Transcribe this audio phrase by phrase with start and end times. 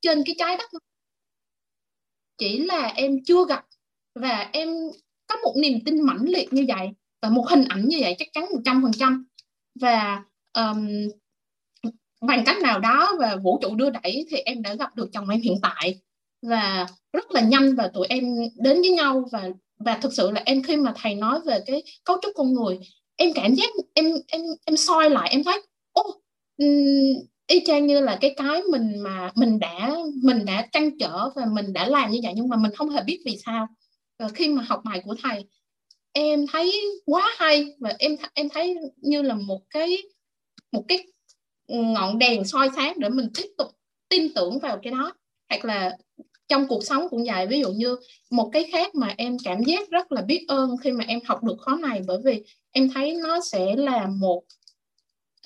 [0.00, 0.70] trên cái trái đất
[2.38, 3.64] chỉ là em chưa gặp
[4.14, 4.68] và em
[5.26, 6.88] có một niềm tin mãnh liệt như vậy
[7.22, 9.26] và một hình ảnh như vậy chắc chắn một trăm phần trăm.
[9.80, 10.88] Và um,
[12.20, 15.28] bằng cách nào đó và vũ trụ đưa đẩy thì em đã gặp được chồng
[15.28, 16.00] em hiện tại.
[16.42, 19.48] Và rất là nhanh và tụi em đến với nhau và
[19.78, 22.78] và thực sự là em khi mà thầy nói về cái cấu trúc con người
[23.16, 25.62] em cảm giác em em em soi lại em thấy
[25.92, 26.20] ô
[27.50, 31.46] y chang như là cái cái mình mà mình đã mình đã trăn trở và
[31.46, 33.68] mình đã làm như vậy nhưng mà mình không hề biết vì sao.
[34.18, 35.44] Và khi mà học bài của thầy,
[36.12, 39.98] em thấy quá hay và em em thấy như là một cái
[40.72, 41.06] một cái
[41.68, 43.68] ngọn đèn soi sáng để mình tiếp tục
[44.08, 45.14] tin tưởng vào cái đó.
[45.48, 45.96] Hoặc là
[46.48, 47.96] trong cuộc sống cũng vậy, ví dụ như
[48.30, 51.44] một cái khác mà em cảm giác rất là biết ơn khi mà em học
[51.44, 54.42] được khóa này bởi vì em thấy nó sẽ là một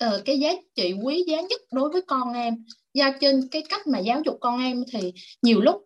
[0.03, 2.65] uh, cái giá trị quý giá nhất đối với con em.
[2.93, 5.85] Do trên cái cách mà giáo dục con em thì nhiều lúc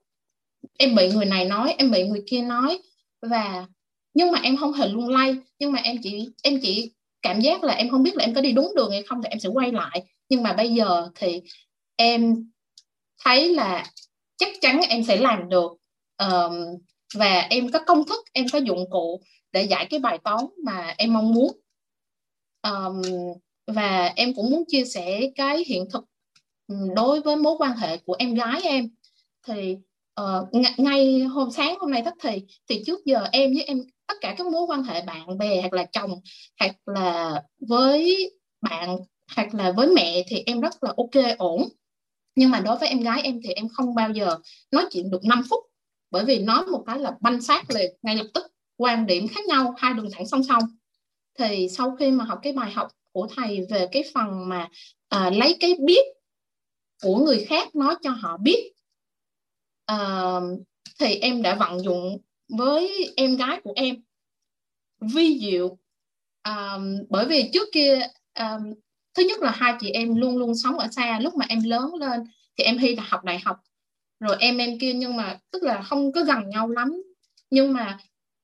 [0.77, 2.79] em bị người này nói em bị người kia nói.
[3.21, 3.65] Và
[4.13, 5.35] nhưng mà em không hề lung lay.
[5.59, 8.41] Nhưng mà em chỉ em chỉ cảm giác là em không biết là em có
[8.41, 10.03] đi đúng đường hay không thì em sẽ quay lại.
[10.29, 11.41] Nhưng mà bây giờ thì
[11.95, 12.49] em
[13.23, 13.85] thấy là
[14.37, 15.71] chắc chắn em sẽ làm được.
[16.17, 16.53] Um,
[17.15, 20.93] và em có công thức em có dụng cụ để giải cái bài toán mà
[20.97, 21.51] em mong muốn.
[22.63, 23.01] Um,
[23.73, 26.05] và em cũng muốn chia sẻ cái hiện thực
[26.67, 28.89] ừ, đối với mối quan hệ của em gái em.
[29.47, 29.77] Thì
[30.21, 34.15] uh, ngay hôm sáng hôm nay thất thì thì trước giờ em với em tất
[34.21, 36.11] cả các mối quan hệ bạn bè hoặc là chồng
[36.59, 38.97] hoặc là với bạn
[39.35, 41.69] hoặc là với mẹ thì em rất là ok ổn.
[42.35, 44.37] Nhưng mà đối với em gái em thì em không bao giờ
[44.71, 45.63] nói chuyện được 5 phút
[46.11, 49.45] bởi vì nói một cái là banh sát liền ngay lập tức quan điểm khác
[49.45, 50.63] nhau hai đường thẳng song song.
[51.39, 52.87] Thì sau khi mà học cái bài học
[53.19, 54.67] của thầy về cái phần mà
[55.09, 56.05] à, lấy cái biết
[57.01, 58.71] của người khác nói cho họ biết.
[59.85, 60.39] À,
[60.99, 62.17] thì em đã vận dụng
[62.57, 63.95] với em gái của em
[65.01, 65.77] vi diệu.
[66.41, 66.77] À,
[67.09, 67.99] bởi vì trước kia
[68.33, 68.59] à,
[69.13, 71.95] thứ nhất là hai chị em luôn luôn sống ở xa lúc mà em lớn
[71.95, 72.23] lên
[72.57, 73.57] thì em thi học đại học.
[74.19, 77.01] Rồi em em kia nhưng mà tức là không có gần nhau lắm.
[77.49, 77.97] Nhưng mà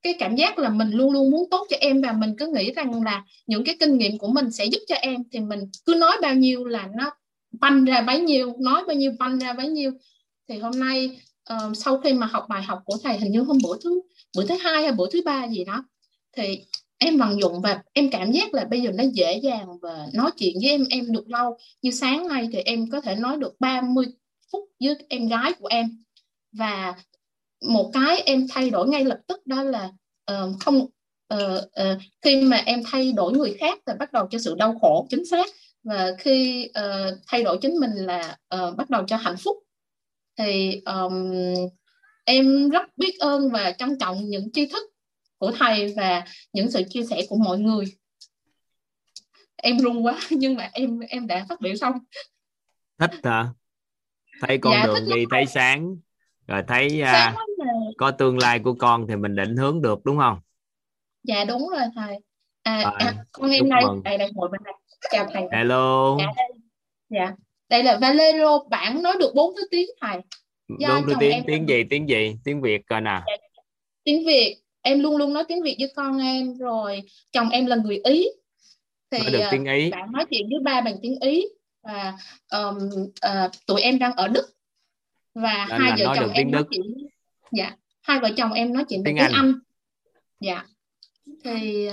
[0.06, 2.72] cái cảm giác là mình luôn luôn muốn tốt cho em và mình cứ nghĩ
[2.72, 5.22] rằng là những cái kinh nghiệm của mình sẽ giúp cho em.
[5.32, 7.10] Thì mình cứ nói bao nhiêu là nó
[7.60, 9.90] banh ra bấy nhiêu nói bao nhiêu banh ra bấy nhiêu.
[10.48, 11.20] Thì hôm nay
[11.52, 14.00] uh, sau khi mà học bài học của thầy hình như hôm bữa thứ
[14.36, 15.84] bữa thứ hai hay bữa thứ ba gì đó
[16.36, 16.64] thì
[16.98, 20.30] em vận dụng và em cảm giác là bây giờ nó dễ dàng và nói
[20.38, 21.58] chuyện với em em được lâu.
[21.82, 24.06] Như sáng nay thì em có thể nói được 30
[24.52, 26.02] phút với em gái của em.
[26.52, 26.94] Và
[27.68, 29.90] một cái em thay đổi ngay lập tức đó là
[30.32, 30.78] uh, không
[31.34, 34.78] uh, uh, khi mà em thay đổi người khác thì bắt đầu cho sự đau
[34.80, 35.46] khổ chính xác.
[35.84, 39.56] Và khi uh, thay đổi chính mình là uh, bắt đầu cho hạnh phúc.
[40.38, 41.32] Thì um,
[42.24, 44.82] em rất biết ơn và trân trọng những tri thức
[45.38, 47.84] của thầy và những sự chia sẻ của mọi người.
[49.56, 51.92] Em run quá nhưng mà em em đã phát biểu xong.
[52.98, 53.48] Thích hả?
[54.40, 55.96] Thấy con dạ, đường đi thấy sáng
[56.46, 57.55] rồi thấy uh,
[57.98, 60.40] có tương lai của con thì mình định hướng được đúng không?
[61.22, 62.16] Dạ đúng rồi thầy.
[62.62, 64.74] À, à, à con em đây đây đây ngồi bên đây.
[65.10, 65.42] Chào thầy.
[65.52, 66.16] Hello.
[66.18, 66.48] Dạ đây,
[67.10, 67.32] dạ.
[67.68, 70.20] Đây là Valero bản nói được bốn thứ tiếng thầy.
[70.68, 71.84] Bốn thứ tiếng tiếng gì?
[71.90, 72.36] tiếng gì?
[72.44, 73.20] Tiếng Việt coi nè.
[73.26, 73.36] Dạ,
[74.04, 74.56] tiếng Việt.
[74.82, 77.02] Em luôn luôn nói tiếng Việt với con em rồi.
[77.32, 78.28] Chồng em là người Ý.
[79.10, 79.90] Thì nói được tiếng Ý.
[79.90, 81.44] bạn nói chuyện với ba bằng tiếng Ý.
[81.82, 82.14] Và
[82.52, 82.76] um,
[83.06, 84.46] uh, tụi em đang ở Đức.
[85.34, 87.06] Và Nên hai vợ chồng em nói chuyện
[87.52, 89.32] dạ hai vợ chồng em nói chuyện bằng tiếng, Anh.
[89.34, 89.54] Anh.
[90.40, 90.64] Dạ.
[91.44, 91.88] Thì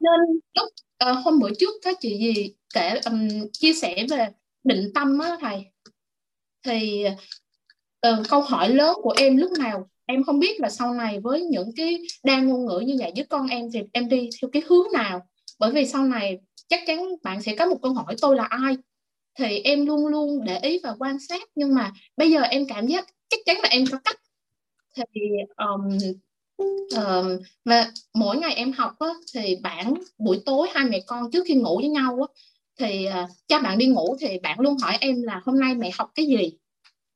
[0.00, 0.68] nên lúc
[1.10, 4.28] uh, hôm bữa trước có chị gì kể um, chia sẻ về
[4.64, 5.64] định tâm á thầy?
[6.62, 7.04] Thì
[8.08, 9.88] uh, câu hỏi lớn của em lúc nào?
[10.06, 13.24] Em không biết là sau này với những cái đa ngôn ngữ như vậy với
[13.24, 15.26] con em thì em đi theo cái hướng nào?
[15.58, 18.76] Bởi vì sau này chắc chắn bạn sẽ có một câu hỏi tôi là ai?
[19.38, 22.86] Thì em luôn luôn để ý và quan sát nhưng mà bây giờ em cảm
[22.86, 24.16] giác chắc chắn là em có cách
[24.96, 25.20] thì
[25.56, 25.98] um,
[26.96, 31.44] um, và mỗi ngày em học á, thì bạn buổi tối hai mẹ con trước
[31.46, 32.26] khi ngủ với nhau á,
[32.78, 35.90] thì uh, cha bạn đi ngủ thì bạn luôn hỏi em là hôm nay mẹ
[35.94, 36.52] học cái gì?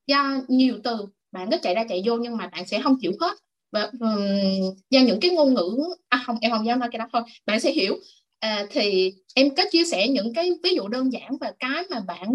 [0.07, 0.97] Do nhiều từ
[1.31, 3.37] bạn cứ chạy ra chạy vô nhưng mà bạn sẽ không chịu hết.
[3.71, 5.77] Và um, do những cái ngôn ngữ
[6.09, 7.21] à không em không dám nói cái đó thôi.
[7.45, 7.95] Bạn sẽ hiểu.
[8.39, 11.99] À, thì em có chia sẻ những cái ví dụ đơn giản và cái mà
[11.99, 12.29] bạn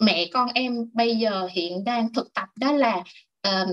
[0.00, 3.04] mẹ con em bây giờ hiện đang thực tập đó là
[3.48, 3.68] uh,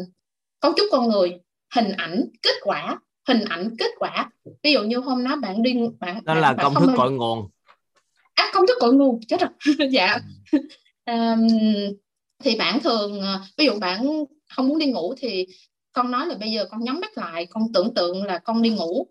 [0.60, 1.40] cấu trúc con người
[1.76, 4.30] hình ảnh kết quả hình ảnh kết quả.
[4.64, 7.12] Ví dụ như hôm đó bạn đi bạn đó bạn, là bạn công thức cội
[7.12, 7.50] nguồn.
[8.34, 9.50] À công thức cội nguồn chết rồi.
[9.92, 10.20] Dạ.
[11.06, 11.48] Um,
[12.44, 14.26] thì bạn thường ờ, ví dụ bạn
[14.56, 15.48] không muốn đi ngủ thì
[15.94, 18.70] con nói là bây giờ con nhắm mắt lại con tưởng tượng là con đi
[18.70, 19.08] ngủ.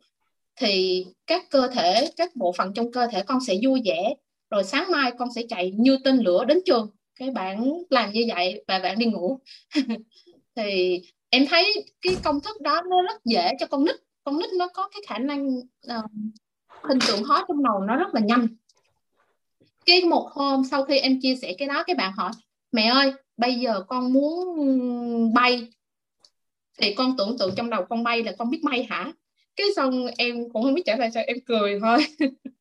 [0.56, 4.14] Thì các cơ thể các bộ phận trong cơ thể con sẽ vui vẻ
[4.50, 6.90] rồi sáng mai con sẽ chạy như tên lửa đến trường.
[7.18, 9.40] Cái bạn làm như vậy và bạn đi ngủ.
[10.56, 11.72] Thì em thấy
[12.02, 13.96] cái công thức đó nó rất dễ cho con nít.
[14.24, 16.04] Con nít nó có cái khả năng uh,
[16.82, 18.48] hình tượng hóa trong đầu nó rất là nhanh.
[19.86, 22.30] Cái một hôm sau khi em chia sẻ cái đó cái bạn hỏi
[22.72, 25.68] mẹ ơi bây giờ con muốn bay?
[26.78, 29.12] Thì con tưởng tượng trong đầu con bay là con biết bay hả?
[29.56, 32.06] Cái xong em cũng không biết trả lời sao em cười thôi.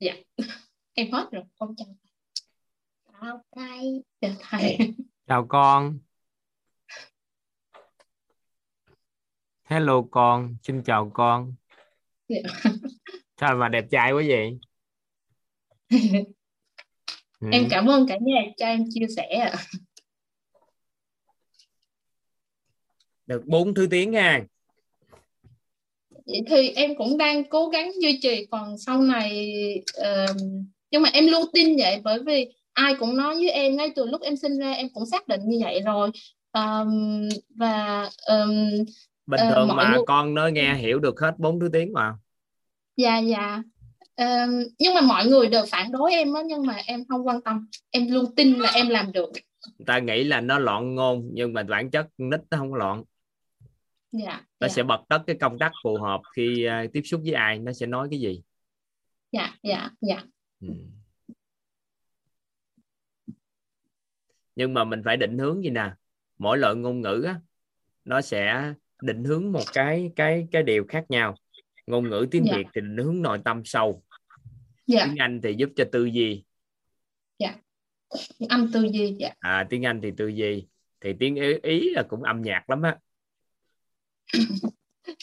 [0.00, 0.14] Dạ.
[0.94, 1.86] Em hết rồi con chào.
[3.20, 4.02] Chào thầy.
[4.20, 4.78] Chào thầy
[5.28, 5.98] chào con.
[9.64, 11.54] Hello con xin chào con.
[13.40, 14.58] Sao mà đẹp trai quá vậy?
[17.40, 17.48] Ừ.
[17.52, 19.52] em cảm ơn cả nhà cho em chia sẻ
[23.26, 24.44] được bốn thứ tiếng nha.
[26.10, 29.54] Vậy thì em cũng đang cố gắng duy trì còn sau này
[30.00, 30.36] uh,
[30.90, 34.06] nhưng mà em luôn tin vậy bởi vì ai cũng nói với em ngay từ
[34.06, 36.10] lúc em sinh ra em cũng xác định như vậy rồi.
[36.52, 38.50] Um, và um,
[39.26, 40.02] bình ờ, thường uh, mà người...
[40.06, 42.14] con nó nghe hiểu được hết bốn thứ tiếng mà.
[42.96, 43.62] Dạ dạ.
[44.16, 47.42] Um, nhưng mà mọi người đều phản đối em đó nhưng mà em không quan
[47.42, 47.68] tâm.
[47.90, 49.30] Em luôn tin là em làm được.
[49.86, 53.02] Ta nghĩ là nó loạn ngôn nhưng mà bản chất nít nó không loạn.
[54.12, 54.74] Dạ, nó dạ.
[54.74, 57.72] sẽ bật tất cái công tắc phù hợp khi uh, tiếp xúc với ai nó
[57.72, 58.42] sẽ nói cái gì.
[59.32, 60.22] Dạ dạ dạ.
[60.60, 60.68] Ừ.
[64.58, 65.90] nhưng mà mình phải định hướng gì nè
[66.38, 67.40] mỗi loại ngôn ngữ á,
[68.04, 68.72] nó sẽ
[69.02, 71.34] định hướng một cái cái cái điều khác nhau
[71.86, 72.56] ngôn ngữ tiếng dạ.
[72.56, 74.02] việt thì định hướng nội tâm sâu
[74.86, 75.04] dạ.
[75.06, 76.44] tiếng anh thì giúp cho tư duy
[77.38, 77.54] dạ
[78.48, 79.30] âm tư duy dạ.
[79.38, 80.68] à tiếng anh thì tư duy
[81.00, 82.96] thì tiếng ý, ý là cũng âm nhạc lắm á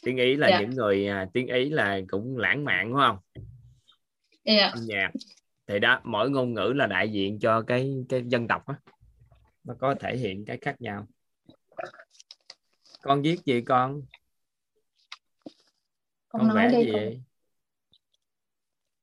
[0.04, 0.60] tiếng ý là dạ.
[0.60, 3.18] những người à, tiếng ý là cũng lãng mạn đúng không
[4.44, 4.68] dạ.
[4.68, 5.12] âm nhạc
[5.68, 8.76] thì đó mỗi ngôn ngữ là đại diện cho cái cái dân tộc á
[9.66, 11.08] nó có thể hiện cái khác nhau.
[13.02, 14.02] Con viết gì con?
[16.28, 16.92] Con, con vẽ gì?
[16.94, 17.24] con...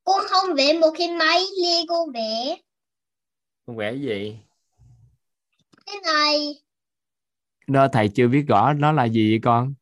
[0.05, 2.56] con không vẽ một cái máy lego vẽ.
[3.67, 4.38] Con vẽ gì?
[5.87, 6.62] Cái này.
[7.67, 9.75] Đó thầy chưa biết rõ nó là gì vậy con?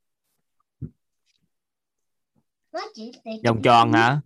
[2.73, 3.13] Nó chỉ
[3.45, 4.21] vòng tròn hả?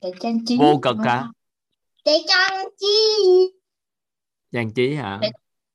[0.00, 1.28] Để trang trí vô cực hả?
[2.04, 3.16] Để trang trí
[4.56, 5.30] trang trí hả để,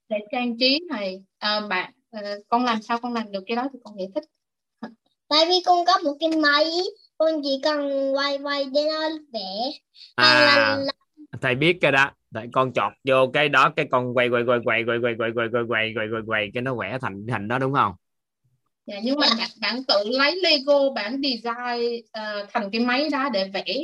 [0.10, 3.68] để trang trí này à, bạn à, con làm sao con làm được cái đó
[3.74, 4.24] thì con giải thích
[5.28, 6.66] tại vì con có một cái máy
[7.18, 9.72] con chỉ cần quay quay để nó vẽ
[10.16, 10.94] à, là...
[11.42, 14.60] thầy biết cái đó tại con chọt vô cái đó cái con quay quay quay
[14.63, 17.48] quay quay quay quay quay quay quay quay quay quay cái nó vẽ thành thành
[17.48, 17.94] đó đúng không
[18.86, 23.30] dạ nhưng mà bạn, bạn tự lấy Lego bạn design uh, thành cái máy đó
[23.34, 23.75] để vẽ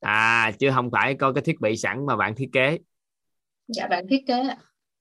[0.00, 2.78] à chứ không phải có cái thiết bị sẵn mà bạn thiết kế
[3.68, 4.42] dạ bạn thiết kế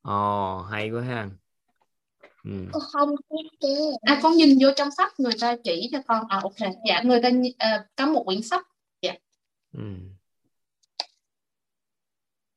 [0.02, 1.30] ồ oh, hay quá ha.
[2.44, 2.52] Ừ.
[2.72, 3.68] con không thiết kế.
[4.02, 6.72] À con nhìn vô trong sách người ta chỉ cho con à ok.
[6.88, 8.68] Dạ người ta uh, có một quyển sách.
[9.02, 9.14] Dạ.
[9.74, 9.81] Ừ.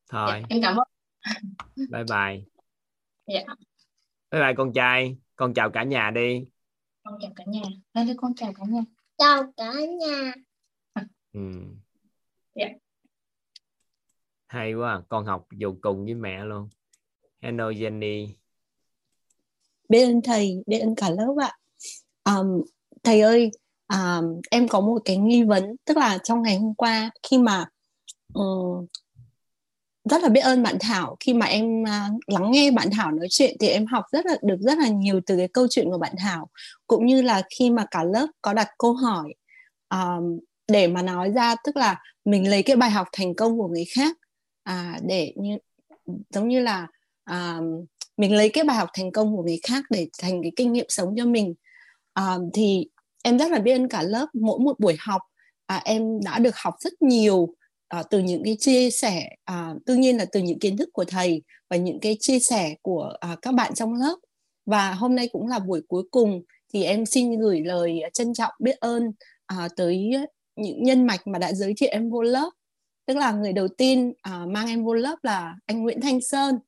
[0.08, 0.30] thôi.
[0.32, 0.88] dạ, em cảm ơn.
[1.76, 2.44] Bye bye.
[3.26, 3.54] Dạ.
[4.30, 5.16] Bye bye con trai.
[5.36, 6.44] Con chào cả nhà đi.
[7.02, 7.62] Con chào cả nhà.
[7.94, 8.80] Đây con chào cả nhà.
[9.18, 10.32] Chào cả nhà.
[11.32, 11.40] Ừ.
[12.54, 12.72] yeah.
[12.72, 12.79] Dạ
[14.50, 15.02] hay quá à.
[15.08, 16.68] con học dù cùng với mẹ luôn.
[17.42, 18.28] Hello Jenny.
[19.88, 21.56] Biết ơn thầy biết ơn cả lớp ạ.
[22.24, 22.62] Um,
[23.02, 23.50] thầy ơi
[23.88, 27.66] um, em có một cái nghi vấn tức là trong ngày hôm qua khi mà
[28.34, 28.86] um,
[30.04, 31.16] rất là biết ơn bạn Thảo.
[31.20, 34.36] Khi mà em uh, lắng nghe bạn Thảo nói chuyện thì em học rất là
[34.42, 36.50] được rất là nhiều từ cái câu chuyện của bạn Thảo.
[36.86, 39.34] Cũng như là khi mà cả lớp có đặt câu hỏi
[39.90, 40.38] um,
[40.72, 43.84] để mà nói ra tức là mình lấy cái bài học thành công của người
[43.94, 44.16] khác
[44.70, 45.58] à, để như
[46.30, 46.86] giống như là
[47.24, 47.60] à,
[48.16, 50.86] mình lấy cái bài học thành công của người khác để thành cái kinh nghiệm
[50.88, 51.54] sống cho mình.
[52.12, 52.86] À, thì
[53.22, 55.22] em rất là biết ơn cả lớp mỗi một buổi học
[55.66, 57.54] à, em đã được học rất nhiều
[57.88, 61.04] à, từ những cái chia sẻ à, tự nhiên là từ những kiến thức của
[61.04, 64.16] thầy và những cái chia sẻ của à, các bạn trong lớp.
[64.66, 68.52] Và hôm nay cũng là buổi cuối cùng thì em xin gửi lời trân trọng
[68.58, 69.12] biết ơn
[69.46, 70.10] à, tới
[70.56, 72.50] những nhân mạch mà đã giới thiệu em vô lớp
[73.10, 76.58] tức là người đầu tiên à, mang em vô lớp là anh Nguyễn Thanh Sơn.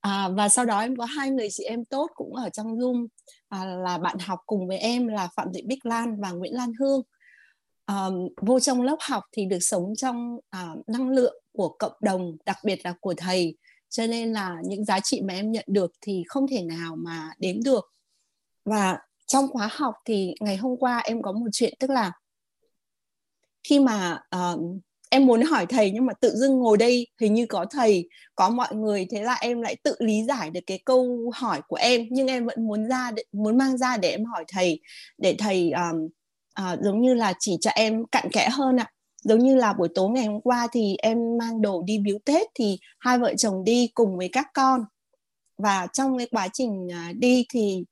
[0.00, 3.06] À, và sau đó em có hai người chị em tốt cũng ở trong Zoom.
[3.48, 6.72] À, là bạn học cùng với em là Phạm Thị Bích Lan và Nguyễn Lan
[6.80, 7.02] Hương.
[7.84, 8.06] À,
[8.40, 12.58] vô trong lớp học thì được sống trong à, năng lượng của cộng đồng đặc
[12.64, 13.56] biệt là của thầy.
[13.88, 17.30] Cho nên là những giá trị mà em nhận được thì không thể nào mà
[17.38, 17.92] đếm được.
[18.64, 22.12] Và trong khóa học thì ngày hôm qua em có một chuyện tức là
[23.68, 24.60] khi mà uh,
[25.12, 28.50] em muốn hỏi thầy nhưng mà tự dưng ngồi đây hình như có thầy có
[28.50, 32.06] mọi người thế là em lại tự lý giải được cái câu hỏi của em.
[32.10, 34.80] Nhưng em vẫn muốn ra để, muốn mang ra để em hỏi thầy
[35.18, 36.08] để thầy um,
[36.72, 38.90] uh, giống như là chỉ cho em cặn kẽ hơn ạ.
[39.24, 42.46] Giống như là buổi tối ngày hôm qua thì em mang đồ đi biếu tết
[42.54, 44.84] thì hai vợ chồng đi cùng với các con.
[45.58, 47.84] Và trong cái quá trình uh, đi thì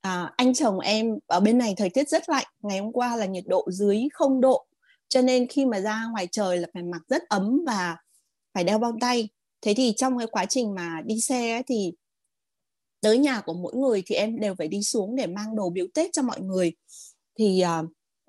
[0.00, 2.46] à, anh chồng em ở bên này thời tiết rất lạnh.
[2.62, 4.66] Ngày hôm qua là nhiệt độ dưới không độ
[5.10, 7.96] cho nên khi mà ra ngoài trời là phải mặc rất ấm và
[8.54, 9.28] phải đeo bao tay.
[9.62, 11.92] Thế thì trong cái quá trình mà đi xe ấy, thì
[13.00, 15.86] tới nhà của mỗi người thì em đều phải đi xuống để mang đồ biếu
[15.94, 16.72] tết cho mọi người.
[17.38, 17.62] Thì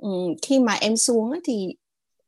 [0.01, 1.75] uh, khi mà em xuống ấy, thì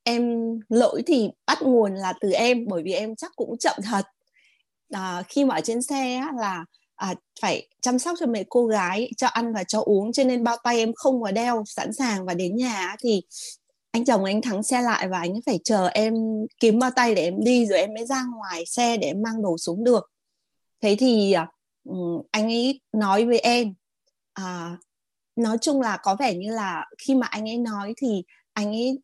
[0.04, 4.06] em lỗi thì bắt nguồn là từ em bởi vì em chắc cũng chậm thật.
[4.90, 8.66] À, khi mà ở trên xe á, là à, phải chăm sóc cho mấy cô
[8.66, 11.94] gái cho ăn và cho uống cho nên bao tay em không có đeo sẵn
[11.94, 13.22] sàng và đến nhà thì
[13.94, 16.14] anh chồng anh thắng xe lại và anh phải chờ em
[16.60, 19.42] kiếm bao tay để em đi rồi em mới ra ngoài xe để em mang
[19.42, 20.12] đồ xuống được.
[20.82, 21.48] Thế thì à,
[21.84, 21.96] ừ,
[22.32, 23.74] anh ấy nói với em
[24.34, 24.78] à,
[25.36, 28.24] nói chung là có vẻ như là khi mà anh ấy nói thì
[28.54, 29.00] anh ấy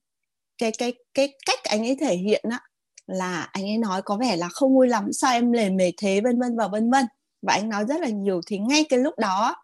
[0.57, 2.59] cái cái cái cách anh ấy thể hiện á
[3.07, 6.21] là anh ấy nói có vẻ là không vui lắm sao em lề mề thế
[6.21, 7.05] vân vân và vân vân.
[7.41, 9.55] Và anh nói rất là nhiều thì ngay cái lúc đó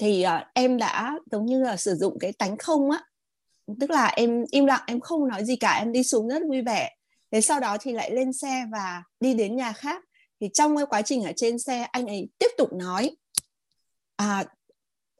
[0.00, 3.04] thì uh, em đã giống như là sử dụng cái tánh không á
[3.80, 6.62] tức là em im lặng em không nói gì cả em đi xuống rất vui
[6.62, 6.90] vẻ.
[7.30, 10.04] Thế sau đó thì lại lên xe và đi đến nhà khác.
[10.40, 13.16] Thì trong cái quá trình ở trên xe anh ấy tiếp tục nói.
[14.16, 14.44] À,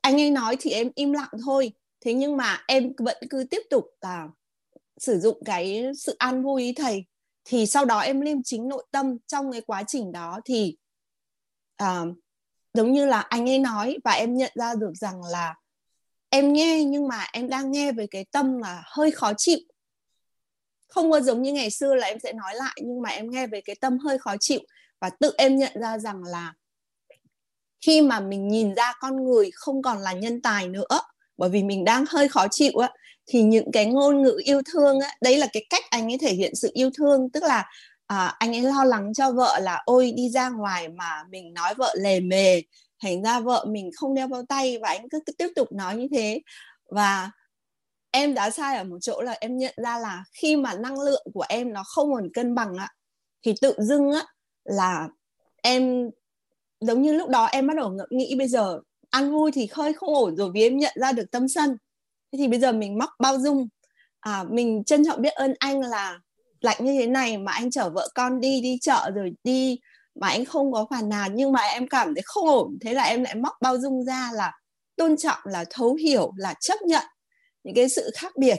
[0.00, 1.72] anh ấy nói thì em im lặng thôi.
[2.00, 4.28] Thế nhưng mà em vẫn cứ tiếp tục à,
[4.98, 7.04] sử dụng cái sự an vui ý thầy.
[7.44, 10.76] Thì sau đó em liêm chính nội tâm trong cái quá trình đó thì
[11.76, 12.02] à,
[12.74, 15.54] giống như là anh ấy nói và em nhận ra được rằng là
[16.30, 19.58] em nghe nhưng mà em đang nghe với cái tâm là hơi khó chịu.
[20.88, 23.46] Không có giống như ngày xưa là em sẽ nói lại nhưng mà em nghe
[23.46, 24.60] với cái tâm hơi khó chịu.
[25.00, 26.52] Và tự em nhận ra rằng là
[27.80, 31.00] khi mà mình nhìn ra con người không còn là nhân tài nữa
[31.36, 32.90] bởi vì mình đang hơi khó chịu á
[33.26, 36.32] thì những cái ngôn ngữ yêu thương á đấy là cái cách anh ấy thể
[36.32, 37.30] hiện sự yêu thương.
[37.30, 37.64] Tức là
[38.06, 41.74] à, anh ấy lo lắng cho vợ là ôi đi ra ngoài mà mình nói
[41.74, 42.62] vợ lề mề
[43.02, 45.96] thành ra vợ mình không đeo bao tay và anh cứ, cứ tiếp tục nói
[45.96, 46.40] như thế.
[46.90, 47.30] Và
[48.10, 51.26] em đã sai ở một chỗ là em nhận ra là khi mà năng lượng
[51.34, 52.88] của em nó không còn cân bằng ạ
[53.42, 54.22] thì tự dưng á
[54.64, 55.08] là
[55.62, 56.10] em
[56.80, 60.14] giống như lúc đó em bắt đầu nghĩ bây giờ ăn vui thì hơi không
[60.14, 61.76] ổn rồi vì em nhận ra được tâm sân.
[62.32, 63.68] Thế thì bây giờ mình móc bao dung.
[64.20, 66.20] À, mình trân trọng biết ơn anh là
[66.60, 69.78] lạnh như thế này mà anh chở vợ con đi đi chợ rồi đi
[70.20, 72.78] mà anh không có phản nàn nhưng mà em cảm thấy không ổn.
[72.80, 74.52] Thế là em lại móc bao dung ra là
[74.96, 77.04] tôn trọng, là thấu hiểu, là chấp nhận
[77.64, 78.56] những cái sự khác biệt.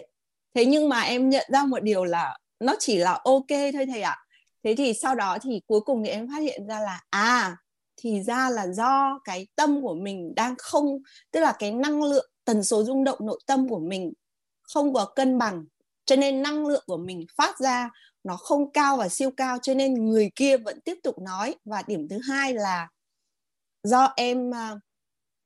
[0.56, 4.02] Thế nhưng mà em nhận ra một điều là nó chỉ là ok thôi thầy
[4.02, 4.18] ạ.
[4.64, 7.58] Thế thì sau đó thì cuối cùng thì em phát hiện ra là à
[8.02, 10.86] thì ra là do cái tâm của mình đang không,
[11.32, 14.14] tức là cái năng lượng, tần số rung động nội tâm của mình
[14.62, 15.66] không có cân bằng.
[16.06, 17.90] Cho nên năng lượng của mình phát ra
[18.24, 21.56] nó không cao và siêu cao cho nên người kia vẫn tiếp tục nói.
[21.66, 22.88] Và điểm thứ hai là
[23.84, 24.76] do em à,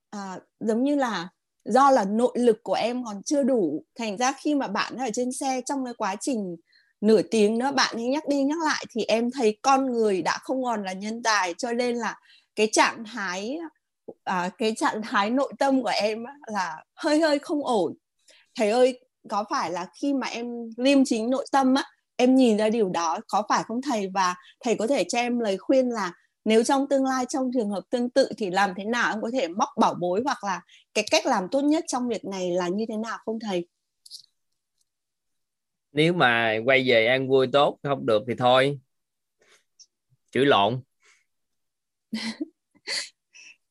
[0.09, 1.29] à, giống như là
[1.65, 3.83] do là nội lực của em còn chưa đủ.
[3.95, 6.55] Thành ra khi mà bạn ở trên xe trong cái quá trình
[7.01, 10.37] nửa tiếng nữa bạn ấy nhắc đi nhắc lại thì em thấy con người đã
[10.41, 11.53] không còn là nhân tài.
[11.57, 12.19] Cho nên là
[12.55, 13.59] cái trạng thái
[14.23, 17.93] à, cái trạng thái nội tâm của em là hơi hơi không ổn.
[18.55, 18.99] Thầy ơi
[19.29, 20.45] có phải là khi mà em
[20.77, 21.83] liêm chính nội tâm á
[22.23, 24.09] em nhìn ra điều đó có phải không thầy?
[24.13, 26.13] Và thầy có thể cho em lời khuyên là
[26.45, 29.29] nếu trong tương lai trong trường hợp tương tự thì làm thế nào em có
[29.33, 30.61] thể móc bảo bối hoặc là
[30.93, 33.67] cái cách làm tốt nhất trong việc này là như thế nào không thầy?
[35.91, 38.79] Nếu mà quay về ăn vui tốt không được thì thôi.
[40.31, 40.81] Chửi lộn.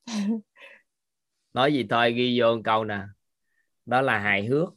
[1.53, 3.01] Nói gì thôi ghi vô một câu nè.
[3.87, 4.69] Đó là hài hước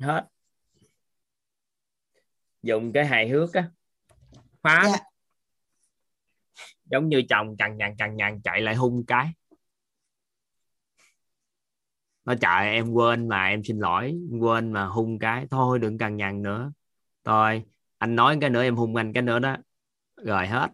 [0.00, 0.28] hết.
[2.62, 3.70] Dùng cái hài hước á.
[4.62, 4.82] Phá.
[4.82, 4.90] Yeah.
[4.90, 4.98] Dạ.
[6.84, 9.32] giống như chồng cằn nhằn cằn nhằn chạy lại hung cái.
[12.24, 14.14] Nó chạy em quên mà em xin lỗi.
[14.40, 15.46] Quên mà hung cái.
[15.50, 16.72] Thôi đừng cằn nhằn nữa.
[17.24, 17.64] Thôi
[17.98, 19.56] anh nói cái nữa em hung anh cái nữa đó.
[20.16, 20.70] Rồi hết.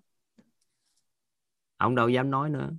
[1.77, 2.71] Ông đâu dám nói nữa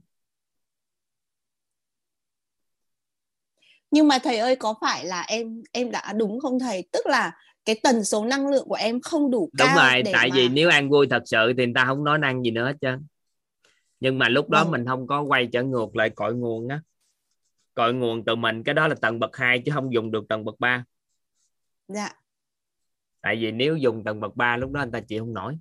[3.93, 6.83] nhưng mà thầy ơi có phải là em em đã đúng không thầy?
[6.91, 10.11] Tức là cái tần số năng lượng của em không đủ đúng cao rồi để
[10.13, 10.35] tại mà...
[10.35, 12.75] vì nếu an vui thật sự thì người ta không nói năng gì nữa hết
[12.81, 13.05] trơn.
[13.99, 14.71] Nhưng mà lúc đó Vâng.
[14.71, 16.81] mình không có quay trở ngược lại cội nguồn á.
[17.73, 20.45] Cội nguồn từ mình cái đó là tầng bậc 2 chứ không dùng được tầng
[20.45, 20.83] bậc 3
[21.87, 22.13] dạ.
[23.21, 25.57] Tại vì nếu dùng tầng bậc 3 lúc đó anh ta chịu không nổi.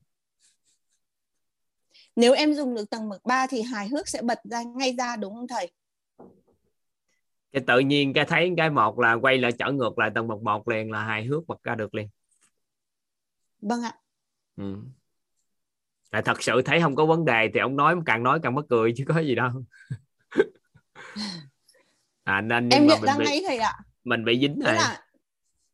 [2.17, 5.17] Nếu em dùng được tầng bậc 3 thì hài hước sẽ bật ra ngay ra
[5.17, 5.71] đúng không thầy
[7.53, 10.43] cái tự nhiên cái thấy cái một là quay lại trở ngược lại tầng bậc
[10.43, 12.09] một liền là hài hước bật ra được liền.
[13.61, 13.95] Vâng ạ.
[14.57, 14.77] Ừ.
[16.11, 18.65] Tại thật sự thấy không có vấn đề thì ông nói càng nói càng mắc
[18.69, 19.51] cười chứ có gì đâu.
[22.25, 23.79] À nên nhưng em mà nhận mình ra bị, ngay thầy ạ.
[24.05, 24.75] mình bị dính rồi.
[24.75, 25.03] là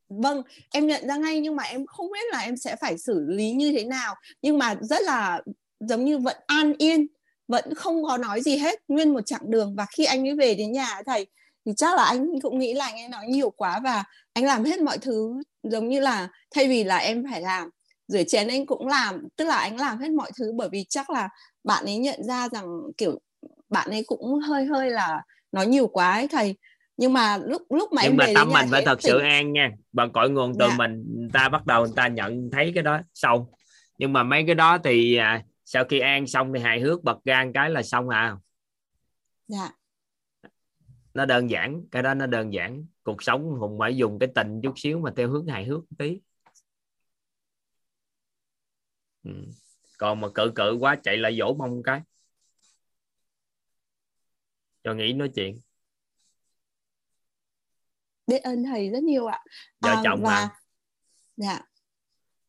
[0.09, 0.43] vâng
[0.73, 3.53] em nhận ra ngay nhưng mà em không biết là em sẽ phải xử lý
[3.53, 4.15] như thế nào.
[4.43, 5.43] Nhưng mà rất là
[5.81, 7.07] giống như vẫn an yên
[7.49, 9.75] vẫn không có nói gì hết nguyên một chặng đường.
[9.77, 11.27] Và khi anh ấy về đến nhà thầy
[11.67, 14.65] thì chắc là anh cũng nghĩ là anh ấy nói nhiều quá và anh làm
[14.65, 17.71] hết mọi thứ giống như là thay vì là em phải làm
[18.09, 20.53] rửa chén anh cũng làm tức là anh làm hết mọi thứ.
[20.57, 21.29] Bởi vì chắc là
[21.65, 23.21] bạn ấy nhận ra rằng kiểu
[23.69, 25.23] bạn ấy cũng hơi hơi là
[25.53, 26.57] nói nhiều quá ấy thầy.
[26.97, 29.29] Nhưng mà lúc lúc mà nhưng em mà về tâm mình phải thật sự tỉnh.
[29.29, 29.71] an nha.
[29.93, 30.77] Bằng cội nguồn từ Dạ.
[30.77, 33.47] mình người ta bắt đầu người ta nhận thấy cái đó xong.
[33.99, 37.15] Nhưng mà mấy cái đó thì à, sau khi an xong thì hài hước bật
[37.27, 38.37] một cái là xong à.
[39.49, 39.71] Dạ
[41.15, 42.87] nó đơn giản cái đó nó đơn giản.
[43.03, 46.21] Cuộc sống hùng phải dùng cái tình chút xíu mà theo hướng hài hước tí.
[49.25, 49.31] Ừ.
[49.99, 52.00] còn mà cự cự quá chạy lại dỗ mông cái.
[54.85, 55.61] Cho nghĩ nói chuyện.
[58.27, 59.45] Biết ơn thầy rất nhiều ạ.
[59.81, 60.50] Vợ À, chồng và mà
[61.37, 61.61] dạ.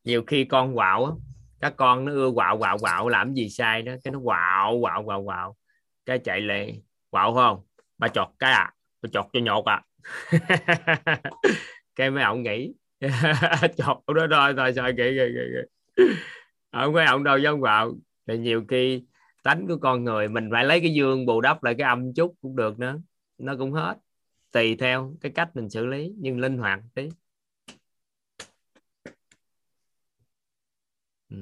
[0.04, 1.12] Nhiều khi con quạo á
[1.60, 5.04] các con nó ưa quạo quạo quạo làm gì sai đó cái nó quạo quạo
[5.06, 5.56] quạo quạo.
[6.06, 7.69] Cái chạy lại quạo không
[8.00, 8.74] ba chọt cái à?
[9.02, 9.82] Ba chọt cho nhột à?
[11.96, 12.74] Cái mấy ông nghĩ.
[13.78, 16.04] Chọt đó thôi thôi sao kỹ kỹ kỹ kỹ
[16.72, 17.94] ông mấy ông đâu dám quạo
[18.28, 19.04] thì nhiều khi
[19.44, 22.36] tánh của con người mình phải lấy cái dương bù đắp lại cái âm chút
[22.42, 23.00] cũng được nữa.
[23.38, 23.98] Nó cũng hết.
[24.52, 27.10] Tùy theo cái cách mình xử lý nhưng linh hoạt tí.
[31.30, 31.36] Ừ.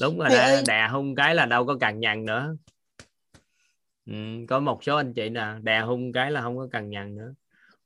[0.00, 0.62] đúng rồi ơi.
[0.68, 2.56] đè hung cái là đâu có cằn nhằn nữa
[4.08, 4.14] ừ.
[4.48, 7.34] có một số anh chị nè đè hung cái là không có cằn nhằn nữa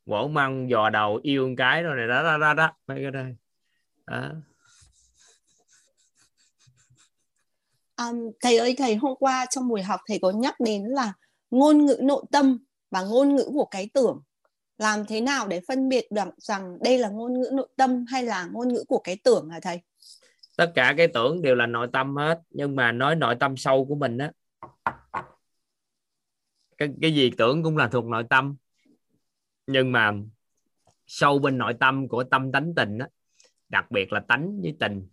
[0.06, 2.72] vỗ măng dò đầu yêu một cái rồi này đó đó đó, đó.
[2.86, 3.36] mấy cái đây
[4.06, 4.30] đó.
[7.96, 11.12] um, thầy ơi thầy hôm qua trong buổi học thầy có nhắc đến là
[11.50, 12.58] ngôn ngữ nội tâm
[12.90, 14.22] và ngôn ngữ của cái tưởng
[14.78, 18.22] làm thế nào để phân biệt được rằng đây là ngôn ngữ nội tâm hay
[18.22, 19.80] là ngôn ngữ của cái tưởng hả thầy
[20.56, 23.84] tất cả cái tưởng đều là nội tâm hết nhưng mà nói nội tâm sâu
[23.84, 24.32] của mình á
[26.82, 28.56] cái, cái gì tưởng cũng là thuộc nội tâm.
[29.66, 30.12] Nhưng mà
[31.06, 33.08] sâu bên nội tâm của tâm tánh tình á
[33.68, 35.08] đặc biệt là tánh với tình.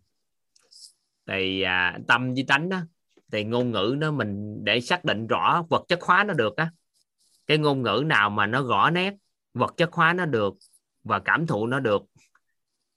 [1.27, 2.81] Thì à, tâm với tánh đó
[3.31, 6.71] thì ngôn ngữ nó mình để xác định rõ vật chất hóa nó được á.
[7.47, 9.13] Cái ngôn ngữ nào mà nó rõ nét
[9.53, 10.53] vật chất hóa nó được
[11.03, 12.01] và cảm thụ nó được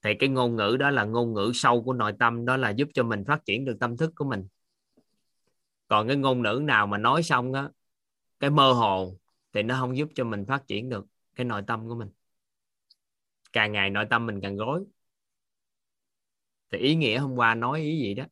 [0.03, 2.89] thì cái ngôn ngữ đó là ngôn ngữ sâu của nội tâm đó là giúp
[2.95, 4.47] cho mình phát triển được tâm thức của mình.
[5.89, 7.69] Còn cái ngôn ngữ nào mà nói xong á
[8.43, 9.19] cái mơ hồ
[9.55, 12.11] thì nó không giúp cho mình phát triển được cái nội tâm của mình.
[13.53, 14.85] Càng ngày nội tâm mình càng rối.
[16.73, 18.25] Thì ý nghĩa hôm qua nói ý gì đó?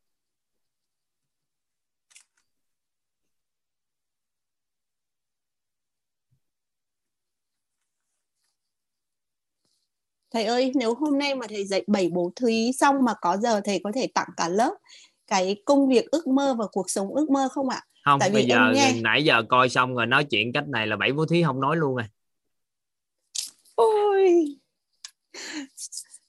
[10.31, 13.61] Thầy ơi, nếu hôm nay mà thầy dạy bảy bố thí xong mà có giờ
[13.63, 14.73] thầy có thể tặng cả lớp
[15.27, 17.81] cái công việc ước mơ và cuộc sống ước mơ không ạ?
[18.05, 20.95] Không Tại bây giờ nghe- nãy giờ coi xong rồi nói chuyện cách này là
[20.95, 22.05] bảy bố thí không nói luôn rồi.
[23.75, 24.45] Ôi.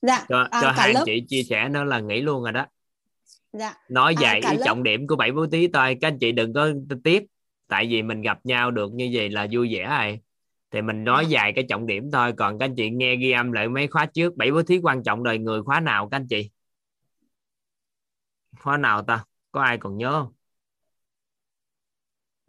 [0.02, 2.66] Dạ cho, à, cho hai lớp chị chia sẻ nó là nghĩ luôn rồi đó.
[3.52, 3.74] Dạ.
[3.88, 6.68] Nói À, lớp- trọng điểm của bảy bố thí thôi các anh chị đừng có
[7.04, 7.22] tiếc
[7.68, 10.20] tại vì mình gặp nhau được như vậy là vui vẻ rồi.
[10.70, 11.30] Thì mình nói Dạ.
[11.30, 14.06] dài cái trọng điểm thôi còn các anh chị nghe ghi âm lại mấy khóa
[14.06, 14.37] trước.
[14.37, 16.50] Bảy bố thí quan trọng đời người khóa nào các anh chị?
[18.61, 19.24] Khóa nào ta?
[19.52, 20.32] Có ai còn nhớ không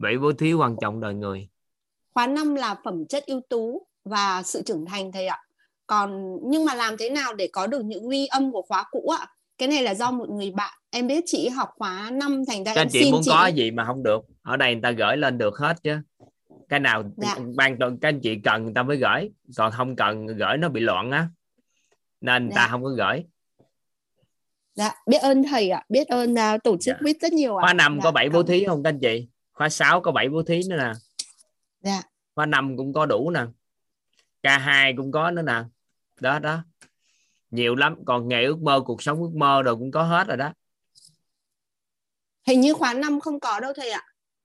[0.04, 1.48] bảy bố thí quan trọng đời người.
[2.14, 5.38] Khóa năm là phẩm chất ưu tú và sự trưởng thành thầy ạ.
[5.86, 9.08] Còn nhưng mà làm thế nào để có được những ghi âm của khóa cũ
[9.20, 9.26] ạ?
[9.58, 12.74] Cái này là do một người bạn em biết chị học khóa năm thành ra
[12.74, 14.90] các em chị xin muốn chị có gì mà không được ở đây người ta
[14.90, 15.96] gửi lên được hết chứ.
[16.68, 17.36] Cái nào Dạ.
[17.56, 20.68] ban toàn các anh chị cần người ta mới gửi còn không cần gửi nó
[20.68, 21.28] bị loạn á.
[22.20, 22.68] Nên người ta Dạ.
[22.70, 23.24] không có gửi.
[24.74, 27.04] Dạ biết ơn thầy ạ biết ơn uh, tổ chức Dạ.
[27.04, 27.62] biết rất nhiều ạ.
[27.62, 30.28] Khóa năm Dạ, có bảy bố thí không các anh chị khóa 6 có bảy
[30.28, 30.92] bố thí nữa nè.
[31.80, 32.02] Dạ.
[32.34, 33.40] Khóa năm cũng có đủ nè.
[34.42, 35.62] K2 cũng có nữa nè.
[36.20, 36.58] Đó đó.
[37.50, 37.96] Nhiều lắm.
[38.04, 40.52] Còn nghề ước mơ cuộc sống ước mơ rồi cũng có hết rồi đó.
[42.46, 44.02] Hình như khóa năm không có đâu thầy ạ.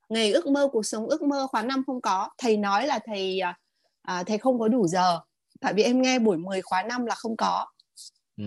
[0.09, 2.29] Nghề ước mơ cuộc sống ước mơ khóa năm không có.
[2.37, 3.57] Thầy nói là thầy à,
[4.01, 5.19] à, thầy không có đủ giờ.
[5.59, 7.65] Tại vì em nghe buổi 10 khóa năm là không có.
[8.37, 8.45] Ừ.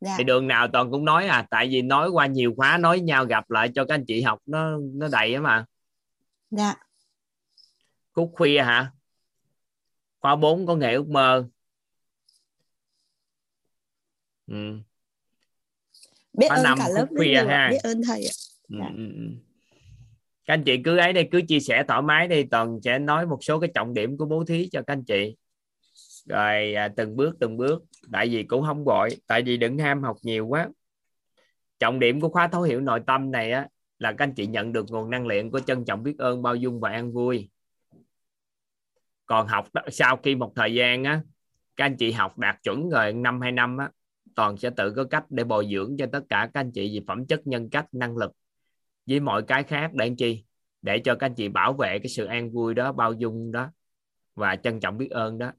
[0.00, 3.00] dạ thì đường nào toàn cũng nói à tại vì nói qua nhiều khóa nói
[3.00, 5.64] nhau gặp lại cho các anh chị học nó nó đầy á mà
[6.50, 6.74] dạ
[8.12, 8.92] khúc khuya hả
[10.20, 11.48] khóa 4 có nghề ước mơ
[14.46, 14.78] ừ.
[16.32, 17.68] biết Khóa ơn năm cả phút lớp khuya ha.
[17.70, 18.32] biết ơn thầy ạ
[18.68, 18.86] Ừ, Dạ.
[18.96, 19.22] ừ, ừ.
[20.44, 23.26] các anh chị cứ ấy đây cứ chia sẻ thoải mái đi toàn sẽ nói
[23.26, 25.36] một số cái trọng điểm của bố thí cho các anh chị
[26.26, 27.82] rồi à, từng bước từng bước.
[28.12, 30.68] Tại vì cũng không vội tại vì đừng ham học nhiều quá.
[31.78, 34.72] Trọng điểm của khóa thấu hiểu nội tâm này á là các anh chị nhận
[34.72, 37.50] được nguồn năng lượng của trân trọng biết ơn bao dung và an vui.
[39.26, 41.20] Còn học sau khi một thời gian á
[41.76, 43.90] các anh chị học đạt chuẩn rồi năm hai năm á
[44.34, 47.04] toàn sẽ tự có cách để bồi dưỡng cho tất cả các anh chị về
[47.06, 48.32] phẩm chất nhân cách năng lực
[49.06, 49.90] với mọi cái khác.
[49.94, 50.44] Để anh chi?
[50.82, 53.70] Để cho các anh chị bảo vệ cái sự an vui đó bao dung đó
[54.34, 55.52] và trân trọng biết ơn đó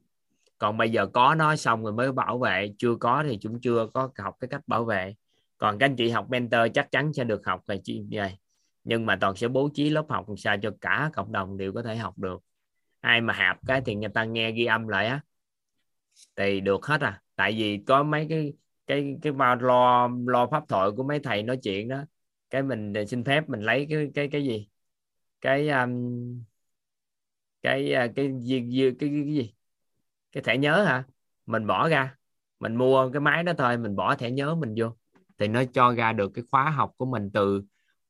[0.62, 3.88] còn bây giờ có nó xong rồi mới bảo vệ chưa có thì chúng chưa
[3.94, 5.16] có học cái cách bảo vệ.
[5.58, 8.40] Còn các anh chị học mentor chắc chắn sẽ được học về chi này
[8.84, 11.74] nhưng mà toàn sẽ bố trí lớp học làm sao cho cả cộng đồng đều
[11.74, 12.44] có thể học được.
[13.00, 15.22] Ai mà hạp cái thì người ta nghe ghi âm lại á.
[16.36, 17.22] Thì được hết à.
[17.36, 18.54] Tại vì có mấy cái
[18.88, 22.04] cái cái bao lo lo pháp thoại của mấy thầy nói chuyện đó.
[22.50, 24.68] Cái mình xin phép mình lấy cái cái cái gì?
[25.42, 26.44] Cái um,
[27.62, 29.54] cái à, cái gì cái, cái, cái gì?
[30.32, 31.04] Cái thẻ nhớ hả?
[31.46, 32.16] Mình bỏ ra,
[32.60, 34.96] mình mua cái máy đó thôi, mình bỏ thẻ nhớ mình vô.
[35.38, 37.64] Thì nó cho ra được cái khóa học của mình từ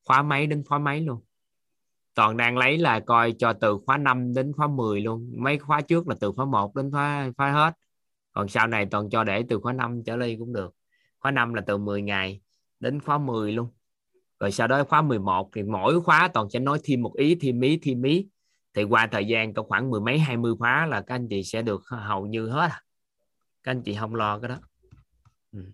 [0.05, 1.21] khóa mấy đến khóa mấy luôn.
[2.13, 5.31] Toàn đang lấy là coi cho từ khóa 5 đến khóa 10 luôn.
[5.37, 7.73] Mấy khóa trước là từ khóa 1 đến khóa khóa hết.
[8.31, 10.75] Còn sau này toàn cho để từ khóa 5 trở đi cũng được.
[11.19, 12.41] Khóa 5 là từ 10 ngày
[12.79, 13.67] đến khóa 10 luôn.
[14.39, 17.61] Rồi sau đó khóa 11 thì mỗi khóa toàn sẽ nói thêm một ý, thêm
[17.61, 18.27] ý thêm ý
[18.73, 21.43] thì qua thời gian có khoảng mười mấy hai mươi khóa là các anh chị
[21.43, 22.81] sẽ được hầu như hết à.
[23.63, 24.59] các anh chị không lo cái đó
[25.51, 25.71] ừ.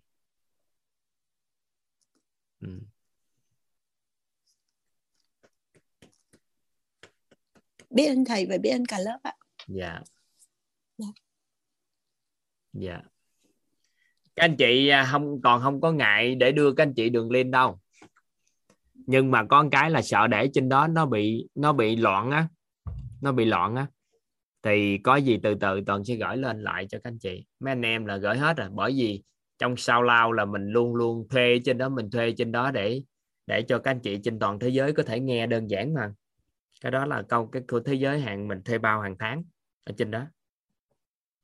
[2.60, 2.80] Ừ.
[7.90, 9.34] biết ơn thầy và biết ơn cả lớp ạ
[9.68, 10.02] dạ
[10.98, 11.08] Dạ.
[12.74, 13.02] dạ
[14.36, 17.32] các anh chị à, không còn không có ngại để đưa các anh chị đường
[17.32, 17.80] link đâu
[18.96, 22.32] nhưng mà có một cái là sợ để trên đó nó bị nó bị loạn
[22.32, 22.48] á
[23.22, 23.88] nó bị loạn á,
[24.64, 27.46] thì có gì từ từ toàn sẽ gửi lên lại cho các anh chị.
[27.60, 29.24] Mấy anh em là gửi hết rồi, bởi vì
[29.58, 33.02] trong sao lao là mình luôn luôn thuê trên đó, mình thuê trên đó để
[33.48, 36.14] để cho các anh chị trên toàn thế giới có thể nghe đơn giản mà.
[36.82, 39.44] Cái đó là câu, cái của thế giới hàng mình thuê bao hàng tháng
[39.84, 40.26] ở trên đó.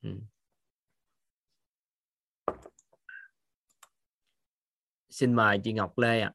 [0.02, 0.10] Ừ.
[5.14, 6.32] xin mời chị Ngọc Lê ạ.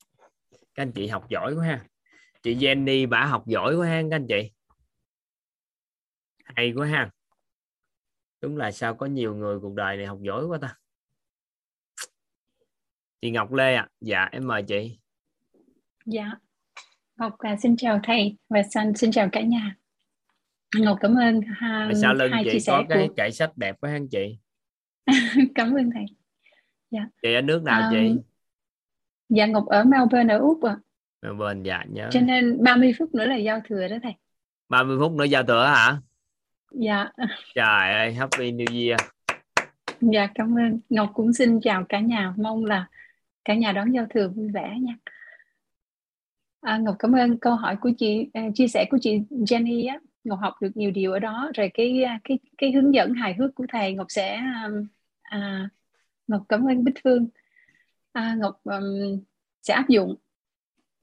[0.52, 1.86] Các anh chị học giỏi quá ha.
[2.44, 4.52] Chị Jenny bả học giỏi quá ha, các anh chị
[6.56, 7.10] hay quá ha.
[8.42, 10.76] Đúng là sao có nhiều người cuộc đời này học giỏi quá ta.
[13.22, 13.88] Chị Ngọc Lê ạ.
[14.02, 15.00] Dạ em mời chị.
[16.06, 16.32] Dạ,
[17.18, 19.76] Ngọc à, xin chào thầy và xin, xin chào cả nhà.
[20.76, 23.76] Ngọc cảm ơn ha, mà sao lưng hai chị có cái của kệ sách đẹp
[23.82, 24.38] quá anh chị?
[25.56, 26.06] Cảm ơn thầy.
[27.22, 28.16] chị ở nước nào À, chị
[29.30, 30.78] Dạ Ngọc ở Melbourne ở Úc ạ.
[31.38, 32.10] bên dạ nhớ.
[32.12, 34.14] Cho nên 30 phút nữa là giao thừa đó thầy.
[34.70, 36.02] 30 phút nữa giao thừa hả
[36.72, 37.10] Dạ,
[37.56, 39.00] trời ơi happy new year
[40.02, 40.80] dạ cảm ơn.
[40.90, 42.88] Ngọc cũng xin chào cả nhà, mong là
[43.46, 44.96] cả nhà đón giao thừa vui vẻ nha.
[46.62, 50.00] À, Ngọc cảm ơn câu hỏi của chị, à, chia sẻ của chị Jenny á.
[50.24, 53.34] Ngọc học được nhiều điều ở đó, rồi cái à, cái cái hướng dẫn hài
[53.34, 54.88] hước của thầy Ngọc sẽ um,
[55.22, 55.70] à,
[56.28, 57.28] Ngọc cảm ơn Bích Phương.
[58.12, 59.20] À, Ngọc um,
[59.62, 60.16] sẽ áp dụng.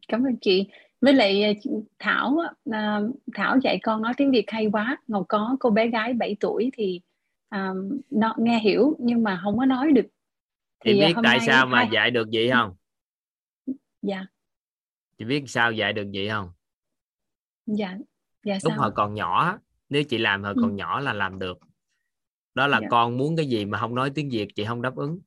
[0.08, 0.68] Cảm ơn chị.
[1.06, 2.38] Với lại chị Thảo
[2.70, 3.00] à,
[3.34, 4.96] Thảo dạy con nói tiếng Việt hay quá.
[5.08, 7.00] Ngọc có cô bé gái 7 tuổi thì
[7.48, 7.72] à,
[8.10, 10.06] nó nghe hiểu nhưng mà không có nói được.
[10.84, 12.74] chị Thì, à, biết hôm tại sao mà hai- dạy được vậy không
[14.02, 14.26] Dạ,
[15.18, 16.50] chị biết sao dạy được vậy không
[17.66, 17.98] dạ,
[18.44, 18.78] dạ lúc sao?
[18.78, 20.60] hồi còn nhỏ nếu chị làm hồi Ừ.
[20.62, 21.58] còn nhỏ là làm được
[22.54, 22.88] đó là Dạ.
[22.90, 25.18] con muốn cái gì mà không nói tiếng Việt chị không đáp ứng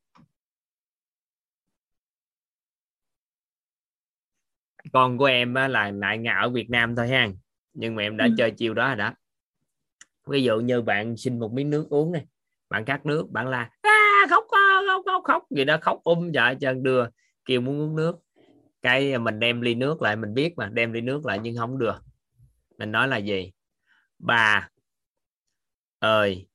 [4.94, 7.30] con của em á, là lại ngà ở Việt Nam thôi ha.
[7.74, 8.32] Nhưng mà em đã Ừ.
[8.38, 9.14] chơi chiêu đó rồi đó.
[10.28, 12.26] Ví dụ như bạn xin một miếng nước uống này
[12.70, 16.54] bạn khát nước bạn la "À, khóc khóc khóc khóc gì đó khóc um dạ
[16.54, 17.06] chân đưa
[17.46, 18.18] kêu muốn uống nước.
[18.82, 21.78] Cái mình đem ly nước lại mình biết mà đem ly nước lại nhưng không
[21.78, 21.96] được.
[22.78, 23.52] Mình nói là gì?
[24.20, 24.70] Bà
[26.00, 26.48] ơi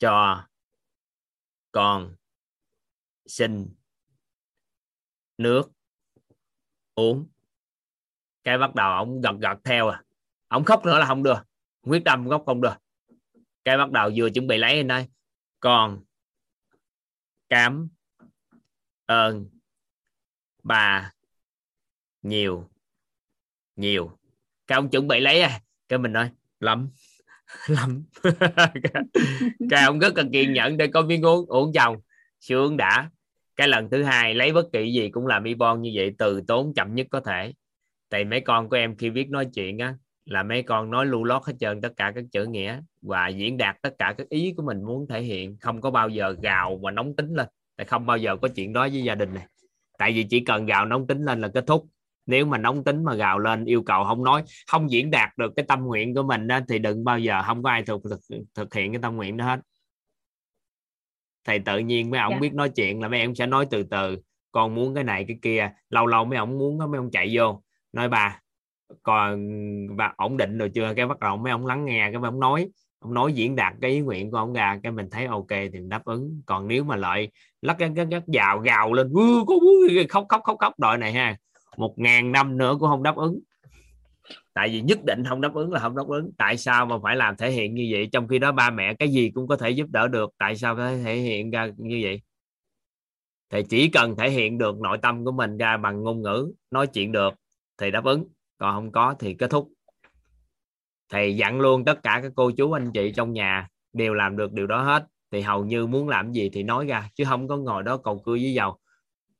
[0.00, 0.46] cho
[1.72, 2.14] con
[3.26, 3.74] xin
[5.38, 5.70] nước
[6.96, 7.26] uống.
[8.44, 10.02] Cái bắt đầu ông gật gật theo à.
[10.48, 11.38] Ông khóc nữa là không được.
[11.82, 12.74] Quyết tâm khóc không được.
[13.64, 15.06] Cái bắt đầu vừa chuẩn bị lấy anh ơi
[15.60, 16.04] còn
[17.48, 17.88] cảm
[19.06, 19.46] ơn
[20.62, 21.12] bà
[22.22, 22.70] nhiều
[23.76, 24.18] nhiều.
[24.66, 25.60] Cái ông chuẩn bị lấy à.
[25.88, 26.30] Cái mình nói,
[26.60, 26.88] lắm
[27.66, 28.04] lắm.
[29.70, 31.96] Cái ông rất là kiên nhẫn để có miếng uống uống chồng.
[32.40, 33.10] Sướng đã
[33.56, 36.40] cái lần thứ hai lấy bất kỳ gì cũng làm ibon bon như vậy từ
[36.48, 37.52] tốn chậm nhất có thể.
[38.08, 41.24] Tại mấy con của em khi viết nói chuyện á là mấy con nói lưu
[41.24, 44.54] lót hết trơn tất cả các chữ nghĩa và diễn đạt tất cả các ý
[44.56, 45.56] của mình muốn thể hiện.
[45.60, 47.46] Không có bao giờ gào mà nóng tính lên.
[47.76, 49.46] Tại không bao giờ có chuyện đó với gia đình này.
[49.98, 51.86] Tại vì chỉ cần gào nóng tính lên là kết thúc.
[52.26, 55.52] Nếu mà nóng tính mà gào lên yêu cầu không nói không diễn đạt được
[55.56, 58.20] cái tâm nguyện của mình đó, thì đừng bao giờ không có ai thực, thực,
[58.54, 59.60] thực hiện cái tâm nguyện đó hết
[61.46, 62.42] thầy tự nhiên mấy ông yeah.
[62.42, 62.48] Dạ.
[62.48, 64.18] biết nói chuyện là mấy em sẽ nói từ từ.
[64.52, 65.70] Con muốn cái này cái kia.
[65.90, 67.62] Lâu lâu mấy ông muốn mấy ông chạy vô.
[67.92, 68.40] Nói bà
[69.02, 69.46] còn
[69.96, 70.94] bà ổn định rồi chưa?
[70.96, 72.68] Cái bắt đầu mấy ông lắng nghe cái mấy ông nói.
[72.98, 75.78] Ông nói diễn đạt cái ý nguyện của ông ra cái mình thấy ok thì
[75.88, 76.42] đáp ứng.
[76.46, 77.28] Còn nếu mà lại
[77.62, 79.12] lắc lắc lắc, lắc gào gào lên
[80.08, 80.72] khóc khóc khóc khóc.
[80.78, 81.36] Đợi này ha
[81.76, 83.40] một ngàn năm nữa cũng không đáp ứng
[84.56, 86.32] tại vì nhất định không đáp ứng là không đáp ứng.
[86.38, 88.08] Tại sao mà phải làm thể hiện như vậy?
[88.12, 90.30] Trong khi đó ba mẹ cái gì cũng có thể giúp đỡ được.
[90.38, 92.22] Tại sao phải thể hiện ra như vậy?
[93.50, 96.86] Thì chỉ cần thể hiện được nội tâm của mình ra bằng ngôn ngữ, nói
[96.86, 97.34] chuyện được
[97.78, 98.24] thì đáp ứng.
[98.58, 99.68] Còn không có thì kết thúc.
[101.12, 104.52] Thì dặn luôn tất cả các cô chú, anh chị trong nhà đều làm được
[104.52, 105.06] điều đó hết.
[105.32, 108.18] Thì hầu như muốn làm gì thì nói ra, chứ không có ngồi đó cầu
[108.18, 108.78] cưa với dầu.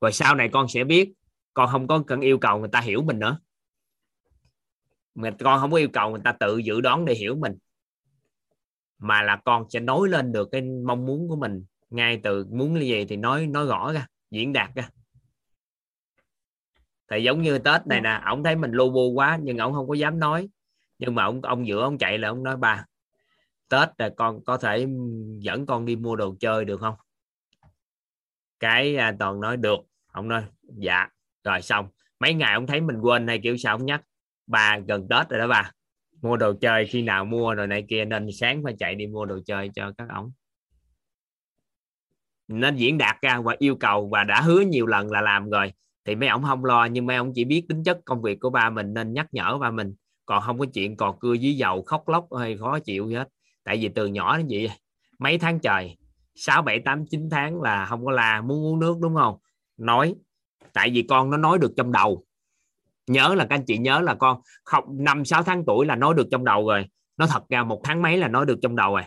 [0.01, 1.13] Rồi sau này con sẽ biết,
[1.55, 3.39] con không có cần yêu cầu người ta hiểu mình nữa
[5.17, 7.53] mà con không có yêu cầu người ta tự dự đoán để hiểu mình.
[8.99, 12.75] Mà là con sẽ nói lên được cái mong muốn của mình ngay từ muốn
[12.75, 14.89] như gì thì nói nói rõ ra diễn đạt ra.
[17.11, 19.89] Thì giống như tết này nè ông thấy mình lô bô quá nhưng ông không
[19.89, 20.49] có dám nói.
[20.99, 22.85] Nhưng mà ông ông giữa ông chạy là ông nói ba
[23.69, 24.87] tết là con có thể
[25.39, 26.95] dẫn con đi mua đồ chơi được không?
[28.61, 29.79] Cái à, toàn nói được.
[30.13, 31.09] Ông nói dạ.
[31.45, 31.89] Rồi xong.
[32.21, 34.03] Mấy ngày ông thấy mình quên hay kiểu sao ông nhắc
[34.47, 35.71] bà gần tết rồi đó bà.
[36.23, 39.25] Mua đồ chơi khi nào mua rồi này kia, nên sáng phải chạy đi mua
[39.25, 40.33] đồ chơi cho các ông.
[42.49, 45.73] Nên diễn đạt ra và yêu cầu và đã hứa nhiều lần là làm rồi.
[46.05, 48.51] Thì mấy ông không lo, nhưng mấy ông chỉ biết tính chất công việc của
[48.51, 49.95] ba mình nên nhắc nhở ba mình.
[50.27, 53.29] Còn không có chuyện cò cưa dưới dầu, khóc lóc hay khó chịu hết.
[53.65, 54.71] Tại vì từ nhỏ đến vậy
[55.19, 55.97] mấy tháng trời
[56.35, 59.37] 6 7 8 9 tháng là không có la, muốn uống nước đúng không?
[59.77, 60.15] Nói,
[60.73, 62.25] tại vì con nó nói được trong đầu
[63.07, 66.15] nhớ là các anh chị nhớ là con học năm, sáu tháng tuổi là nói
[66.15, 66.89] được trong đầu rồi.
[67.17, 69.03] Nó thật ra một tháng mấy là nói được trong đầu rồi.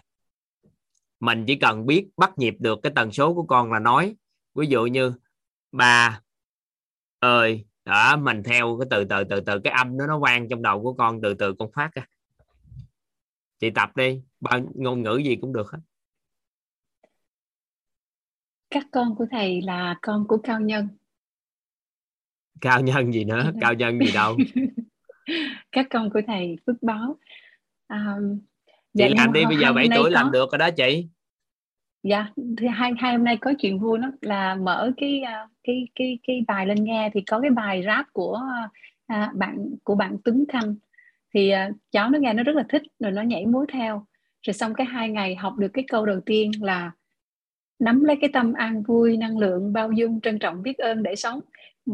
[1.20, 4.16] Mình chỉ cần biết, bắt nhịp được cái tần số của con là nói.
[4.56, 5.14] Ví dụ như,
[5.72, 6.22] ba
[7.20, 10.62] ơi, đó, mình theo cái từ từ từ từ cái âm đó nó vang trong
[10.62, 12.06] đầu của con từ từ con phát ra
[13.60, 15.80] chị tập đi bao ngôn ngữ gì cũng được hết.
[18.70, 20.88] Các con của thầy là con của cao nhân
[22.62, 23.52] cao nhân gì nữa?
[23.62, 24.38] Cao nhân gì đâu?
[25.72, 27.18] Các con của thầy phước báo.
[27.90, 28.40] Um,
[28.94, 30.10] chị dạ, làm đi bây giờ 7 tuổi có...
[30.10, 31.08] làm được rồi đó chị.
[32.04, 34.12] Dạ thì hai hai hôm nay có chuyện vui lắm.
[34.22, 38.06] Là mở cái à, cái cái cái bài lên nghe thì có cái bài rap
[38.14, 38.42] của
[39.08, 40.76] à, bạn của bạn Tuấn Khanh.
[41.34, 44.06] Thì à, cháu nó nghe nó rất là thích rồi nó nhảy múa theo.
[44.42, 46.92] Rồi xong cái hai ngày học được cái câu đầu tiên là
[47.80, 51.16] nắm lấy cái tâm an vui năng lượng bao dung trân trọng biết ơn để
[51.16, 51.40] sống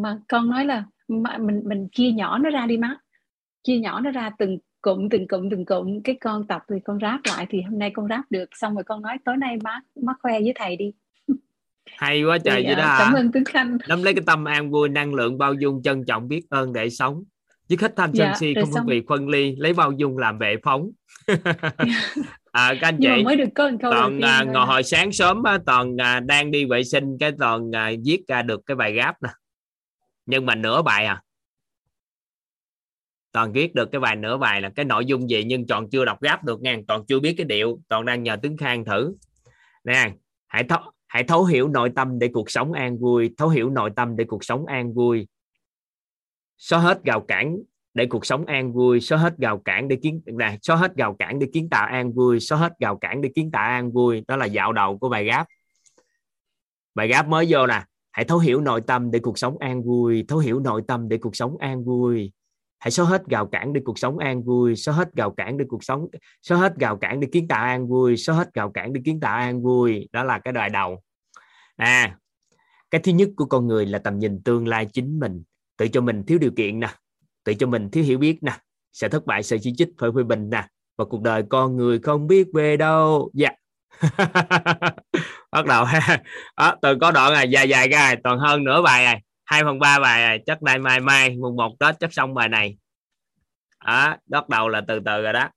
[0.01, 2.97] mà con nói là mà mình mình chia nhỏ nó ra đi má.
[3.63, 6.01] Chia nhỏ nó ra từng cụm từng cụm từng cụm.
[6.03, 8.49] Cái con tập thì con ráp lại thì hôm nay con ráp được.
[8.51, 10.91] Xong rồi con nói tối nay má má khoe với thầy đi.
[11.97, 13.77] Hay quá trời vậy đó cảm ơn Tuấn Khanh.
[13.89, 16.89] Nắm lấy cái tâm an vui năng lượng bao dung trân trọng biết ơn để
[16.89, 17.23] sống.
[17.67, 20.38] Chứ khách tham sân dạ, si không có việc phân ly lấy bao dung làm
[20.38, 20.89] vệ phóng.
[22.55, 23.23] À, các anh chị.
[23.23, 26.84] mới được có câu toàn à, ngồi hồi sáng sớm toàn à, đang đi vệ
[26.84, 29.29] sinh cái toàn à, viết ra được cái bài gáp nè
[30.25, 31.21] nhưng mà nửa bài à?
[33.31, 36.05] Toàn viết được cái bài nửa bài là cái nội dung gì nhưng toàn chưa
[36.05, 39.15] đọc gáp được nha toàn chưa biết cái điệu, toàn đang nhờ tướng khang thử.
[39.83, 40.13] Nè,
[40.47, 43.89] hãy thấu hãy thấu hiểu nội tâm để cuộc sống an vui, thấu hiểu nội
[43.95, 45.27] tâm để cuộc sống an vui.
[46.57, 47.57] Xóa hết gào cản
[47.93, 51.15] để cuộc sống an vui, xóa hết gào cản để kiến là xóa hết gào
[51.19, 54.23] cản để kiến tạo an vui, xóa hết gào cản để kiến tạo an vui.
[54.27, 55.47] Đó là dạo đầu của bài gáp.
[56.95, 57.83] Bài gáp mới vô nè
[58.15, 60.25] hãy thấu hiểu nội tâm để cuộc sống an vui.
[60.28, 62.32] Thấu hiểu nội tâm để cuộc sống an vui.
[62.80, 64.75] Hãy xóa hết gào cản để cuộc sống an vui.
[64.75, 66.08] Xóa hết gào cản để cuộc sống
[66.41, 68.17] xóa hết gào cản để kiến tạo an vui.
[68.17, 70.10] Xóa hết gào cản để kiến tạo an vui.
[70.12, 71.01] Đó là cái đoạn đầu.
[71.75, 72.17] À
[72.91, 75.43] cái thứ nhất của con người là tầm nhìn tương lai chính mình.
[75.78, 76.88] Tự cho mình thiếu điều kiện nè.
[77.43, 78.51] Tự cho mình thiếu hiểu biết nè.
[78.93, 80.67] Sẽ thất bại, sẽ chỉ trích, phải phê bình nè.
[80.97, 83.32] Và cuộc đời con người không biết về đâu.
[83.34, 83.49] Dạ.
[83.49, 83.60] yeah.
[85.51, 85.86] bắt đầu
[86.58, 89.79] đó, từ có đoạn này dài dài ra toàn hơn nửa bài này hai phần
[89.79, 92.77] ba bài này chắc nay mai mai mùng một tết chắc xong bài này.
[93.86, 95.49] Đó bắt đầu là từ từ rồi đó.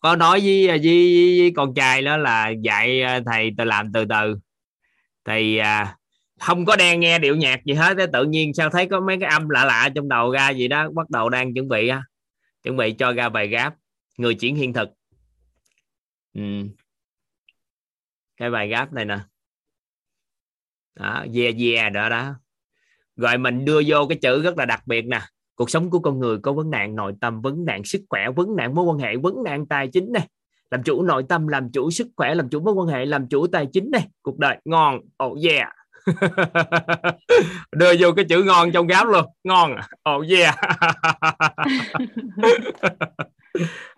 [0.00, 3.92] Có nói với à, với, với con trai đó là dạy à, thầy tôi làm
[3.92, 4.38] từ từ.
[5.24, 5.96] Thì à,
[6.40, 9.30] không có đang nghe điệu nhạc gì hết tự nhiên sao thấy có mấy cái
[9.30, 11.90] âm lạ lạ trong đầu ra gì đó bắt đầu đang chuẩn bị
[12.62, 13.74] chuẩn bị cho ra bài gáp
[14.16, 14.88] người chuyển hiện thực.
[16.34, 16.42] Ừ
[18.36, 19.18] cái bài gáp này nè.
[20.94, 22.34] Đó yeah yeah đó đó.
[23.16, 25.20] Rồi mình đưa vô cái chữ rất là đặc biệt nè.
[25.54, 28.56] Cuộc sống của con người có vấn nạn nội tâm vấn nạn sức khỏe vấn
[28.56, 30.28] nạn mối quan hệ vấn nạn tài chính này.
[30.70, 33.46] Làm chủ nội tâm làm chủ sức khỏe làm chủ mối quan hệ làm chủ
[33.46, 34.08] tài chính này.
[34.22, 35.00] Cuộc đời ngon.
[35.24, 35.68] Oh yeah.
[37.72, 39.24] Đưa vô cái chữ ngon trong gáp luôn.
[39.44, 39.76] Ngon.
[40.16, 40.54] Oh yeah.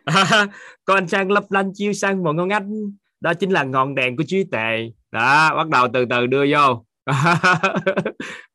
[0.84, 4.24] Con sang lấp lanh chiêu sang một ngon anh đó chính là ngọn đèn của
[4.26, 6.84] trí tuệ đó bắt đầu từ từ đưa vô.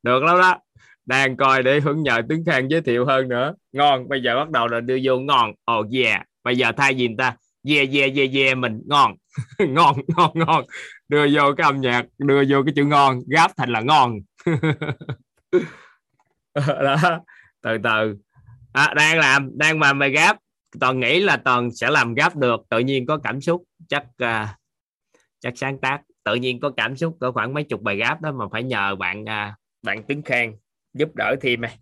[0.03, 0.59] Được lắm đó.
[1.05, 3.53] Đang coi để hưởng nhờ tướng khang giới thiệu hơn nữa.
[3.71, 6.21] Ngon bây giờ bắt đầu là đưa vô ngon ồ oh yeah.
[6.43, 7.35] Bây giờ thay gì ta
[7.67, 9.15] yeah yeah yeah yeah mình ngon.
[9.59, 10.65] Ngon ngon ngon.
[11.07, 13.19] Đưa vô cái âm nhạc đưa vô cái chữ ngon.
[13.27, 14.19] Gáp thành là ngon.
[16.55, 17.19] Đó
[17.61, 18.15] từ từ.
[18.73, 20.37] À, đang làm đang mà mày gáp.
[20.79, 22.61] Toàn nghĩ là toàn sẽ làm gáp được.
[22.69, 24.49] Tự nhiên có cảm xúc chắc uh,
[25.39, 26.01] chắc sáng tác.
[26.23, 28.95] Tự nhiên có cảm xúc có khoảng mấy chục bài gáp đó mà phải nhờ
[28.95, 30.55] bạn uh, bạn tướng khang
[30.93, 31.77] giúp đỡ thêm này.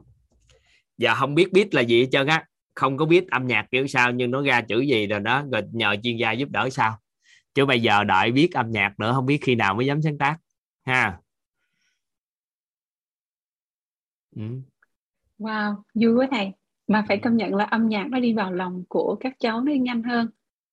[0.98, 2.46] Giờ không biết biết là gì hết trơn á.
[2.76, 5.44] Không có biết âm nhạc kiểu sao nhưng nó ra chữ gì rồi đó.
[5.52, 6.98] Rồi nhờ chuyên gia giúp đỡ sao.
[7.54, 10.18] Chứ bây giờ đợi biết âm nhạc nữa không biết khi nào mới dám sáng
[10.18, 10.38] tác.
[10.86, 11.20] Ha.
[14.36, 14.42] Ừ.
[15.40, 16.52] wow vui quá thầy.
[16.88, 19.72] Mà phải công nhận là âm nhạc nó đi vào lòng của các cháu nó
[19.72, 20.30] nhanh hơn.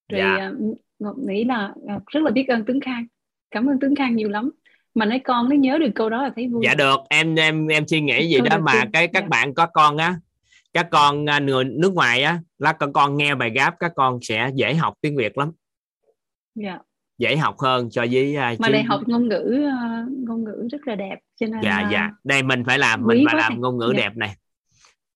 [0.08, 0.50] Rồi dạ.
[0.98, 3.06] Ngọc nghĩ là uh, rất là biết ơn tướng khang
[3.50, 4.50] cảm ơn tướng khang nhiều lắm
[4.94, 7.66] mà nói con nó nhớ được câu đó là thấy vui dạ được em em
[7.66, 9.28] em suy nghĩ gì đó mà cái các dạ.
[9.28, 10.16] bạn có con á
[10.72, 14.18] các con uh, người nước ngoài á là các con nghe bài gáp các con
[14.22, 15.50] sẽ dễ học tiếng việt lắm
[16.54, 16.78] dạ
[17.18, 20.86] dễ học hơn so với uh, mà đây học ngôn ngữ uh, ngôn ngữ rất
[20.86, 23.58] là đẹp cho nên dạ uh, dạ đây mình phải làm mình phải làm này.
[23.58, 24.02] ngôn ngữ dạ.
[24.02, 24.34] đẹp này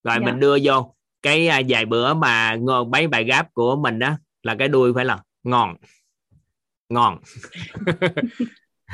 [0.05, 0.27] rồi dạ.
[0.27, 4.11] mình đưa vô cái uh, vài bữa mà ngon mấy bài gáp của mình đó
[4.43, 5.77] là cái đuôi phải là ngon.
[6.89, 7.19] Ngon.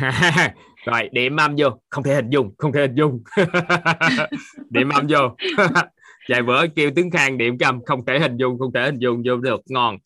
[0.86, 1.68] Rồi điểm âm vô.
[1.88, 3.22] Không thể hình dung không thể hình dung.
[4.70, 5.36] Điểm âm vô.
[6.28, 9.22] Vài bữa kêu tướng khang điểm cầm không thể hình dung không thể hình dung
[9.26, 9.60] vô được.
[9.68, 9.96] Ngon.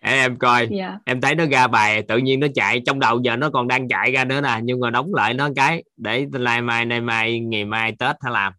[0.00, 0.58] Em coi.
[0.58, 0.70] Yeah.
[0.70, 0.98] Dạ.
[1.04, 2.82] em thấy nó ra bài tự nhiên nó chạy.
[2.86, 5.48] Trong đầu giờ nó còn đang chạy ra nữa nè nhưng mà đóng lại nó
[5.56, 8.52] cái để lai mai nay mai ngày mai tết hãy làm.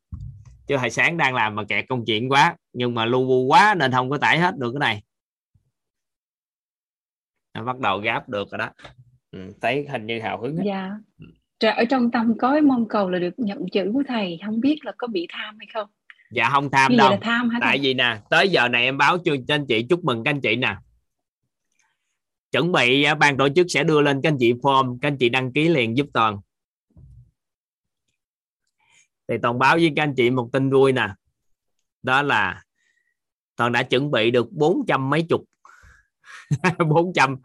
[0.67, 3.75] Chứ hồi sáng đang làm mà kẹt công chuyện quá nhưng mà lu bu quá
[3.77, 5.01] nên không có tải hết được cái này
[7.53, 8.69] nó bắt đầu gáp được rồi đó.
[9.31, 10.91] Ừ, thấy hình như hào hứng dạ.
[11.59, 14.79] Trời, ở trong tâm có mong cầu là được nhận chữ của thầy không biết
[14.85, 15.89] là có bị tham hay không?
[16.31, 17.17] Dạ không tham Như đâu.
[17.21, 17.83] tham hả tại thầy?
[17.83, 20.55] vì nè tới giờ này em báo cho anh chị chúc mừng các anh chị
[20.55, 20.75] nè.
[22.51, 25.17] Chuẩn bị à, ban tổ chức sẽ đưa lên các anh chị form các anh
[25.17, 26.39] chị đăng ký liền giúp toàn.
[29.27, 31.07] Thì toàn báo với các anh chị một tin vui nè.
[32.03, 32.63] Đó là
[33.55, 35.48] toàn đã chuẩn bị được 400 mấy chục
[36.89, 37.37] 400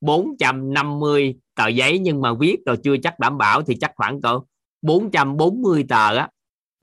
[0.00, 4.40] 450 tờ giấy nhưng mà viết rồi chưa chắc đảm bảo thì chắc khoảng cỡ
[4.82, 6.28] 440 tờ á.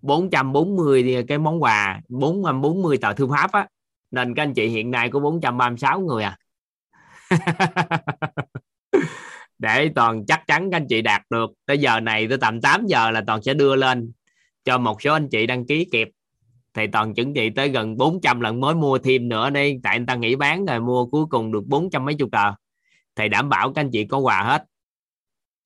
[0.01, 3.67] 440 thì cái món quà 440 tờ thư pháp á.
[4.11, 6.37] Nên các anh chị hiện nay có 436 người à.
[9.57, 11.51] Để toàn chắc chắn các anh chị đạt được.
[11.65, 14.11] Tới giờ này tới tầm 8 giờ là toàn sẽ đưa lên
[14.65, 16.09] cho một số anh chị đăng ký kịp
[16.73, 19.79] thì toàn chuẩn bị tới gần 400 lần mới mua thêm nữa đi.
[19.83, 22.51] Tại anh ta nghỉ bán rồi, mua cuối cùng được 400 mấy chục tờ.
[23.15, 24.63] Thì đảm bảo các anh chị có quà hết.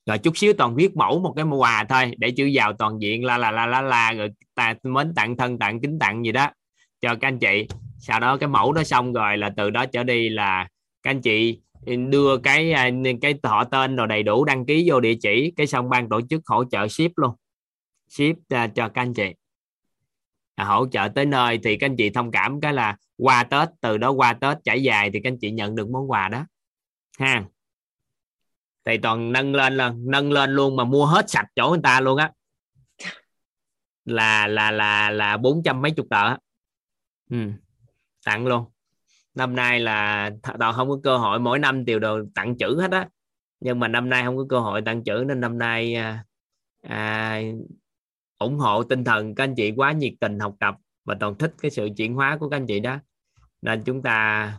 [0.06, 3.26] Rồi chút xíu toàn viết mẫu một cái quà thôi, để chữ vào toàn diện,
[3.26, 6.49] la la la la la, rồi ta mến tặng thân tặng kính tặng gì đó
[7.01, 7.68] cho các anh chị.
[7.99, 10.68] Sau đó cái mẫu đó xong rồi là từ đó trở đi là
[11.04, 11.60] các anh chị
[12.10, 12.89] đưa cái à,
[13.22, 15.54] cái họ tên rồi đầy đủ đăng ký vô địa chỉ.
[15.56, 17.32] Cái xong ban tổ chức hỗ trợ ship luôn.
[18.10, 19.34] Ship à, cho các anh chị.
[20.56, 23.70] À, hỗ trợ tới nơi thì các anh chị thông cảm cái là qua tết
[23.82, 26.45] từ đó qua tết trải dài thì các anh chị nhận được món quà đó.
[27.20, 27.43] Ha.
[28.86, 31.99] Thầy toàn nâng lên là nâng lên luôn mà mua hết sạch chỗ người ta
[31.99, 32.32] luôn á.
[34.06, 36.36] Là là là là bốn trăm mấy chục tờ
[37.30, 37.38] ừ.
[38.26, 38.66] tặng luôn.
[39.34, 40.30] Năm nay là
[40.60, 43.08] toàn không có cơ hội mỗi năm đều đều tặng chữ hết á.
[43.60, 46.26] Nhưng mà năm nay không có cơ hội tặng chữ nên năm nay à,
[46.82, 47.41] à
[48.44, 50.76] ủng hộ tinh thần các anh chị quá nhiệt tình học tập
[51.06, 53.00] và toàn thích cái sự chuyển hóa của các anh chị đó.
[53.62, 54.52] Nên chúng ta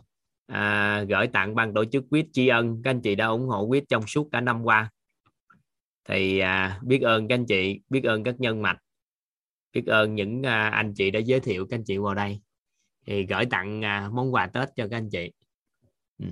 [0.47, 3.63] à, gửi tặng ban tổ chức quyết tri ân các anh chị đã ủng hộ
[3.63, 4.91] quyết trong suốt cả năm qua.
[6.09, 8.77] Thì à, biết ơn các anh chị biết ơn các nhân mạch
[9.75, 12.41] biết ơn những à, anh chị đã giới thiệu các anh chị vào đây.
[13.05, 15.31] Thì gửi tặng à, món quà tết cho các anh chị.
[16.19, 16.27] Ừ.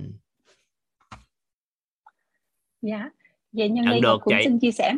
[2.82, 3.10] dạ.
[3.52, 4.44] Vậy nhân đây cũng chị.
[4.44, 4.94] xin chia sẻ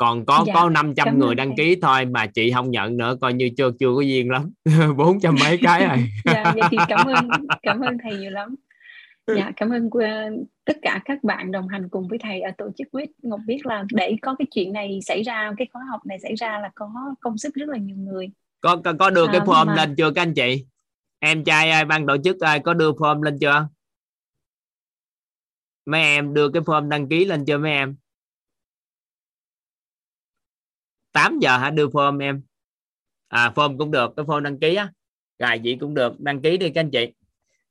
[0.00, 3.34] còn có dạ, có 500 người đăng ký thôi mà chị không nhận nữa coi
[3.34, 4.52] như chưa chưa có duyên lắm.
[4.96, 5.96] Bốn trăm mấy cái rồi.
[6.24, 7.28] Dạ vậy thì cảm ơn
[7.62, 8.54] cảm ơn thầy nhiều lắm.
[9.36, 12.70] Dạ cảm ơn uh, tất cả các bạn đồng hành cùng với thầy ở tổ
[12.78, 16.06] chức quyết ngọc biết là để có cái chuyện này xảy ra cái khóa học
[16.06, 16.90] này xảy ra là có
[17.20, 18.30] công sức rất là nhiều người.
[18.60, 19.74] Có có, có đưa à, cái form mà...
[19.74, 20.66] lên chưa các anh chị?
[21.18, 23.68] Em trai ai ban tổ chức ai có đưa form lên chưa?
[25.86, 27.96] Mấy em đưa cái form đăng ký lên chưa mấy em
[31.12, 31.70] 8 giờ hả?
[31.70, 32.42] Đưa form em.
[33.28, 34.88] À form cũng được cái form đăng ký á.
[35.38, 36.20] Rồi chị cũng được.
[36.20, 37.12] Đăng ký đi các anh chị.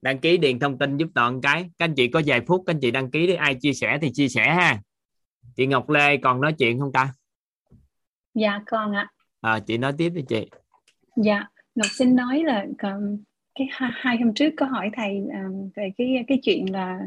[0.02, 1.70] Đăng ký điền thông tin giúp toàn cái.
[1.78, 3.34] Các anh chị có vài phút các anh chị đăng ký đi.
[3.34, 4.80] Ai chia sẻ thì chia sẻ ha.
[5.56, 7.14] Chị Ngọc Lê còn nói chuyện không ta?
[8.34, 9.12] Dạ con ạ.
[9.42, 10.50] À, chị nói tiếp đi chị.
[11.16, 12.66] Dạ Ngọc xin nói là
[13.56, 17.00] cái hai hôm trước có hỏi thầy uh, về cái cái chuyện là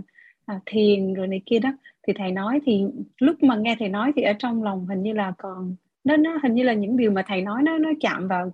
[0.57, 1.71] uh, thiền rồi này kia đó.
[2.07, 2.85] Thì thầy nói thì
[3.19, 6.39] lúc mà nghe thầy nói thì ở trong lòng hình như là còn nó nó
[6.43, 8.53] hình như là những điều mà thầy nói nó nó chạm vào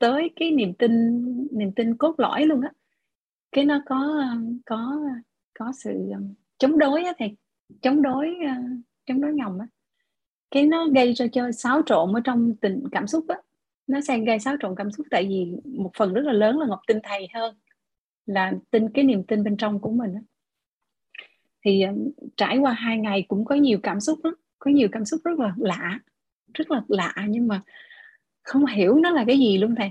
[0.00, 0.90] tới cái niềm tin
[1.58, 2.70] niềm tin cốt lõi luôn á.
[3.52, 4.24] Cái nó có
[4.66, 5.00] có
[5.58, 7.36] có sự um, chống đối á thầy,
[7.82, 8.54] chống đối ờ,
[9.06, 9.66] chống đối ngầm á.
[10.50, 13.36] Cái nó gây cho cho xáo trộn ở trong tình, cảm xúc á.
[13.86, 16.66] Nó sẽ gây xáo trộn cảm xúc tại vì một phần rất là lớn là
[16.66, 17.56] ngọc tin thầy hơn,
[18.26, 20.20] là tin cái niềm tin bên trong của mình á.
[21.64, 25.04] Thì um, trải qua hai ngày cũng có nhiều cảm xúc lắm, có nhiều cảm
[25.04, 25.98] xúc rất là lạ
[26.54, 27.62] rất là lạ nhưng mà
[28.42, 29.90] không hiểu nó là cái gì luôn thầy.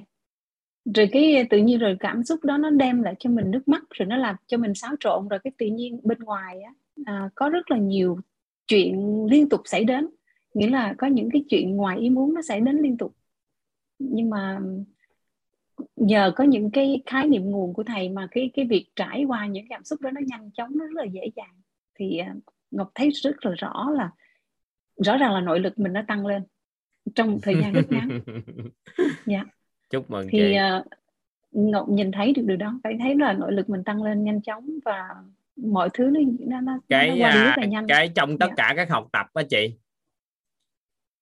[0.96, 3.84] Rồi cái tự nhiên rồi cảm xúc đó nó đem lại cho mình nước mắt
[3.90, 6.74] rồi nó làm cho mình xáo trộn rồi cái tự nhiên bên ngoài á
[7.06, 8.20] à, có rất là nhiều
[8.68, 10.08] chuyện liên tục xảy đến.
[10.54, 13.16] Nghĩa là có những cái chuyện ngoài ý muốn nó xảy đến liên tục.
[14.00, 14.60] Nhưng mà
[15.96, 19.48] nhờ có những cái khái niệm nguồn của thầy mà cái cái việc trải qua
[19.48, 21.62] những cảm xúc đó nó nhanh chóng nó rất là dễ dàng.
[21.96, 22.36] Thì à,
[22.72, 24.12] ngọc thấy rất là rõ là
[25.06, 26.44] rõ ràng là nội lực mình nó tăng lên
[27.16, 28.20] trong thời gian rất ngắn.
[29.26, 29.44] Dạ.
[29.90, 30.58] Chúc mừng thì chị.
[30.80, 30.86] Uh,
[31.52, 34.42] ngọc nhìn thấy được điều đó phải thấy là nội lực mình tăng lên nhanh
[34.42, 35.10] chóng và
[35.56, 37.88] mọi thứ nó nó, nó cái nó quay rất là nhanh.
[37.88, 38.54] cái trong tất dạ.
[38.58, 39.78] cả các học tập đó chị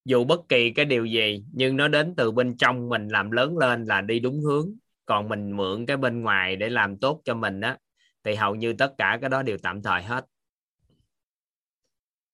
[0.06, 3.58] dù bất kỳ cái điều gì nhưng nó đến từ bên trong mình làm lớn
[3.58, 4.76] lên là đi đúng hướng.
[5.06, 7.78] Còn mình mượn cái bên ngoài để làm tốt cho mình á
[8.24, 10.26] thì hầu như tất cả cái đó đều tạm thời hết.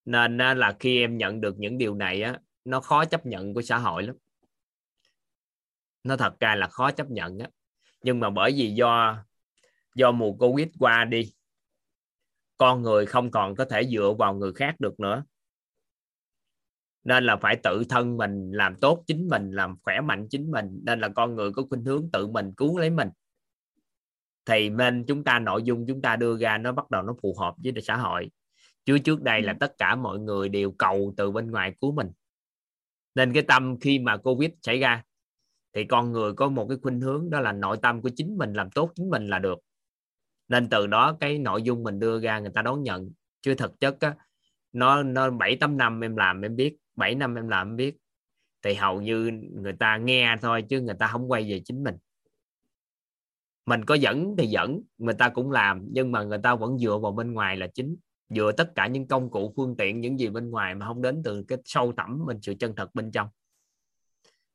[0.06, 3.61] Nên là khi em nhận được những điều này á nó khó chấp nhận của
[3.61, 4.15] xã hội lắm.
[6.03, 7.47] Nó thật ra là khó chấp nhận á.
[8.03, 9.24] Nhưng mà bởi vì do
[9.95, 11.34] do mùa covid qua đi
[12.57, 15.24] con người không còn có thể dựa vào người khác được nữa.
[17.03, 20.80] Nên là phải tự thân mình làm tốt chính mình làm khỏe mạnh chính mình.
[20.84, 23.09] Nên là con người có khuynh hướng tự mình cứu lấy mình.
[24.45, 27.36] Thì nên chúng ta nội dung chúng ta đưa ra nó bắt đầu nó phù
[27.39, 28.32] hợp với xã hội.
[28.86, 29.57] Chứ trước đây là ừ.
[29.59, 32.07] tất cả mọi người đều cầu từ bên ngoài cứu mình
[33.18, 35.03] nên cái tâm khi mà covid xảy ra
[35.74, 38.53] thì con người có một cái khuynh hướng đó là nội tâm của chính mình
[38.53, 39.59] làm tốt chính mình là được.
[40.47, 43.11] Nên từ đó cái nội dung mình đưa ra người ta đón nhận.
[43.41, 44.15] Chứ thực chất á,
[44.74, 47.97] nó nó bảy tám năm em làm em biết 7 năm em làm em biết.
[48.61, 51.95] Thì hầu như người ta nghe thôi chứ người ta không quay về chính mình.
[53.65, 56.97] Mình có dẫn thì dẫn người ta cũng làm nhưng mà người ta vẫn dựa
[56.97, 57.95] vào bên ngoài là chính
[58.30, 61.21] dựa tất cả những công cụ phương tiện những gì bên ngoài mà không đến
[61.23, 63.28] từ cái sâu thẳm mình sự chân thật bên trong.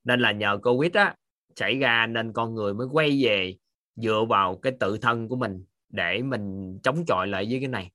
[0.04, 1.14] Nên là nhờ covid á
[1.56, 3.56] xảy ra nên con người mới quay về
[3.96, 7.90] dựa vào cái tự thân của mình để mình chống chọi lại với cái này.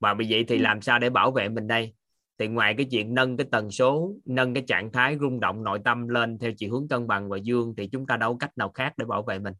[0.00, 0.62] Và vì vậy thì ừ.
[0.62, 1.94] làm sao để bảo vệ mình đây?
[2.38, 5.80] Thì ngoài cái chuyện nâng cái tần số nâng cái trạng thái rung động nội
[5.84, 8.58] tâm lên theo chiều hướng cân bằng và dương thì chúng ta đâu có cách
[8.58, 9.54] nào khác để bảo vệ mình?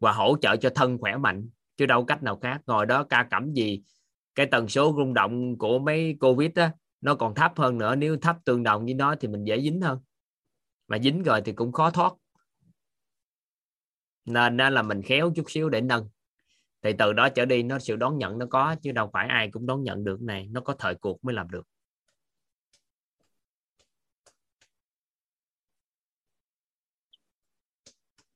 [0.00, 2.60] Và hỗ trợ cho thân khỏe mạnh chứ đâu cách nào khác.
[2.66, 3.82] Ngồi đó ca cẩm gì,
[4.34, 7.94] cái tần số rung động của mấy covid á, nó còn thấp hơn nữa.
[7.94, 10.00] Nếu thấp tương đồng với nó thì mình dễ dính hơn.
[10.88, 12.12] Mà dính rồi thì cũng khó thoát.
[14.24, 16.08] Nên là mình khéo chút xíu để nâng.
[16.82, 19.50] Thì từ đó trở đi, nó sự đón nhận nó có, chứ đâu phải ai
[19.50, 20.48] cũng đón nhận được này.
[20.50, 21.68] Nó có thời cuộc mới làm được.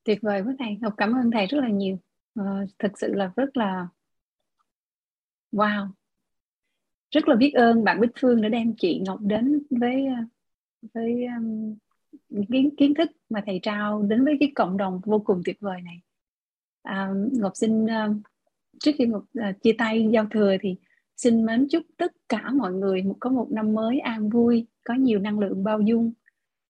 [0.03, 0.77] Tuyệt vời quá thầy.
[0.83, 1.97] Học cảm ơn thầy rất là nhiều
[2.39, 3.87] uh, thực sự là rất là
[5.51, 5.87] wow.
[7.11, 10.15] Rất là biết ơn bạn Bích Phương đã đem chị Ngọc đến với ờ,
[10.93, 11.75] với um,
[12.51, 15.81] kiến kiến thức mà thầy trao đến với cái cộng đồng vô cùng tuyệt vời
[15.81, 16.01] này.
[16.83, 17.89] À, Ngọc xin uh,
[18.79, 20.75] trước khi Ngọc uh, chia tay giao thừa thì
[21.17, 25.19] xin mến chúc tất cả mọi người có một năm mới an vui có nhiều
[25.19, 26.13] năng lượng bao dung.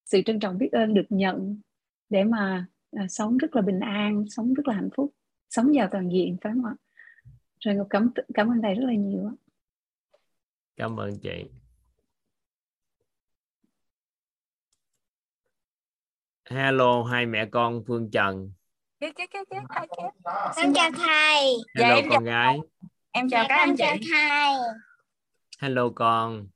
[0.04, 1.60] Sự trân trọng biết ơn được nhận
[2.08, 5.14] để mà uh, sống rất là bình an sống rất là hạnh phúc
[5.52, 6.74] sống giàu toàn diện phải không ạ?
[7.60, 9.30] Rồi ngọc cảm cảm ơn thầy rất là nhiều
[10.76, 11.44] cảm ơn chị.
[16.50, 18.52] Hello hai mẹ con phương trần.
[18.98, 19.12] Em
[20.74, 21.56] chào thầy.
[21.74, 22.20] Hello dạ, em con chào...
[22.24, 22.58] gái.
[23.12, 23.84] em chào các anh chị.
[23.84, 24.54] thầy.
[25.58, 26.46] Hello con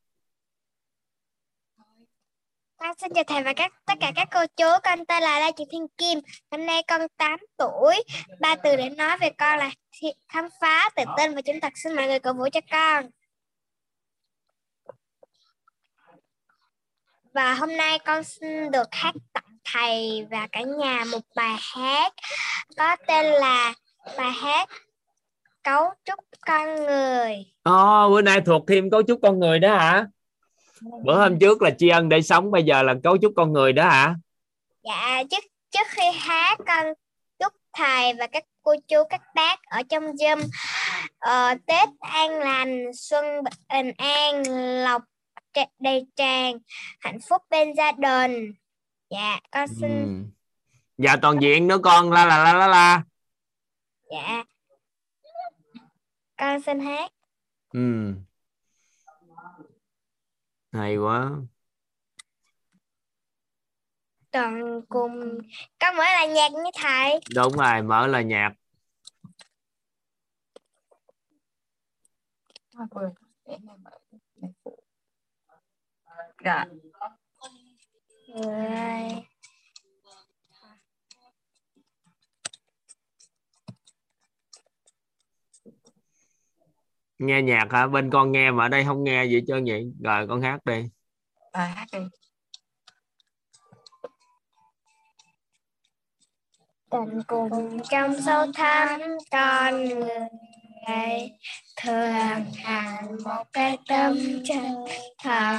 [2.79, 4.65] con xin chào thầy và các tất cả các cô chú.
[4.85, 6.21] Con tên là Lê Chị Thiên Kim.
[6.51, 8.03] Năm nay con 8 tuổi.
[8.41, 9.71] Ba từ để nói về con là
[10.29, 11.73] khám phá, tự tin và chứng thật.
[11.77, 13.07] Xin mọi người cổ vũ cho con.
[17.35, 22.13] Và hôm nay con xin được hát tặng thầy và cả nhà một bài hát
[22.77, 23.75] có tên là
[24.17, 24.69] bài hát
[25.63, 27.35] cấu trúc con người.
[27.63, 30.07] Ồ, oh, bữa nay thuộc thêm cấu trúc con người đó hả?
[31.05, 33.73] Bữa hôm trước là tri ân để sống bây giờ là cấu trúc con người
[33.73, 34.15] đó hả?
[34.85, 36.87] Dạ trước trước khi hát con
[37.39, 42.85] chúc thầy và các cô chú các bác ở trong Zoom uh, Tết an lành
[42.95, 44.43] xuân bình an
[44.85, 45.03] lộc
[45.79, 46.55] đầy tràn
[47.01, 48.53] hạnh phúc bên gia đình.
[49.11, 50.25] Dạ con xin ừ.
[50.99, 52.13] dạ toàn diện nữa con.
[52.13, 53.03] La la la la la.
[54.11, 54.45] Dạ.
[56.37, 57.11] Con xin hát.
[57.73, 58.15] Ừ
[60.77, 61.31] hay quá.
[64.31, 65.39] Toàn cùng
[65.79, 67.21] con mở là nhạc như thầy.
[67.35, 68.53] Đúng rồi mở là nhạc.
[76.45, 76.65] Dạ
[87.19, 87.87] nghe nhạc hả?
[87.87, 89.85] Bên con nghe mà ở đây không nghe gì cho vậy.
[90.05, 90.83] Rồi con hát đi.
[91.53, 91.99] À, hát đi.
[96.91, 99.01] Tình cùng trong sâu thẳm
[99.31, 101.31] con người
[101.77, 104.85] thường hằng một cái tâm chân
[105.23, 105.59] thật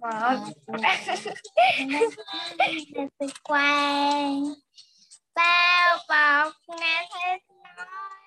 [0.00, 0.36] một
[1.22, 1.30] sự
[3.44, 4.44] quan
[5.34, 7.38] bao bọc nghe thấy
[7.76, 8.17] nói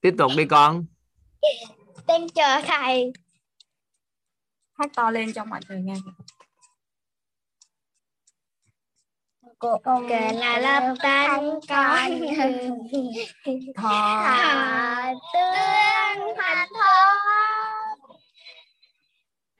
[0.00, 0.84] tiếp tục đi con
[2.06, 3.12] đang chờ thầy
[4.78, 5.94] hát to lên cho mọi người nghe
[9.58, 12.10] cô kể là lớp tan con
[13.76, 14.06] thọ
[15.32, 17.14] tương thành thọ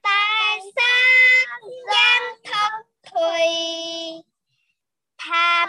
[0.09, 1.61] tài sáng
[1.93, 2.73] gian thật
[3.11, 3.47] thùy
[5.19, 5.69] tham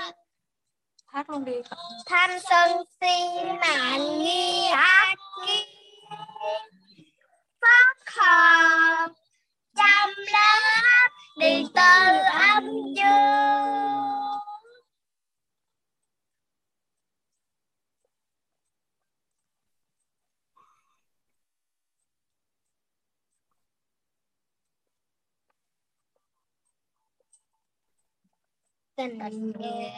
[1.07, 1.53] hát luôn đi.
[2.05, 5.15] tham sân si mạng nghi ác
[5.47, 5.65] ký
[7.61, 9.09] phát hợp
[9.77, 11.09] trăm lớp
[11.39, 12.63] đi từ âm
[12.95, 13.88] dương
[28.99, 29.91] tình người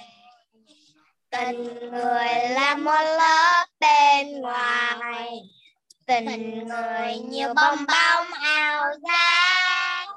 [1.30, 5.42] tình người là một lớp bên ngoài.
[6.06, 10.08] Tình người như bong bóng ảo giác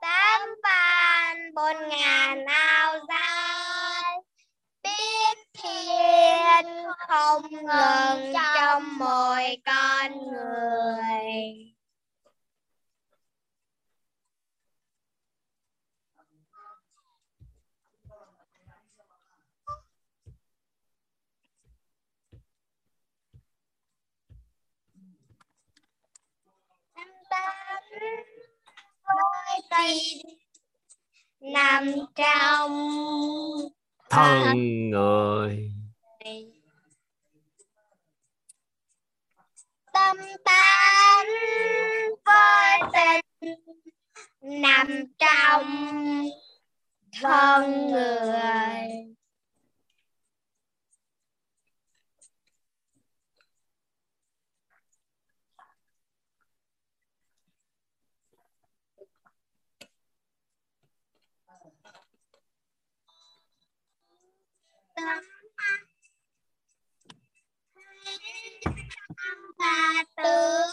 [0.00, 4.16] tám vạn bốn ngàn ao dài.
[4.82, 6.66] Biết thiên
[7.08, 11.77] không ngừng trong mỗi con người.
[29.04, 30.18] Với tim
[31.40, 32.72] nằm trong
[34.10, 35.70] thân người.
[39.92, 41.26] Tâm tánh
[42.24, 43.54] với tình
[44.40, 45.88] nằm trong
[47.22, 49.17] thân người
[64.98, 65.24] tâm
[69.58, 70.70] và tướng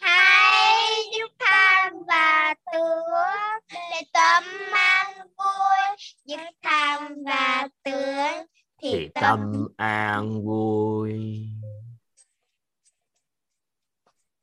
[0.00, 0.82] hãy
[1.18, 8.46] giúp tham và tướng để tâm an vui giúp tham và tướng
[8.82, 11.12] thì tâm an vui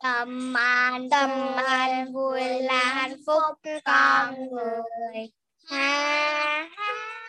[0.03, 5.31] tâm an tâm an vui là hạnh phúc con người
[5.69, 7.22] ha ha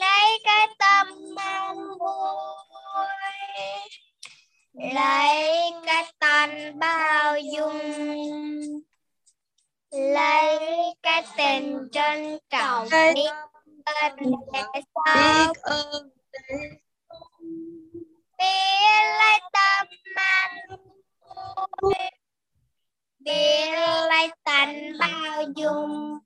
[0.00, 3.06] lấy cái tâm an vui.
[4.94, 7.80] Lấy cái tâm bao dung.
[9.90, 10.58] Lấy
[11.02, 13.30] cái tình trân trọng biết
[13.84, 14.16] ơn
[14.52, 14.62] để
[14.94, 15.52] sao
[18.38, 18.52] biết
[19.18, 20.56] lấy tâm an
[21.82, 21.94] vui.
[23.18, 23.70] Biết
[24.08, 26.18] lấy tình bao dung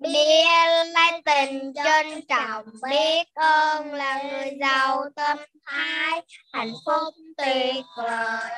[0.00, 0.46] biết
[0.94, 6.22] lấy tình trân trọng biết ơn là người giàu tâm thái
[6.52, 8.50] hạnh phúc tuyệt vời.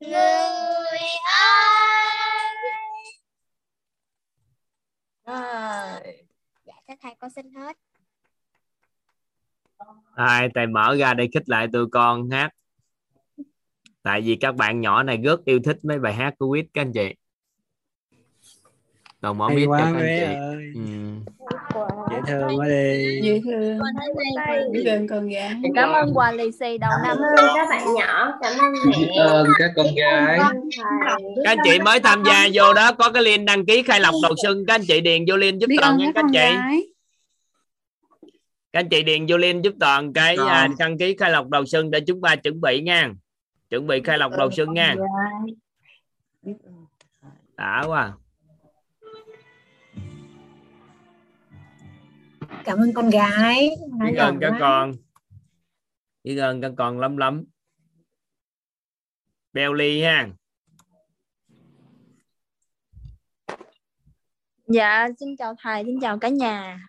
[0.00, 1.84] Người ơi!
[5.26, 6.24] Rồi.
[6.64, 7.76] dạ thưa thầy con xin hết.
[10.14, 12.50] Ai thầy mở ra để khích lại tụi con hát.
[14.02, 16.82] Tại vì các bạn nhỏ này rất yêu thích mấy bài hát của quýt các
[16.82, 17.14] anh chị
[19.24, 20.34] đồng mở hay mic cho quá các anh chị.
[20.34, 20.72] ơi.
[20.74, 20.80] Ừ.
[22.10, 23.20] dễ thương quá đi.
[23.22, 23.78] dễ thương
[24.72, 25.52] biết ơn con gái.
[25.74, 27.16] Cảm ơn quà lì xì đầu năm.
[27.54, 29.16] Các bạn nhỏ cảm ơn mẹ.
[29.18, 30.38] Ơn các con gái.
[31.44, 34.14] Các anh chị mới tham gia vô đó có cái link đăng ký khai lọc
[34.22, 36.20] đầu xuân các anh chị điền vô link giúp biết toàn ơn nha các các
[36.20, 36.56] anh con chị.
[36.56, 36.86] gái.
[38.72, 40.48] Các anh chị điền vô link giúp toàn cái Rồi.
[40.48, 43.10] à, đăng ký khai lọc đầu xuân để chúng ta chuẩn bị nha.
[43.70, 44.94] Chuẩn bị khai lọc đầu xuân nha.
[47.56, 48.12] Đã quá
[52.64, 53.70] cảm ơn con gái.
[54.00, 54.92] Biết ơn các con.
[56.24, 57.44] Biết ơn các con lắm lắm
[59.52, 60.28] beo ly ha.
[64.66, 66.86] Dạ xin chào thầy xin chào cả nhà.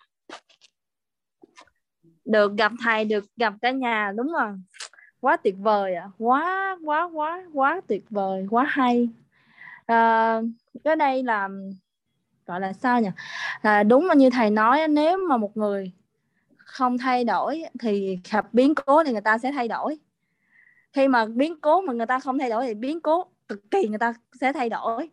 [2.25, 4.51] Được gặp thầy được gặp cả nhà đúng rồi.
[5.19, 6.09] Quá tuyệt vời ạ.
[6.17, 9.09] Quá quá quá quá tuyệt vời quá hay.
[9.85, 10.41] À,
[10.83, 11.49] cái đây là
[12.45, 13.09] gọi là sao nhỉ?
[13.61, 15.91] À, đúng là như thầy nói nếu mà một người
[16.57, 19.99] không thay đổi thì gặp biến cố thì người ta sẽ thay đổi.
[20.93, 23.87] Khi mà biến cố mà người ta không thay đổi thì biến cố cực kỳ
[23.87, 25.09] người ta sẽ thay đổi.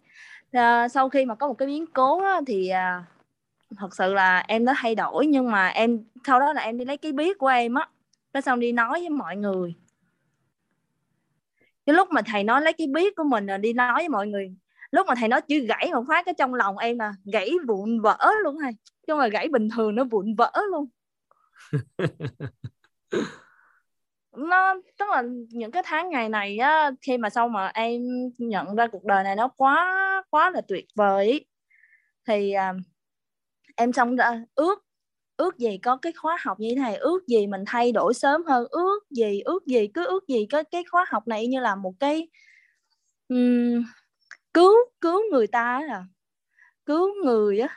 [0.53, 3.05] À, sau khi mà có một cái biến cố á, thì à,
[3.78, 6.85] thật sự là em đã thay đổi nhưng mà em sau đó là em đi
[6.85, 7.89] lấy cái biết của em á
[8.33, 9.74] cái xong đi nói với mọi người.
[11.87, 14.26] Cái lúc mà thầy nói lấy cái biết của mình rồi đi nói với mọi
[14.26, 14.55] người
[14.93, 18.01] lúc mà thầy nói chữ gãy một phát cái trong lòng em là gãy vụn
[18.01, 18.72] vỡ luôn thầy.
[19.07, 20.88] Chứ phải gãy bình thường nó vụn vỡ luôn.
[24.36, 28.03] Nó tức là những cái tháng ngày này á khi mà sau mà em
[28.38, 31.40] nhận ra cuộc đời này nó quá quá là tuyệt vời ý,
[32.26, 32.74] thì à,
[33.76, 34.84] em xong ra ước
[35.36, 38.45] ước gì có cái khóa học như thế này ước gì mình thay đổi sớm
[38.45, 41.74] hơn ước gì ước gì cứ ước gì cái cái khóa học này như là
[41.74, 42.28] một cái
[43.28, 43.84] um,
[44.55, 46.07] cứu cứu người ta là à
[46.86, 47.68] cứu người á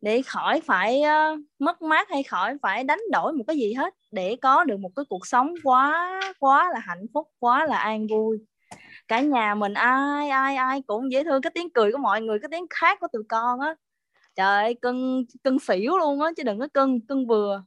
[0.00, 3.94] để khỏi phải uh, mất mát hay khỏi phải đánh đổi một cái gì hết
[4.10, 8.06] để có được một cái cuộc sống quá quá là hạnh phúc quá là an
[8.06, 8.38] vui.
[9.08, 12.38] Cả nhà mình ai ai ai cũng dễ thương cái tiếng cười của mọi người
[12.40, 13.74] cái tiếng khác của tụi con á.
[14.34, 17.62] Trời ơi cưng cưng xỉu luôn á chứ đừng có cưng cưng vừa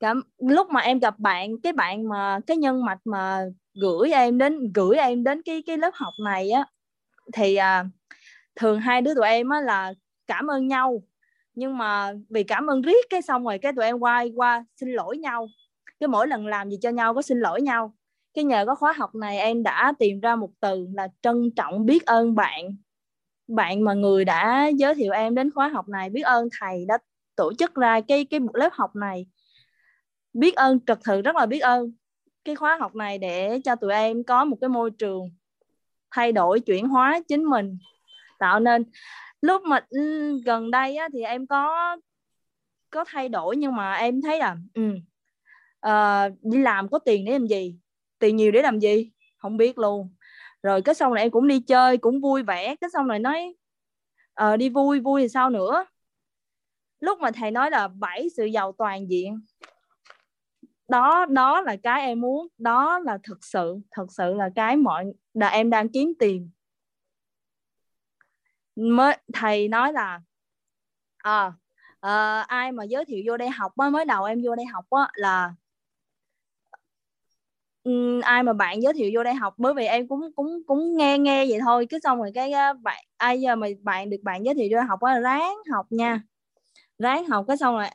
[0.00, 3.44] cả lúc mà em gặp bạn cái bạn mà cái nhân mạch mà
[3.80, 6.64] gửi em đến gửi em đến cái cái lớp học này á.
[7.32, 7.84] Thì à,
[8.56, 9.92] thường hai đứa tụi em á là
[10.26, 11.02] cảm ơn nhau
[11.58, 14.92] nhưng mà vì cảm ơn riết cái xong rồi cái tụi em quay qua xin
[14.92, 15.48] lỗi nhau.
[16.00, 17.94] Cái mỗi lần làm gì cho nhau có xin lỗi nhau.
[18.34, 21.86] Cái nhờ có khóa học này em đã tìm ra một từ là trân trọng
[21.86, 22.76] biết ơn bạn.
[23.48, 26.98] Bạn mà người đã giới thiệu em đến khóa học này biết ơn thầy đã
[27.36, 29.26] tổ chức ra cái cái lớp học này.
[30.32, 31.92] Biết ơn thật sự rất là biết ơn
[32.48, 35.30] cái khóa học này để cho tụi em có một cái môi trường
[36.10, 37.78] thay đổi chuyển hóa chính mình
[38.38, 38.84] tạo nên.
[39.40, 41.96] Lúc mà ừ, gần đây á, thì em có
[42.90, 44.82] có thay đổi nhưng mà em thấy là ừ,
[45.86, 47.78] uh, đi làm có tiền để làm gì?
[48.18, 49.10] Tiền nhiều để làm gì?
[49.38, 50.14] Không biết luôn.
[50.62, 52.76] Rồi cái xong này em cũng đi chơi cũng vui vẻ.
[52.76, 53.54] Cái xong này nói
[54.44, 55.86] uh, đi vui vui thì sao nữa?
[57.00, 59.40] Lúc mà thầy nói là bảy sự giàu toàn diện
[60.88, 62.46] đó đó là cái em muốn.
[62.58, 66.50] Đó là thực sự thật sự là cái mọi là em đang kiếm tiền.
[68.76, 70.20] Mới thầy nói là
[71.18, 71.52] à,
[72.00, 74.84] à, ai mà giới thiệu vô đây học mới mới đầu em vô đây học
[74.90, 75.54] á là
[77.84, 80.96] um, ai mà bạn giới thiệu vô đây học bởi vì em cũng cũng cũng
[80.96, 81.86] nghe nghe vậy thôi.
[81.90, 85.00] Cứ xong rồi cái bạn ai giờ mà bạn được bạn giới thiệu vô học
[85.00, 86.22] á ráng học nha.
[86.98, 87.86] Ráng học cái xong rồi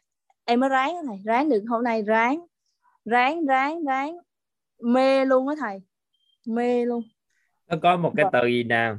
[0.46, 2.46] em mới ráng này ráng được hôm nay ráng
[3.06, 4.18] ráng ráng ráng.
[4.80, 5.80] Mê luôn á thầy.
[6.48, 7.04] Mê luôn.
[7.68, 8.98] Nó có một cái từ gì nào?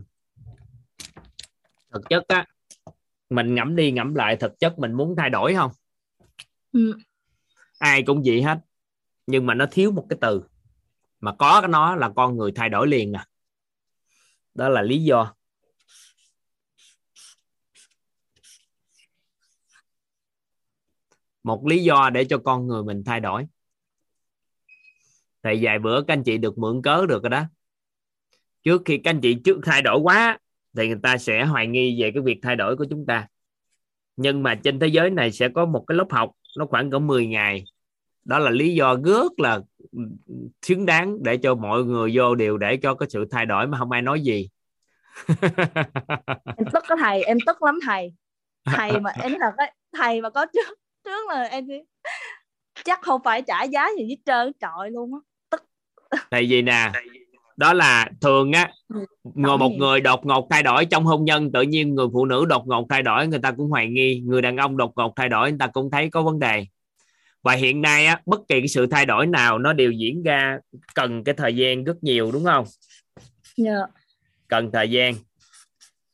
[1.92, 2.46] Thực chất á
[3.30, 5.70] mình ngẫm đi ngẫm lại thực chất mình muốn thay đổi không?
[6.72, 6.98] Ừ.
[7.78, 8.59] ai cũng vậy hết
[9.26, 10.42] nhưng mà nó thiếu một cái từ.
[11.20, 13.26] Mà có cái nó là con người thay đổi liền à.
[14.55, 15.34] Đó là lý do.
[21.42, 23.46] Một lý do để cho con người mình thay đổi
[25.45, 27.42] thì vài bữa các anh chị được mượn cớ được rồi đó.
[28.62, 30.38] Trước khi các anh chị trước thay đổi quá,
[30.76, 33.26] thì người ta sẽ hoài nghi về cái việc thay đổi của chúng ta.
[34.16, 36.99] Nhưng mà trên thế giới này sẽ có một cái lớp học, nó khoảng cỡ
[36.99, 37.64] 10 ngày.
[38.24, 39.61] Đó là lý do rất là
[40.62, 43.78] xứng đáng để cho mọi người vô đều để cho có sự thay đổi mà
[43.78, 44.49] không ai nói gì.
[46.57, 48.12] Em tức có thầy, em tức lắm thầy.
[48.64, 51.66] Thầy mà em là cái thầy mà có trước trước là em
[52.84, 55.20] chắc không phải trả giá gì hết trơn trọi luôn á
[56.30, 56.90] thầy gì nè
[57.56, 58.70] đó là thường á
[59.24, 62.44] ngồi một người đột ngột thay đổi trong hôn nhân tự nhiên người phụ nữ
[62.48, 65.28] đột ngột thay đổi người ta cũng hoài nghi người đàn ông đột ngột thay
[65.28, 66.66] đổi người ta cũng thấy có vấn đề
[67.42, 70.58] và hiện nay á bất kỳ cái sự thay đổi nào nó đều diễn ra
[70.94, 72.64] cần cái thời gian rất nhiều đúng không
[73.56, 73.76] yeah.
[73.76, 73.86] Dạ.
[74.48, 75.14] cần thời gian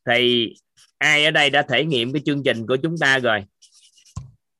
[0.06, 0.52] thì
[0.98, 3.44] ai ở đây đã thể nghiệm cái chương trình của chúng ta rồi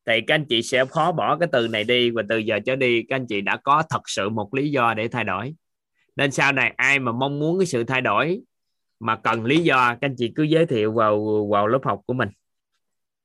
[0.06, 2.76] thì các anh chị sẽ khó bỏ cái từ này đi và từ giờ trở
[2.76, 5.54] đi các anh chị đã có thật sự một lý do để thay đổi.
[6.16, 8.40] Nên sau này ai mà mong muốn cái sự thay đổi
[9.00, 12.14] mà cần lý do, các anh chị cứ giới thiệu vào vào lớp học của
[12.14, 12.28] mình.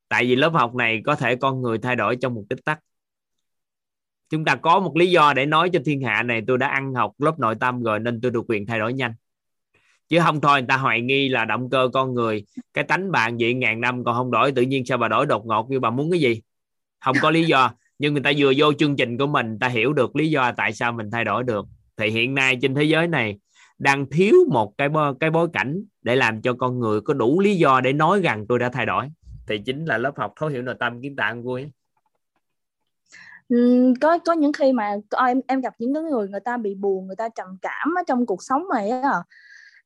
[0.09, 2.79] Tại vì lớp học này có thể con người thay đổi trong một tích tắc.
[4.29, 6.93] Chúng ta có một lý do để nói cho thiên hạ này, tôi đã ăn
[6.93, 9.13] học lớp nội tâm rồi nên tôi được quyền thay đổi nhanh.
[10.09, 13.37] Chứ không thôi, người ta hoài nghi là động cơ con người, cái tánh bạn
[13.39, 15.89] vậy ngàn năm còn không đổi, tự nhiên sao bà đổi đột ngột như bà
[15.89, 16.41] muốn cái gì?
[16.99, 17.71] Không có lý do.
[17.99, 20.73] Nhưng người ta vừa vô chương trình của mình ta hiểu được lý do tại
[20.73, 21.65] sao mình thay đổi được.
[21.97, 23.39] Thì hiện nay trên thế giới này
[23.77, 27.39] đang thiếu một cái bối, cái bối cảnh để làm cho con người có đủ
[27.39, 29.05] lý do để nói rằng tôi đã thay đổi.
[29.47, 31.71] Thì chính là lớp học thấu hiểu nội tâm kiến tạo vui.
[34.01, 37.07] Có có những khi mà em em gặp những cái người người ta bị buồn
[37.07, 39.13] người ta trầm cảm ở trong cuộc sống này á.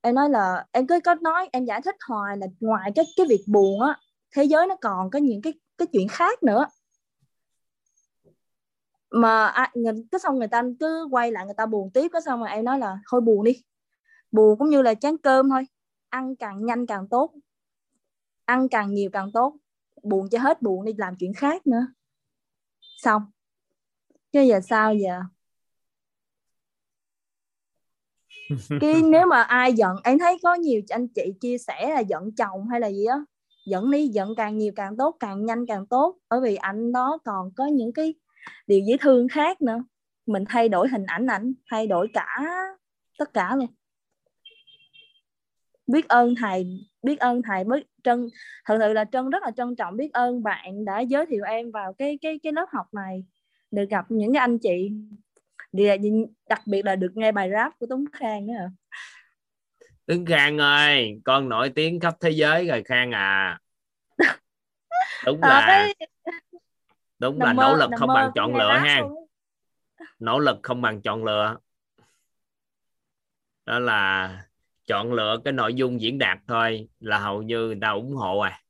[0.01, 3.25] Em nói là em cứ có nói em giải thích hoài là ngoài cái cái
[3.29, 3.97] việc buồn á
[4.35, 6.65] thế giới nó còn có những cái cái chuyện khác nữa
[9.11, 9.71] mà à,
[10.11, 12.65] cái xong người ta cứ quay lại người ta buồn tiếp cái xong mà em
[12.65, 13.63] nói là thôi buồn đi.
[14.31, 15.63] Buồn cũng như là chán cơm thôi.
[16.09, 17.33] Ăn càng nhanh càng tốt.
[18.45, 19.55] Ăn càng nhiều càng tốt.
[20.03, 21.87] Buồn cho hết buồn đi làm chuyện khác nữa.
[22.97, 23.21] Xong.
[24.31, 25.21] Chứ giờ sao giờ?
[28.81, 32.31] Cái nếu mà ai giận em thấy có nhiều anh chị chia sẻ là giận
[32.35, 33.17] chồng hay là gì á
[33.65, 36.17] giận đi giận càng nhiều càng tốt càng nhanh càng tốt.
[36.29, 38.13] Bởi vì anh đó còn có những cái
[38.67, 39.83] điều dễ thương khác nữa.
[40.25, 42.37] Mình thay đổi hình ảnh ảnh thay đổi cả
[43.17, 43.67] tất cả luôn.
[45.87, 48.29] Biết ơn thầy biết ơn thầy biết trân
[48.65, 51.71] thật sự là trân rất là trân trọng biết ơn bạn đã giới thiệu em
[51.71, 53.23] vào cái cái cái lớp học này
[53.71, 54.91] được gặp những cái anh chị.
[56.49, 58.69] Đặc biệt là được nghe bài rap của Tuấn Khang nữa
[60.09, 63.59] Tuấn Khang ơi con nổi tiếng khắp thế giới rồi Khang à.
[65.25, 66.07] Đúng là cái...
[67.19, 69.01] đúng là nỗ lực không bằng chọn lựa ha.
[70.19, 71.57] nỗ lực không bằng chọn lựa.
[73.65, 74.29] Đó là
[74.85, 78.39] chọn lựa cái nội dung diễn đạt thôi là hầu như người ta ủng hộ
[78.39, 78.61] à.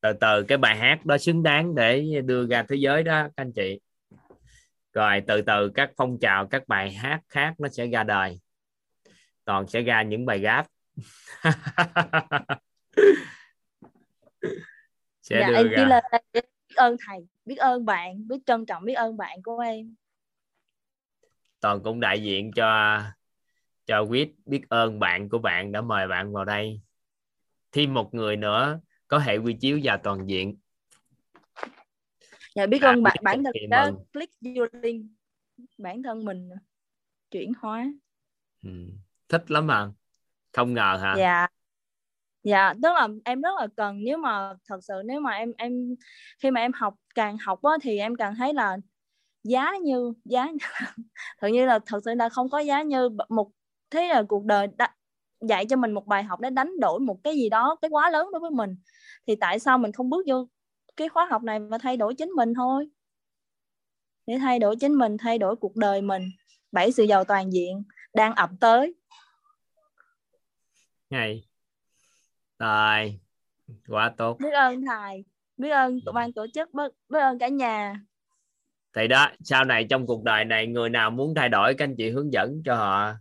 [0.00, 3.32] Từ từ cái bài hát đó xứng đáng để đưa ra thế giới đó các
[3.36, 3.80] anh chị.
[4.92, 8.40] Rồi từ từ các phong trào các bài hát khác nó sẽ ra đời.
[9.44, 10.66] Toàn sẽ ra những bài rap.
[15.22, 15.86] Sẽ dạ, đưa em ra.
[15.86, 19.94] là biết ơn thầy biết ơn bạn biết trân trọng biết ơn bạn của em.
[21.60, 23.00] Toàn cũng đại diện cho
[23.86, 26.80] cho quýt biết ơn bạn của bạn đã mời bạn vào đây.
[27.72, 30.56] Thêm một người nữa có hệ quy chiếu và toàn diện.
[32.54, 34.04] Dạ biết ơn bạn bản thân đã mừng.
[34.12, 35.06] click vô link.
[35.78, 36.50] Bản thân mình
[37.30, 37.92] chuyển hóa.
[38.62, 38.70] Ừ.
[39.28, 39.90] thích lắm mà
[40.52, 41.14] không ngờ hả?
[41.18, 41.46] Dạ
[42.44, 45.94] dạ tức là em rất là cần nếu mà thật sự nếu mà em em
[46.42, 48.76] khi mà em học càng học á, thì em càng thấy là
[49.44, 50.48] giá như giá
[51.40, 53.50] tự nhiên là thật sự là không có giá như một
[53.90, 54.94] thế là cuộc đời đã,
[55.40, 58.10] dạy cho mình một bài học để đánh đổi một cái gì đó cái quá
[58.10, 58.76] lớn đối với mình.
[59.26, 60.48] Thì tại sao mình không bước vô
[60.96, 62.88] cái khóa học này và thay đổi chính mình thôi?
[64.26, 66.22] Để thay đổi chính mình thay đổi cuộc đời mình.
[66.72, 67.82] Bảy sự giàu toàn diện
[68.14, 68.94] đang ập tới.
[71.10, 71.44] Ngày
[72.58, 73.20] rồi
[73.88, 74.36] quá tốt.
[74.40, 75.24] Biết ơn thầy
[75.56, 78.00] biết ơn tụi ban tổ chức biết, biết ơn cả nhà.
[78.96, 81.96] Thì đó sau này trong cuộc đời này người nào muốn thay đổi các anh
[81.96, 83.12] chị hướng dẫn cho họ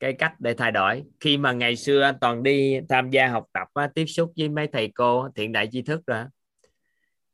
[0.00, 1.04] cái cách để thay đổi.
[1.20, 4.92] Khi mà ngày xưa toàn đi tham gia học tập tiếp xúc với mấy thầy
[4.94, 6.24] cô thiện đại tri thức rồi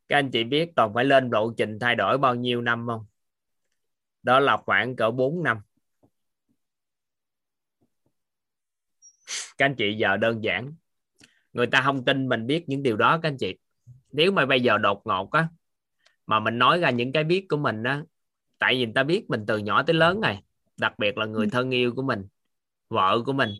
[0.08, 3.06] các anh chị biết toàn phải lên lộ trình thay đổi bao nhiêu năm không?
[4.22, 5.58] Đó là khoảng cỡ 4 năm.
[9.58, 10.74] Các anh chị giờ đơn giản
[11.53, 13.55] người ta không tin mình biết những điều đó các anh chị.
[14.12, 15.48] Nếu mà bây giờ đột ngột á
[16.26, 18.03] mà mình nói ra những cái biết của mình á
[18.59, 20.42] tại vì người ta biết mình từ nhỏ tới lớn này
[20.76, 21.51] đặc biệt là người ừ.
[21.53, 22.26] thân yêu của mình
[22.88, 23.51] vợ của mình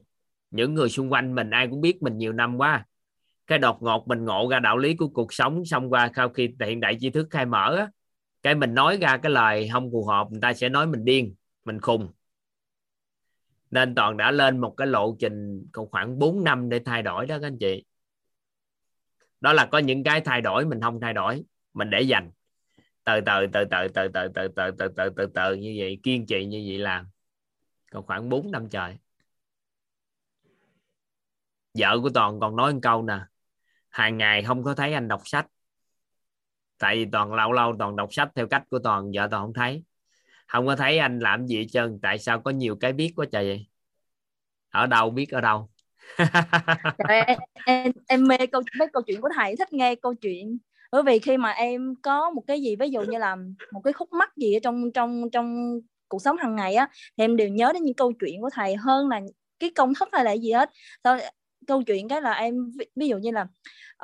[0.51, 2.87] những người xung quanh mình ai cũng biết mình nhiều năm quá.
[3.47, 6.55] Cái đột ngột mình ngộ ra đạo lý của cuộc sống xong qua sau khi
[6.61, 7.89] hiện đại tri thức khai mở á,
[8.43, 11.35] cái mình nói ra cái lời không phù hợp người ta sẽ nói mình điên
[11.65, 12.09] mình khùng
[13.71, 17.27] nên toàn đã lên một cái lộ trình còn khoảng 4 năm để thay đổi
[17.27, 17.85] đó các anh chị
[19.41, 21.45] đó là có những cái thay đổi mình không thay đổi
[21.75, 22.31] mình để dành
[23.05, 26.27] từ từ từ từ từ từ từ từ từ từ từ từ như vậy kiên
[26.27, 27.07] trì như vậy làm
[27.93, 28.97] còn khoảng 4 năm trời
[31.79, 33.19] vợ của toàn còn nói một câu nè
[33.89, 35.47] hàng ngày không có thấy anh đọc sách
[36.79, 39.55] tại vì toàn lâu lâu toàn đọc sách theo cách của toàn vợ toàn không
[39.55, 39.85] thấy
[40.51, 41.99] không có thấy anh làm gì hết trơn.
[42.03, 43.67] Tại sao có nhiều cái biết quá trời vậy?
[44.71, 45.69] Ở đâu biết ở đâu?
[47.09, 50.59] Trời, em, em, em mê câu mấy câu chuyện của thầy thích nghe câu chuyện.
[50.93, 53.37] Bởi vì khi mà em có một cái gì ví dụ như là
[53.73, 56.89] một cái khúc mắc gì ở trong trong trong cuộc sống hàng ngày á
[57.19, 59.21] thì em đều nhớ đến những câu chuyện của thầy hơn là
[59.59, 60.71] cái công thức hay là gì hết.
[61.05, 61.19] Sau
[61.67, 63.47] câu chuyện cái là em ví dụ như là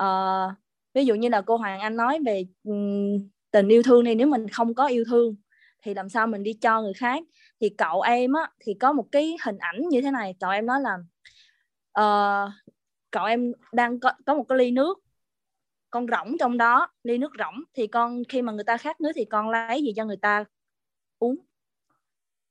[0.03, 0.53] uh,
[0.93, 3.17] ví dụ như là cô Hoàng Anh nói về um,
[3.51, 5.35] tình yêu thương này nếu mình không có yêu thương
[5.87, 7.23] thì làm sao mình đi cho người khác?
[7.61, 10.65] Thì cậu em á thì có một cái hình ảnh như thế này cậu em
[10.65, 10.97] nói là
[11.99, 12.51] uh,
[13.11, 14.99] cậu em đang có, có một cái ly nước
[15.89, 19.11] con rỗng trong đó ly nước rỗng thì con khi mà người ta khát nước
[19.15, 20.45] thì con lấy gì cho người ta
[21.19, 21.35] uống?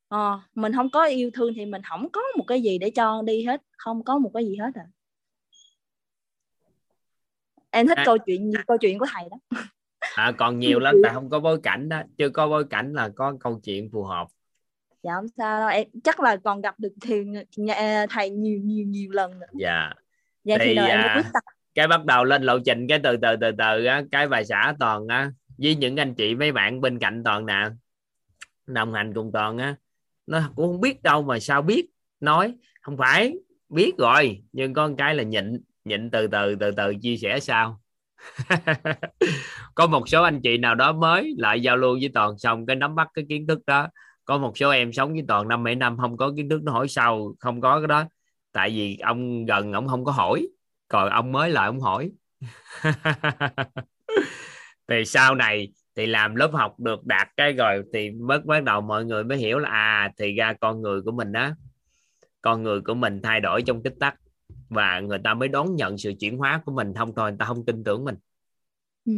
[0.08, 3.22] Ờ, mình không có yêu thương thì mình không có một cái gì để cho
[3.22, 4.86] đi hết không có một cái gì hết à.
[7.70, 8.02] Em thích à.
[8.06, 9.60] câu chuyện câu chuyện của thầy đó
[10.16, 13.08] à, còn nhiều lắm tại không có bối cảnh đó chưa có bối cảnh là
[13.16, 14.26] có câu chuyện phù hợp.
[15.02, 17.14] Dạ không sao đâu em chắc là còn gặp được thì
[18.10, 19.46] thầy nhiều nhiều nhiều lần nữa.
[19.60, 19.92] Dạ.
[20.44, 21.42] Dạ thì, thì em à, quyết tâm
[21.74, 24.74] cái bắt đầu lên lộ trình cái từ từ từ từ á cái bài xã
[24.78, 27.68] toàn á với những anh chị mấy bạn bên cạnh toàn nè
[28.66, 29.76] đồng hành cùng toàn á
[30.26, 31.86] nó cũng không biết đâu mà sao biết
[32.20, 33.34] nói không phải
[33.68, 37.80] biết rồi nhưng con cái là nhịn nhịn từ từ từ từ chia sẻ sao
[39.74, 42.76] có một số anh chị nào đó mới lại giao lưu với toàn xong cái
[42.76, 43.88] nắm bắt cái kiến thức đó.
[44.24, 46.72] Có một số em sống với toàn năm mấy năm, không có kiến thức nó
[46.72, 48.04] hỏi sau không có cái đó.
[48.52, 50.48] Tại vì ông gần ông không có hỏi,
[50.88, 52.10] còn ông mới lại ông hỏi.
[54.88, 58.80] Thì sau này thì làm lớp học được đạt cái rồi thì mới bắt đầu
[58.80, 61.50] mọi người mới hiểu là à thì ra con người của mình đó
[62.42, 64.14] con người của mình thay đổi trong tích tắc
[64.68, 67.46] và người ta mới đón nhận sự chuyển hóa của mình không thôi người ta
[67.46, 68.16] không tin tưởng mình.
[69.04, 69.12] Ừ.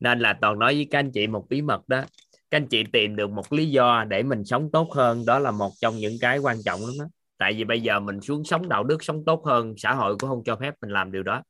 [0.00, 2.04] nên là toàn nói với các anh chị một bí mật đó.
[2.50, 5.50] Các anh chị tìm được một lý do để mình sống tốt hơn đó là
[5.50, 7.04] một trong những cái quan trọng lắm đó
[7.38, 10.30] tại vì bây giờ mình xuống sống đạo đức sống tốt hơn xã hội cũng
[10.30, 11.42] không cho phép mình làm điều đó.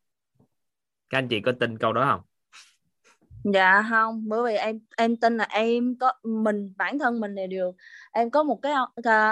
[1.10, 2.27] Các anh chị có tin câu đó không
[3.44, 7.46] dạ không bởi vì em em tin là em có mình bản thân mình là
[7.46, 7.74] điều
[8.12, 8.72] em có một cái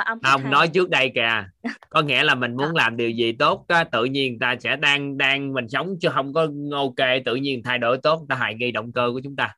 [0.05, 0.51] âm không hàng.
[0.53, 1.45] nói trước đây kìa
[1.91, 2.73] có nghĩa là mình muốn à.
[2.75, 6.33] làm điều gì tốt á, tự nhiên ta sẽ đang đang mình sống chứ không
[6.33, 9.57] có ok tự nhiên thay đổi tốt ta hoài nghi động cơ của chúng ta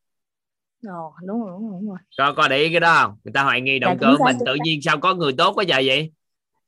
[0.87, 1.99] Ồ, đúng rồi, đúng rồi, đúng rồi.
[2.19, 4.25] có có để ý cái đó không người ta hoài nghi dạ, động dạ, cơ
[4.25, 6.13] mình tự nhiên sao có người tốt quá vậy vậy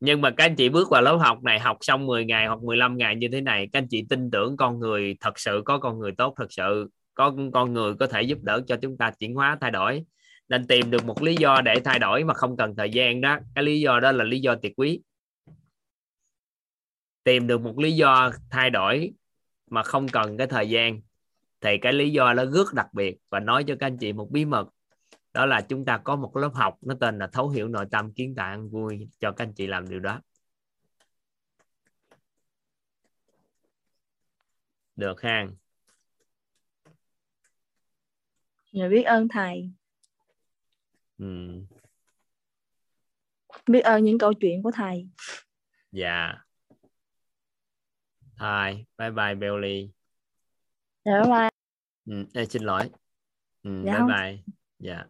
[0.01, 2.63] nhưng mà các anh chị bước vào lớp học này học xong 10 ngày hoặc
[2.63, 5.79] 15 ngày như thế này các anh chị tin tưởng con người thật sự có
[5.79, 9.11] con người tốt thật sự có con người có thể giúp đỡ cho chúng ta
[9.11, 10.05] chuyển hóa, thay đổi.
[10.49, 13.39] Nên tìm được một lý do để thay đổi mà không cần thời gian đó.
[13.55, 15.01] Cái lý do đó là lý do tuyệt quý.
[17.25, 19.13] Tìm được một lý do thay đổi
[19.71, 21.01] mà không cần cái thời gian,
[21.61, 23.17] thì cái lý do nó rất đặc biệt.
[23.31, 24.69] Và nói cho các anh chị một bí mật.
[25.33, 28.13] Đó là chúng ta có một lớp học, nó tên là thấu hiểu nội tâm
[28.13, 29.09] kiến tạo ăn vui.
[29.21, 30.21] Cho các anh chị làm điều đó.
[34.97, 35.47] Được ha?
[38.73, 39.71] Dạ biết ơn thầy.
[41.19, 41.27] ừ.
[43.67, 45.09] Biết ơn những câu chuyện của thầy.
[45.93, 46.35] dạ
[48.39, 49.91] Thôi, bye bye Belly.
[51.05, 51.49] Dạ bye.
[52.07, 52.91] Ừ, ê, xin lỗi.
[53.63, 54.09] Ừ, Dạ bye không.
[54.09, 54.39] bye.
[54.79, 55.05] Dạ.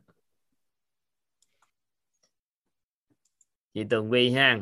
[3.74, 4.60] Chị Tường Vi ha.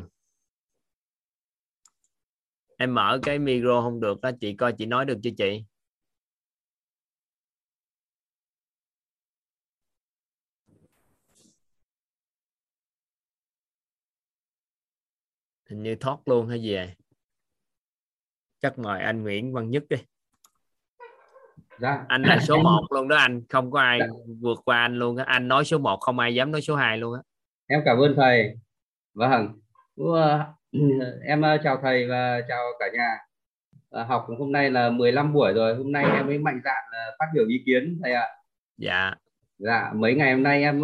[2.77, 5.63] Em mở cái micro không được á, chị coi chị nói được chưa chị?
[15.69, 16.89] Hình như thoát luôn hay gì vậy?
[18.61, 19.97] Chắc mời anh Nguyễn Văn Nhất đi.
[21.79, 23.99] dạ Anh là số 1 luôn đó anh, không có ai
[24.41, 25.23] vượt qua anh luôn á.
[25.27, 27.21] Anh nói số 1 không ai dám nói số 2 luôn á.
[27.67, 28.55] em cảm ơn thầy
[29.13, 29.59] vâng
[31.25, 33.17] em ờ, chào thầy và chào cả nhà
[33.89, 37.15] Ờ, học hôm nay là 15 buổi rồi hôm nay em mới mạnh dạn ờ,
[37.19, 38.27] phát biểu ý kiến thầy ạ
[38.77, 39.13] Dạ.
[39.57, 40.81] dạ mấy ngày hôm nay em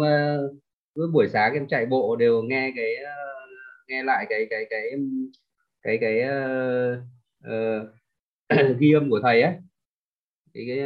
[0.94, 2.86] cứ buổi sáng em chạy bộ đều nghe cái
[3.88, 4.82] nghe lại cái cái cái
[5.82, 7.02] cái cái ờ,
[7.44, 7.86] ờ,
[8.80, 9.54] ghi âm của thầy ấy
[10.54, 10.78] cái, cái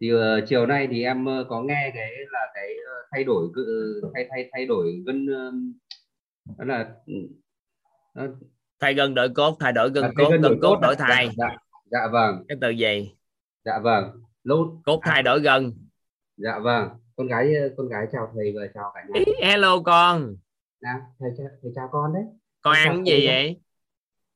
[0.00, 3.48] thì ờ, chiều nay thì em ờ, có nghe cái là cái ờ, thay đổi
[3.56, 5.52] cự- thay thay thay đổi gân ờ,
[6.58, 6.94] đó là
[8.14, 8.22] nó
[8.80, 11.36] Thay gân đổi cốt, thay đổi gân là cốt, thay gân cốt đổi dạ, thay.
[11.36, 11.56] dạ,
[11.90, 13.16] dạ vâng Cái từ gì?
[13.64, 15.72] dạ vâng lâu Cốt thay đổi gân.
[16.36, 20.38] dạ vâng con gái con gái chào thầy và chào cả nhà Hello con.
[20.86, 22.22] Nào thầy chào, thầy chào con đấy.
[22.62, 23.60] Con Con ăn cái thầy gì vậy?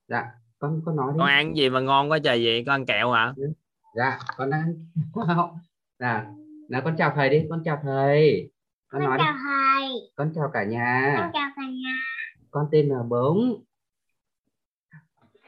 [0.09, 0.25] dạ
[0.59, 1.19] con con nói đi.
[1.19, 2.63] Con ăn gì mà ngon quá trời vậy?
[2.67, 3.35] Con ăn kẹo hả?
[3.97, 4.87] dạ con ăn
[5.99, 6.33] là
[6.69, 8.51] là con chào thầy đi con chào thầy.
[8.89, 9.25] Con nói đi.
[9.25, 9.91] chào thầy.
[10.17, 11.17] Con chào cả nhà.
[11.19, 11.97] Con chào cả nhà.
[12.51, 13.65] Con tên là bống.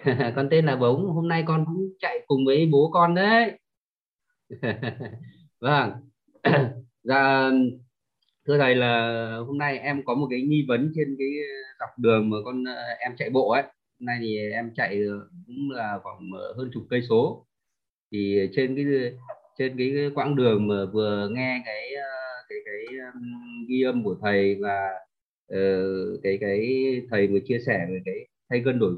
[0.36, 1.06] Con tên là bống.
[1.06, 3.58] Hôm nay con cũng chạy cùng với bố con đấy.
[5.60, 5.92] Vâng.
[7.04, 7.50] Dạ
[8.52, 11.28] thưa thầy là hôm nay em có một cái nghi vấn trên cái
[11.80, 13.62] dọc đường mà con ờ, em chạy bộ ấy.
[13.62, 17.46] Hôm nay thì em chạy ờ, cũng là khoảng ờ, hơn chục cây số.
[18.12, 18.84] Thì trên cái
[19.58, 21.90] trên cái quãng đường mà vừa nghe cái
[22.48, 22.98] cái cái
[23.68, 24.90] ghi âm của thầy và
[26.22, 26.60] cái cái
[27.10, 28.14] thầy vừa chia sẻ về cái
[28.50, 28.92] thay gân đổi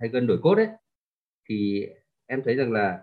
[0.00, 0.68] thay gân đổi cốt ấy,
[1.48, 1.86] thì
[2.26, 2.98] em thấy rằng là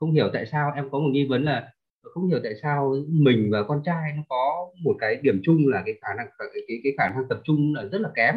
[0.00, 1.72] không hiểu tại sao em có một nghi vấn là
[2.02, 5.82] không hiểu tại sao mình và con trai nó có một cái điểm chung là
[5.86, 8.34] cái khả năng cái cái, cái khả năng tập trung là rất là kém.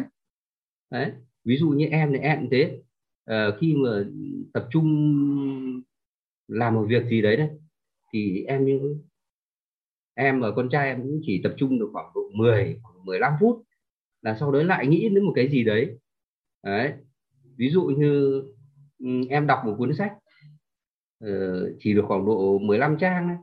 [0.90, 1.12] Đấy
[1.44, 2.82] ví dụ như em thì em cũng thế.
[3.24, 4.04] À, khi mà
[4.54, 4.86] tập trung
[6.48, 7.48] làm một việc gì đấy đấy
[8.12, 8.96] thì em như
[10.14, 13.32] em và con trai em cũng chỉ tập trung được khoảng độ 10 khoảng 15
[13.40, 13.62] phút
[14.22, 15.98] là sau đấy lại nghĩ đến một cái gì đấy.
[16.64, 16.92] Đấy
[17.56, 18.42] ví dụ như
[18.98, 20.12] ừ, em đọc một cuốn sách
[21.20, 21.28] ờ,
[21.78, 23.36] chỉ được khoảng độ 15 trang ấy,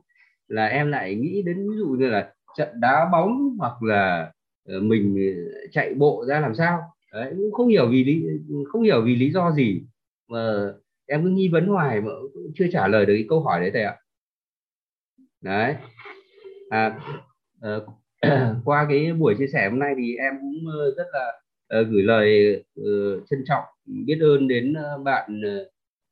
[0.50, 4.32] là em lại nghĩ đến ví dụ như là trận đá bóng hoặc là
[4.68, 6.80] ờ, mình ờ, chạy bộ ra làm sao.
[7.12, 8.22] Đấy cũng không hiểu vì lý
[8.68, 9.82] không hiểu vì lý do gì
[10.28, 10.72] mà
[11.06, 13.70] em cứ nghi vấn hoài mà cũng chưa trả lời được cái câu hỏi đấy
[13.74, 13.96] thầy ạ.
[15.40, 15.74] Đấy.
[16.70, 17.00] À,
[17.60, 17.86] ờ,
[18.64, 22.02] qua cái buổi chia sẻ hôm nay thì em cũng ờ, rất là ờ, gửi
[22.02, 24.74] lời ờ, trân trọng biết ơn đến
[25.04, 25.40] bạn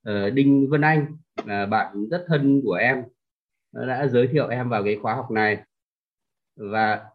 [0.05, 1.07] ờ, Đinh Vân Anh
[1.47, 3.03] là bạn rất thân của em
[3.86, 5.58] đã giới thiệu em vào cái khóa học này.
[6.56, 7.10] Và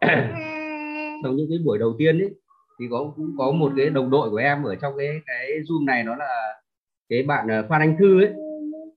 [1.22, 2.34] trong những cái buổi đầu tiên ấy
[2.80, 5.84] thì có cũng có một cái đồng đội của em ở trong cái cái zoom
[5.84, 6.60] này nó là
[7.08, 8.32] cái bạn ờ, Phan Anh Thư ấy.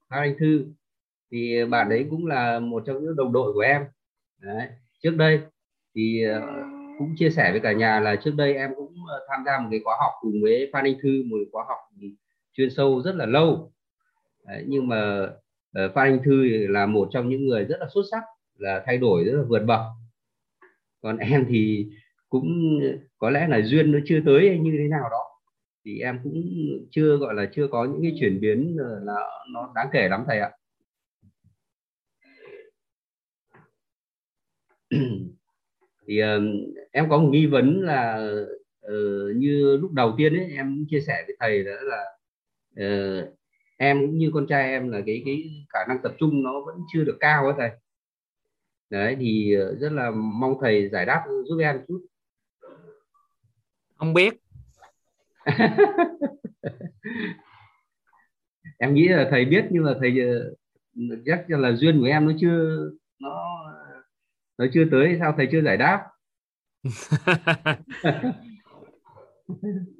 [0.09, 0.65] Phan Anh Thư.
[1.31, 3.81] Thì bạn đấy cũng là một trong những đồng đội của em.
[4.41, 4.67] Đấy.
[5.03, 5.41] trước đây
[5.95, 6.41] thì ờ,
[6.99, 9.67] cũng chia sẻ với cả nhà là trước đây em cũng ờ, tham gia một
[9.71, 11.77] cái khóa học cùng với Phan Anh Thư một khóa học
[12.53, 13.71] chuyên sâu rất là lâu.
[14.47, 15.27] Đấy, nhưng mà
[15.73, 18.23] Ờ, Phan Anh Thư là một trong những người rất là xuất sắc,
[18.57, 19.79] là thay đổi rất là vượt bậc.
[21.01, 21.87] Còn em thì
[22.29, 22.79] cũng,
[23.17, 25.23] có lẽ là duyên nó chưa tới hay như thế nào đó,
[25.85, 26.43] thì em cũng
[26.91, 29.15] chưa, gọi là, chưa có những cái chuyển biến ờ, là
[29.53, 30.51] nó đáng kể lắm thầy ạ.
[36.07, 36.41] Thì ờ,
[36.91, 38.29] em có một nghi vấn là
[39.35, 42.03] như lúc đầu tiên ấy, em chia sẻ với thầy đó là
[43.77, 46.75] em cũng như con trai em là cái cái khả năng tập trung nó vẫn
[46.93, 47.69] chưa được cao ấy thầy.
[48.89, 52.01] Đấy thì ờ, rất là mong thầy giải đáp giúp em chút.
[53.95, 54.33] Không biết.
[58.77, 60.51] em nghĩ là thầy biết nhưng mà thầy ờ,
[61.25, 63.63] chắc là duyên của em nó chưa nó
[64.57, 66.07] nó chưa tới sao thầy chưa giải đáp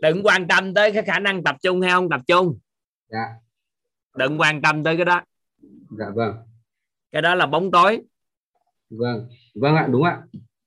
[0.00, 2.58] đừng quan tâm tới cái khả năng tập trung hay không tập trung.
[3.08, 3.24] Dạ.
[4.16, 5.22] Đừng quan tâm tới cái đó.
[5.98, 6.36] Dạ vâng.
[7.12, 8.00] Cái đó là bóng tối.
[8.90, 9.28] Vâng.
[9.54, 10.18] Vâng ạ đúng ạ.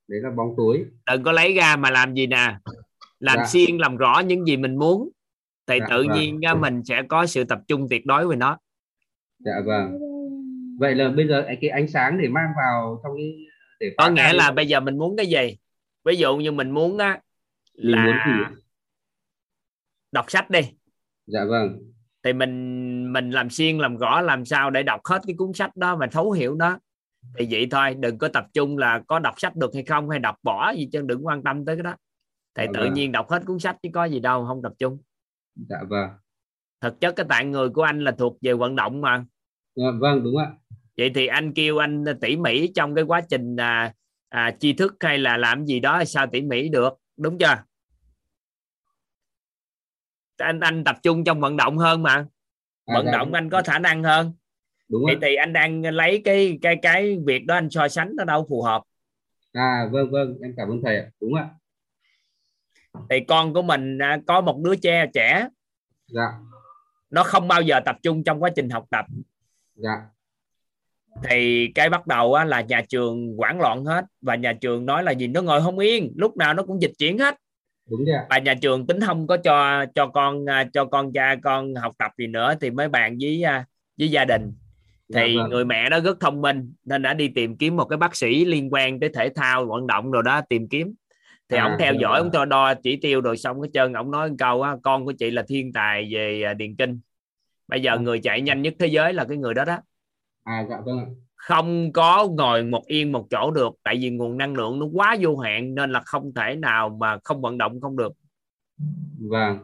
[0.07, 0.85] Đấy là bóng tối.
[1.11, 2.57] Đừng có lấy ra mà làm gì nè.
[3.19, 3.45] Làm Dạ.
[3.45, 5.09] xuyên làm rõ những gì mình muốn.
[5.67, 6.17] Thì Dạ, tự vâng.
[6.17, 8.57] nhiên mình sẽ có sự tập trung tuyệt đối về nó.
[9.39, 9.99] Dạ vâng.
[10.79, 13.45] Vậy là bây giờ cái ánh sáng để mang vào trong cái
[13.79, 15.57] để có nghĩa là bây giờ mình muốn cái gì?
[16.05, 17.19] Ví dụ như mình muốn á
[17.77, 18.55] Mình muốn là gì?
[20.11, 20.61] Đọc sách đi.
[21.27, 21.79] Dạ vâng.
[22.23, 25.75] Thì mình mình làm xuyên làm rõ làm sao để đọc hết cái cuốn sách
[25.75, 26.79] đó và thấu hiểu nó.
[27.37, 30.19] Thì vậy thôi đừng có tập trung là có đọc sách được hay không hay
[30.19, 31.95] đọc bỏ gì chứ đừng quan tâm tới cái đó.
[32.55, 32.93] Thì Dạ tự vâng.
[32.93, 34.97] nhiên đọc hết cuốn sách chứ có gì đâu không tập trung.
[35.55, 36.09] Dạ vâng.
[36.81, 39.25] Thực chất cái tạng người của anh là thuộc về vận động mà.
[39.75, 40.51] Dạ, vâng đúng ạ.
[40.97, 43.93] Vậy thì anh kêu anh tỉ mỉ trong cái quá trình à,
[44.29, 47.55] à, tri thức hay là làm gì đó sao tỉ mỉ được đúng chưa
[50.41, 52.25] anh anh tập trung trong vận động hơn mà.
[52.85, 54.33] À, vận dạ, động anh có khả năng hơn.
[54.89, 58.23] Đúng thì thì anh đang lấy cái cái cái việc đó anh so sánh nó
[58.23, 58.81] đâu phù hợp.
[59.53, 61.05] À vâng vâng em cảm ơn thầy ạ.
[61.21, 61.49] Đúng ạ.
[63.09, 65.47] Thì con của mình à, có một đứa trẻ trẻ.
[66.07, 66.27] Dạ.
[67.09, 69.05] Nó không bao giờ tập trung trong quá trình học tập.
[69.75, 70.01] Dạ.
[71.23, 75.11] Thì cái bắt đầu là nhà trường hoảng loạn hết và nhà trường nói là
[75.11, 75.27] gì?
[75.27, 76.13] Nó ngồi không yên.
[76.15, 77.37] Lúc nào nó cũng dịch chuyển hết
[77.91, 81.35] đúng rồi và nhà trường tính không có cho cho con à, cho con cha
[81.43, 83.65] con học tập gì nữa thì mới bàn với à,
[83.99, 84.53] với gia đình
[85.07, 85.49] Dạ thì vâng.
[85.49, 88.45] người mẹ đó rất thông minh nên đã đi tìm kiếm một cái bác sĩ
[88.45, 90.93] liên quan tới thể thao vận động rồi đó tìm kiếm
[91.49, 92.27] thì À, ông theo dạ dõi vâng.
[92.27, 95.05] ông cho đo chỉ tiêu rồi xong cái chân ông nói một câu á con
[95.05, 96.99] của chị là thiên tài về à, điền kinh
[97.67, 97.97] bây giờ À.
[97.97, 99.77] người chạy nhanh nhất thế giới là cái người đó đó
[100.43, 101.05] à dạ vâng ạ
[101.41, 105.17] không có ngồi một yên một chỗ được tại vì nguồn năng lượng nó quá
[105.19, 108.13] vô hạn nên là không thể nào mà không vận động không được.
[109.19, 109.57] Vâng.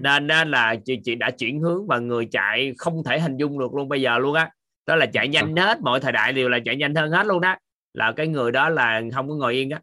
[0.00, 3.58] Nên đó là chị, chị đã chuyển hướng và người chạy không thể hình dung
[3.58, 4.50] được luôn bây giờ luôn á.
[4.86, 7.40] Đó là chạy nhanh hết mọi thời đại đều là chạy nhanh hơn hết luôn
[7.40, 7.56] đó
[7.94, 9.78] là cái người đó là không có ngồi yên đó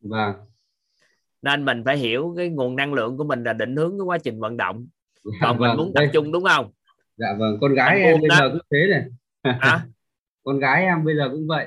[0.00, 0.34] vâng.
[1.42, 4.18] Nên mình phải hiểu cái nguồn năng lượng của mình là định hướng cái quá
[4.18, 4.86] trình vận động.
[5.24, 5.76] Dạ, còn mình vâng.
[5.76, 6.70] muốn tập Đây, trung đúng không?
[7.16, 9.04] Dạ vâng con gái em bây giờ cũng thế này.
[9.60, 9.80] Hả
[10.44, 11.66] con gái em bây giờ cũng vậy.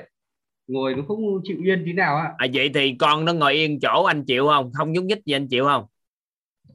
[0.66, 2.32] Ngồi nó không chịu yên tí nào ạ.
[2.38, 4.72] À, vậy thì con nó ngồi yên chỗ anh chịu không?
[4.72, 5.84] Không nhúc nhích gì anh chịu không?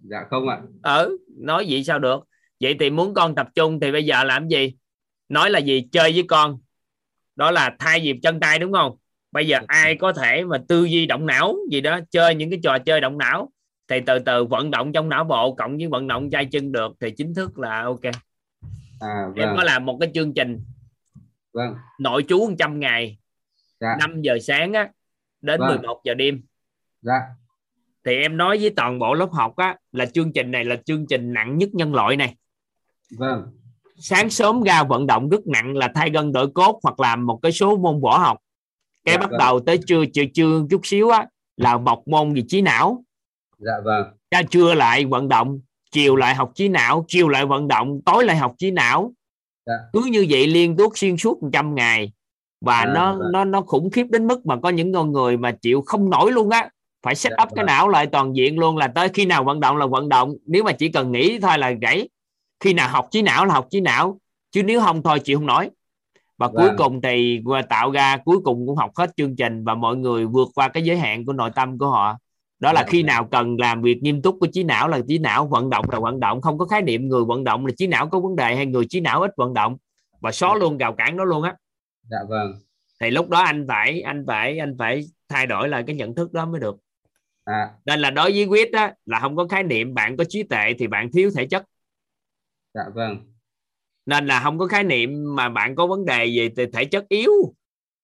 [0.03, 0.61] Dạ không ạ.
[0.83, 2.23] Ừ nói vậy sao được?
[2.59, 4.73] Vậy thì muốn con tập trung thì bây giờ làm gì?
[5.29, 5.87] Nói là gì?
[5.91, 6.59] Chơi với con.
[7.35, 8.95] Đó là thay vì chân tay đúng không?
[9.31, 12.59] Bây giờ ai có thể mà tư duy động não gì đó chơi những cái
[12.63, 13.51] trò chơi động não
[13.87, 16.91] thì từ từ vận động trong não bộ cộng với vận động tay chân được
[16.99, 18.01] thì chính thức là ok.
[18.99, 19.53] À em vâng.
[19.57, 20.59] có làm một cái chương trình
[21.53, 21.75] vâng.
[21.99, 23.17] Nội trú 100 ngày
[23.79, 23.95] dạ.
[23.99, 24.89] 5 giờ sáng á
[25.41, 25.69] đến Vâng.
[25.69, 26.41] 11 giờ đêm.
[27.01, 27.19] Dạ.
[28.05, 31.05] Thì em nói với toàn bộ lớp học á là chương trình này là chương
[31.07, 32.35] trình nặng nhất nhân loại này.
[33.17, 33.43] Vâng.
[33.97, 37.39] Sáng sớm ra vận động rất nặng là thay gân đổi cốt hoặc làm một
[37.41, 38.37] cái số môn võ học.
[39.05, 39.39] Cái Dạ, bắt vâng.
[39.39, 41.25] đầu tới trưa trưa trưa chút xíu á
[41.57, 43.03] là một môn gì trí não.
[43.57, 44.07] Dạ vâng.
[44.31, 45.59] Ra trưa lại vận động
[45.91, 49.13] chiều lại học trí não chiều lại vận động tối lại học trí não
[49.69, 49.75] Dạ.
[49.93, 52.11] cứ như vậy liên tục xuyên suốt 100 ngày
[52.61, 53.31] và À, nó vâng.
[53.31, 56.31] nó nó khủng khiếp đến mức mà có những con người mà chịu không nổi
[56.31, 56.69] luôn á
[57.03, 57.65] phải set up cái vâng.
[57.65, 60.63] não lại toàn diện luôn là tới khi nào vận động là vận động nếu
[60.63, 62.09] mà chỉ cần nghĩ thôi là gãy
[62.59, 64.19] khi nào học trí não là học trí não
[64.51, 65.69] chứ nếu không thôi chịu không nổi
[66.37, 66.75] và cuối Vâng.
[66.77, 70.49] cùng thì tạo ra cuối cùng cũng học hết chương trình và mọi người vượt
[70.55, 72.17] qua cái giới hạn của nội tâm của họ
[72.59, 73.07] đó là Dạ, khi vâng.
[73.07, 75.99] nào cần làm việc nghiêm túc của trí não là trí não vận động là
[75.99, 78.55] vận động không có khái niệm người vận động là trí não có vấn đề
[78.55, 79.77] hay người trí não ít vận động.
[80.21, 81.55] Và xóa luôn rào cản đó luôn á.
[82.09, 82.53] Dạ vâng.
[83.01, 86.33] Thì lúc đó anh phải anh phải anh phải thay đổi lại cái nhận thức
[86.33, 86.75] đó mới được.
[87.43, 90.43] À nên là đối với quyết á là không có khái niệm bạn có trí
[90.43, 91.63] tuệ thì bạn thiếu thể chất.
[92.73, 93.17] Dạ vâng.
[94.05, 97.05] Nên là không có khái niệm mà bạn có vấn đề gì thì thể chất
[97.09, 97.31] yếu.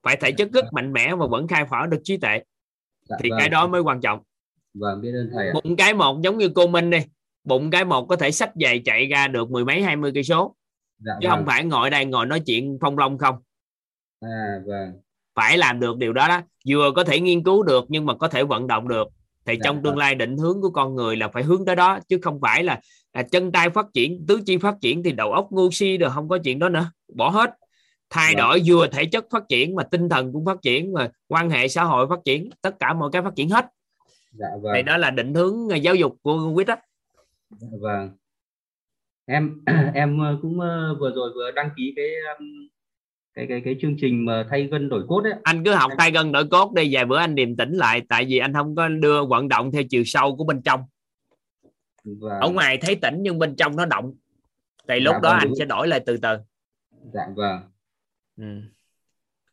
[0.03, 2.41] Phải thể chất rất mạnh mẽ và vẫn khai phá được trí tuệ.
[3.09, 3.39] Dạ thì vâng.
[3.39, 4.19] cái đó mới quan trọng
[4.79, 5.53] vâng biết ơn thầy ạ.
[5.53, 6.99] Bụng cái một giống như cô Minh đi.
[7.43, 10.23] Bụng cái một có thể sách giày chạy ra được mười mấy hai mươi cây
[10.23, 10.55] số.
[10.99, 11.37] Dạ chứ vâng.
[11.37, 13.35] không phải ngồi đây ngồi nói chuyện phong long không.
[14.19, 14.91] À vâng.
[15.35, 16.41] Phải làm được điều đó đó.
[16.67, 19.07] Vừa có thể nghiên cứu được nhưng mà có thể vận động được.
[19.45, 19.97] Thì Dạ, trong tương vâng.
[19.97, 21.99] lai định hướng của con người là phải hướng tới đó.
[22.07, 22.79] Chứ không phải là,
[23.13, 26.09] là chân tay phát triển tứ chi phát triển thì đầu óc ngu si rồi
[26.09, 26.91] không có chuyện đó nữa.
[27.15, 27.49] Bỏ hết.
[28.09, 28.37] Thay Vâng.
[28.37, 31.67] đổi vừa thể chất phát triển mà tinh thần cũng phát triển mà quan hệ
[31.67, 32.49] xã hội phát triển.
[32.61, 33.65] Tất cả mọi cái phát triển hết
[34.37, 34.73] dạ vâng.
[34.75, 36.77] Thì đó là định hướng ờ, giáo dục của quýt á.
[37.49, 38.09] Dạ vâng.
[39.25, 39.63] Em
[39.93, 42.07] em ờ, cũng ờ, vừa rồi vừa đăng ký cái
[43.33, 45.33] cái cái cái chương trình mà thay gân đổi cốt ấy.
[45.43, 48.25] Anh cứ học tay gân đổi cốt đi vài bữa anh điềm tĩnh lại tại
[48.25, 50.81] vì anh không có đưa vận động theo chiều sâu của bên trong.
[52.03, 54.13] Và ở ngoài thấy tỉnh nhưng bên trong nó động.
[54.87, 55.55] Thì lúc Dạ đó vâng, anh đúng.
[55.59, 56.37] sẽ đổi lại từ từ.
[57.13, 57.59] Dạ vâng.
[58.37, 58.61] Ừ.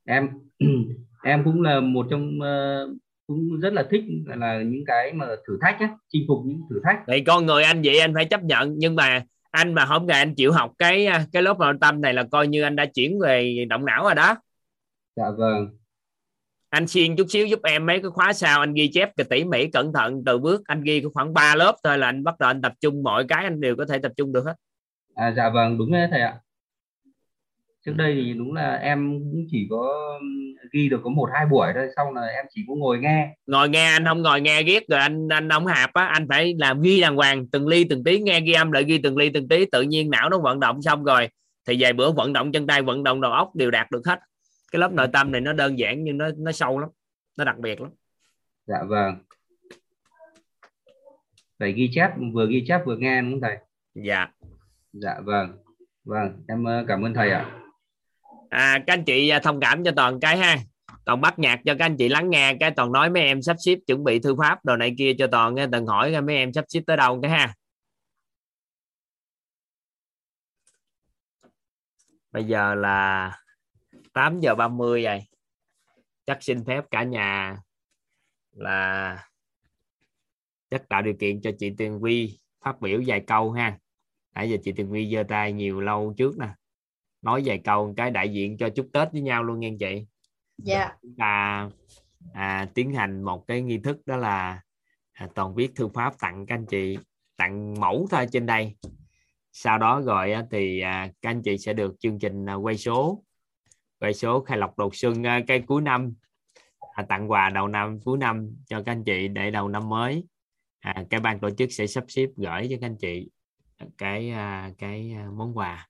[0.05, 0.29] em
[1.23, 2.89] em cũng là một trong ờ,
[3.27, 6.81] cũng rất là thích là những cái mà thử thách á chinh phục những thử
[6.85, 6.99] thách.
[7.07, 10.19] Thì con người anh vậy anh phải chấp nhận nhưng mà anh mà hôm nay
[10.19, 13.19] anh chịu học cái cái lớp nội tâm này là coi như anh đã chuyển
[13.19, 14.37] về động não rồi đó.
[15.17, 15.69] Dạ vâng.
[16.71, 19.45] Anh xiên chút xíu giúp em mấy cái khóa sau anh ghi chép cái tỉ
[19.45, 20.23] mỉ cẩn thận.
[20.27, 23.03] Từ bước anh ghi khoảng 3 lớp thôi là anh bắt đầu anh tập trung
[23.03, 24.55] mọi cái anh đều có thể tập trung được hết.
[25.15, 26.35] À, dạ vâng đúng đấy thầy ạ
[27.87, 30.19] trước đây thì đúng là em cũng chỉ có
[30.73, 33.37] ghi được có một hai buổi thôi xong là em chỉ có ngồi nghe.
[33.47, 36.55] Ngồi nghe anh không ngồi nghe ghét rồi anh anh không hạp á anh phải
[36.59, 39.31] làm ghi đàng hoàng từng ly từng tí nghe ghi âm lại ghi từng ly
[39.35, 41.29] từng tí tự nhiên não nó vận động xong rồi
[41.67, 44.21] thì vài bữa vận động chân tay vận động đầu óc đều đạt được hết.
[44.73, 46.91] Cái lớp nội tâm này nó đơn giản nhưng nó nó sâu lắm
[47.39, 47.91] nó đặc biệt lắm.
[48.67, 49.15] Dạ vâng.
[51.59, 53.57] Phải ghi chép vừa ghi chép vừa nghe đúng không thầy?
[53.95, 54.29] Dạ.
[54.93, 55.57] Dạ vâng.
[56.05, 57.39] Vâng em ờ, cảm ơn thầy ạ.
[57.39, 57.62] à,
[58.53, 60.59] À, các anh chị à, thông cảm cho toàn cái ha.
[61.05, 63.57] Toàn bắt nhạc cho các anh chị lắng nghe cái, toàn nói mấy em sắp
[63.65, 66.53] xếp chuẩn bị thư pháp đồ này kia cho toàn, nghe từng hỏi mấy em
[66.53, 67.55] sắp xếp tới đâu cái ha.
[72.33, 73.31] Bây giờ là
[74.13, 75.21] 8 giờ 30 rồi.
[76.27, 77.57] Chắc xin phép cả nhà
[78.53, 79.29] là
[80.71, 83.79] chắc tạo điều kiện cho chị Tuyền Vi phát biểu vài câu ha.
[84.35, 86.49] Nãy giờ chị Tuyền Vi giơ tay nhiều lâu trước nè
[87.23, 90.07] nói vài câu cái đại diện cho chúc Tết với nhau luôn nha chị.
[90.59, 90.91] Dạ.
[91.03, 91.69] chúng ta
[92.33, 94.61] à, tiến hành một cái nghi thức đó là
[95.13, 96.99] à, toàn viết thư pháp tặng các anh chị
[97.37, 98.77] tặng mẫu thôi trên đây.
[99.53, 102.77] Sau đó rồi á, thì à, các anh chị sẽ được chương trình à, quay
[102.77, 103.25] số
[104.01, 106.15] quay số khai lộc đầu xuân à, cái cuối năm.
[106.95, 110.25] À, tặng quà đầu năm cuối năm cho các anh chị để đầu năm mới.
[110.81, 113.31] À, cái ban tổ chức sẽ sắp xếp gửi cho các anh chị
[113.99, 115.89] cái à, cái món quà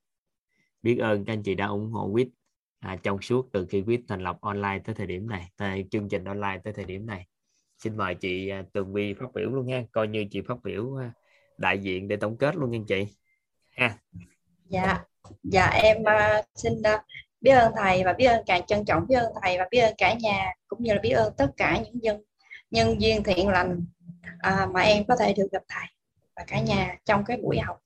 [0.83, 2.29] biết ơn các anh chị đã ủng hộ quýt
[2.81, 6.09] à, trong suốt từ khi quýt thành lập online tới thời điểm này tới chương
[6.09, 7.27] trình online tới thời điểm này.
[7.79, 10.97] Xin mời chị à, Tường Vi phát biểu luôn nha coi như chị phát biểu
[10.97, 11.13] à,
[11.59, 13.07] đại diện để tổng kết luôn nha chị.
[13.77, 13.99] Ha.
[14.69, 15.05] Dạ.
[15.43, 17.01] Dạ em uh, xin uh,
[17.41, 19.95] biết ơn thầy và biết ơn cả trân trọng biết ơn thầy và biết ơn
[19.99, 22.23] cả nhà cũng như là biết ơn tất cả những dân
[22.71, 23.87] nhân duyên thiện lành
[24.39, 25.87] à, mà em có thể được gặp thầy
[26.37, 27.82] và cả nhà trong cái buổi học.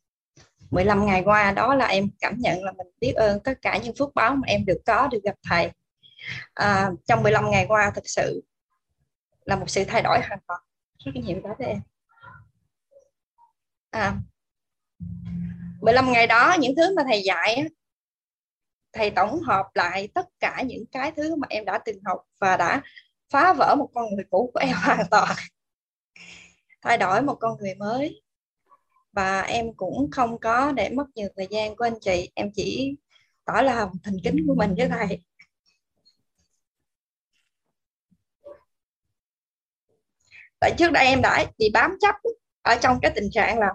[0.77, 3.95] 15 ngày qua đó là em cảm nhận là mình biết ơn tất cả những
[3.99, 5.71] phước báo mà em được có được gặp thầy.
[6.55, 8.43] À, trong 15 ngày qua thực sự
[9.45, 10.61] là một sự thay đổi hoàn toàn.
[10.99, 11.81] Rất nhiều đó với em.
[13.91, 14.17] À,
[15.81, 17.65] 15 ngày đó những thứ mà thầy dạy
[18.93, 22.57] thầy tổng hợp lại tất cả những cái thứ mà em đã từng học và
[22.57, 22.83] đã
[23.31, 25.37] phá vỡ một con người cũ của em hoàn toàn.
[26.83, 28.26] Thay đổi một con người mới
[29.17, 32.31] và em cũng không có để mất nhiều thời gian của anh chị.
[32.35, 32.97] Em chỉ
[33.45, 35.21] tỏ lòng thành kính của mình với thầy
[40.61, 42.15] tại trước đây em đã bị bám chấp
[42.63, 43.75] ở trong cái tình trạng là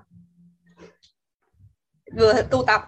[2.18, 2.82] vừa tu tập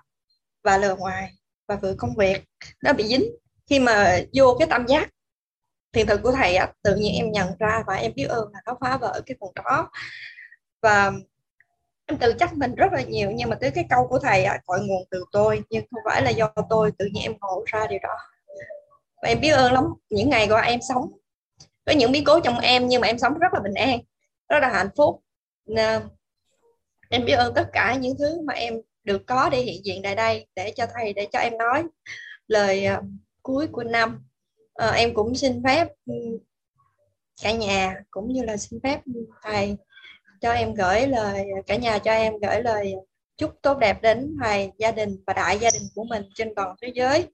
[0.64, 1.34] và lừa ngoài
[1.68, 2.44] và vừa công việc.
[2.84, 3.26] Nó bị dính.
[3.70, 5.10] Khi mà vô cái tâm giác
[5.92, 8.60] thiền thực của thầy á, tự nhiên em nhận ra và em biết ơn là
[8.66, 9.92] nó phá vỡ cái phần đó.
[10.82, 11.12] Và
[12.06, 14.80] em tự trách mình rất là nhiều nhưng mà tới cái câu của thầy gọi
[14.80, 18.00] nguồn từ tôi nhưng không phải là do tôi tự nhiên em ngộ ra điều
[18.04, 18.16] đó.
[19.22, 21.12] Và em biết ơn lắm những ngày qua em sống
[21.86, 24.00] có những biến cố trong em nhưng mà em sống rất là bình an
[24.50, 25.22] rất là hạnh phúc.
[25.66, 26.02] Nên, à,
[27.10, 28.74] em biết ơn tất cả những thứ mà em
[29.04, 31.84] được có để hiện diện tại đây để cho thầy để cho em nói
[32.48, 33.04] lời uh,
[33.42, 34.26] cuối của năm.
[34.74, 36.14] À, em cũng xin phép ừ,
[37.44, 39.00] cả nhà cũng như là xin phép
[39.44, 39.78] thầy
[40.44, 42.94] cho em gửi lời cả nhà cho em gửi lời
[43.38, 46.76] chúc tốt đẹp đến thầy gia đình và đại gia đình của mình trên toàn
[46.82, 47.32] thế giới.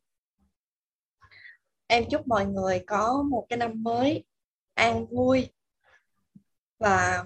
[1.88, 4.24] Em chúc mọi người có một cái năm mới
[4.74, 5.50] an vui
[6.80, 7.26] và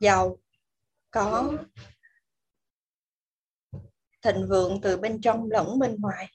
[0.00, 0.38] giàu
[1.10, 1.52] có
[4.22, 6.32] thịnh vượng từ bên trong lẫn bên ngoài.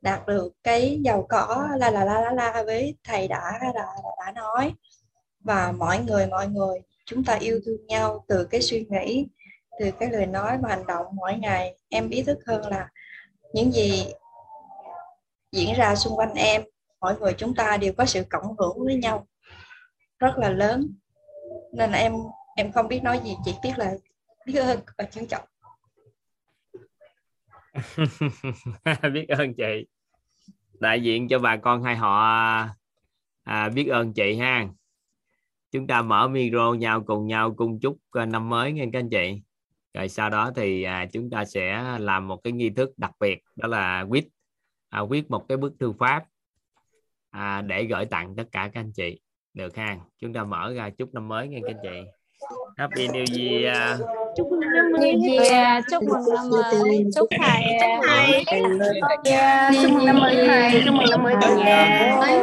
[0.00, 3.86] Đạt được cái giàu có la la la la la với thầy đã đã,
[4.18, 4.74] đã nói.
[5.40, 9.26] Và mọi người mọi người chúng ta yêu thương nhau từ cái suy nghĩ
[9.80, 11.78] từ cái lời nói và hành động mỗi ngày.
[11.88, 12.88] Em ý thức hơn là
[13.54, 14.06] những gì
[15.52, 16.62] diễn ra xung quanh em
[17.00, 19.26] mỗi người chúng ta đều có sự cộng hưởng với nhau
[20.18, 20.94] rất là lớn.
[21.72, 22.12] Nên là em
[22.56, 23.94] em không biết nói gì chỉ biết là
[24.46, 25.44] biết ơn và trân trọng.
[29.12, 29.86] Biết ơn chị.
[30.80, 32.26] Đại diện cho bà con hai họ
[33.42, 34.68] à, biết ơn chị ha
[35.76, 39.08] chúng ta mở micro nhau cùng nhau cùng chúc ờ, năm mới nghe các anh
[39.10, 39.42] chị.
[39.94, 43.38] Rồi sau đó thì à, chúng ta sẽ làm một cái nghi thức đặc biệt
[43.56, 44.28] đó là viết
[44.88, 46.24] à, viết một cái bức thư pháp
[47.30, 49.20] à, để gửi tặng tất cả các anh chị.
[49.54, 49.98] Được ha?
[50.18, 52.10] Chúng ta mở ra chúc năm mới nghe các anh chị.
[52.76, 54.00] Happy New Year
[54.36, 55.16] chúc mừng năm mới
[55.50, 58.44] yeah, chúc mừng năm mới chúc thầy chúc thầy
[59.82, 62.38] chúc mừng năm mới thầy chúc mừng năm mới cả nhà mới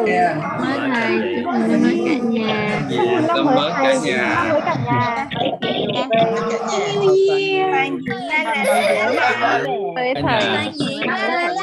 [0.93, 4.61] thầy chúc mừng năm mới cả nhà chúc mừng năm mới cả nhà năm mới
[4.65, 5.23] cả nhà
[10.75, 11.62] New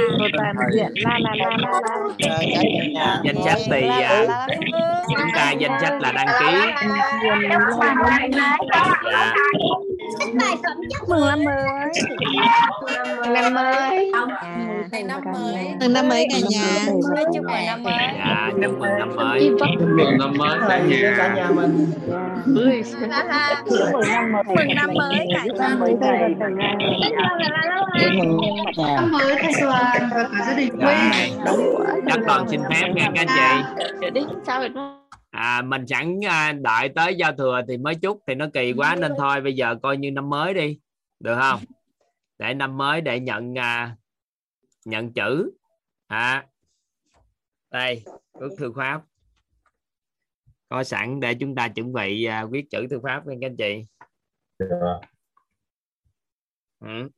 [0.00, 0.64] Year với thầy
[0.94, 4.46] la la la la danh sách thì à,
[5.08, 6.72] chúng ta danh sách là đăng ký
[8.72, 9.32] dạ.
[10.18, 11.90] Chúc mừng năm mới.
[13.28, 14.10] Năm mới.
[15.04, 15.74] Năm mới.
[15.80, 16.86] mừng năm mới cả nhà.
[17.34, 17.94] chúc mừng năm mới.
[18.18, 19.50] dạ chúc mừng năm mới.
[19.58, 21.14] Chúc mừng năm mới cả nhà.
[21.16, 21.86] Cả nhà mình.
[22.44, 24.56] Chúc mừng năm mới.
[24.56, 26.00] Mừng năm mới cả nhà mừng
[28.78, 30.78] năm mới thầy toàn và cả gia đình.
[32.06, 33.64] Chắc toàn xin phép nghe các anh
[34.14, 34.20] chị
[35.30, 38.96] à, mình sẵn à, đợi tới giao thừa thì mới chúc thì nó kỳ quá
[38.96, 40.80] nên thôi bây giờ coi như năm mới đi.
[41.20, 41.60] Được không?
[42.38, 43.96] Để năm mới để nhận à,
[44.84, 45.50] nhận chữ.
[46.06, 46.46] À,
[47.70, 48.04] đây
[48.40, 49.02] bức thư pháp.
[50.68, 53.56] Có sẵn để chúng ta chuẩn bị à, viết chữ thư pháp nha các anh
[53.56, 53.84] chị.
[56.80, 57.08] Ừ.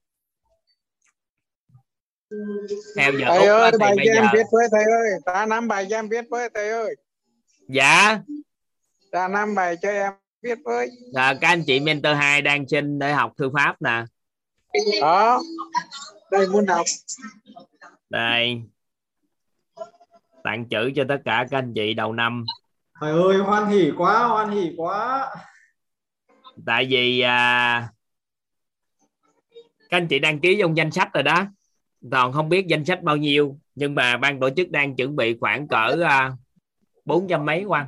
[2.96, 5.10] theo giờ Úc ơi thì bài bây giam giờ viết với thầy ơi.
[5.24, 6.96] Ta nắm bài giam viết với thầy ơi
[7.68, 8.18] dạ.
[9.12, 10.12] Ta nắm bài cho em
[10.42, 10.90] viết với.
[11.14, 14.04] À, các anh chị mentor 2 đang xin để học thư pháp nè.
[15.00, 15.42] Đó.
[16.30, 16.86] Đây muốn học
[18.10, 18.62] đây.
[20.44, 22.44] Tặng chữ cho tất cả các anh chị đầu năm.
[23.00, 25.28] Thầy ơi hoan hỉ quá hoan hỉ quá.
[26.66, 27.88] Tại vì à,
[29.90, 31.46] các anh chị đăng ký trong danh sách rồi đó.
[32.10, 35.36] Toàn không biết danh sách bao nhiêu nhưng mà ban tổ chức đang chuẩn bị
[35.40, 36.32] khoảng cỡ à,
[37.04, 37.86] bốn trăm mấy quan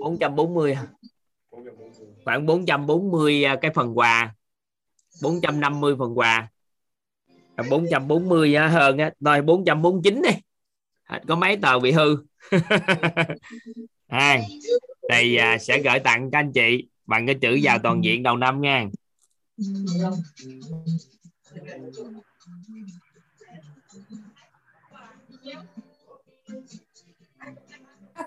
[0.00, 0.76] 440
[2.24, 4.34] khoảng bốn trăm bốn mươi à, cái phần quà.
[5.22, 6.48] 450 phần quà.
[7.70, 9.12] 440 à, hơn á.
[9.20, 10.30] Rồi 449 đi.
[11.28, 12.16] Có mấy tờ bị hư.
[14.06, 14.40] À,
[15.10, 18.36] thì à, sẽ gửi tặng các anh chị bằng cái chữ vào toàn diện đầu
[18.36, 18.86] năm nha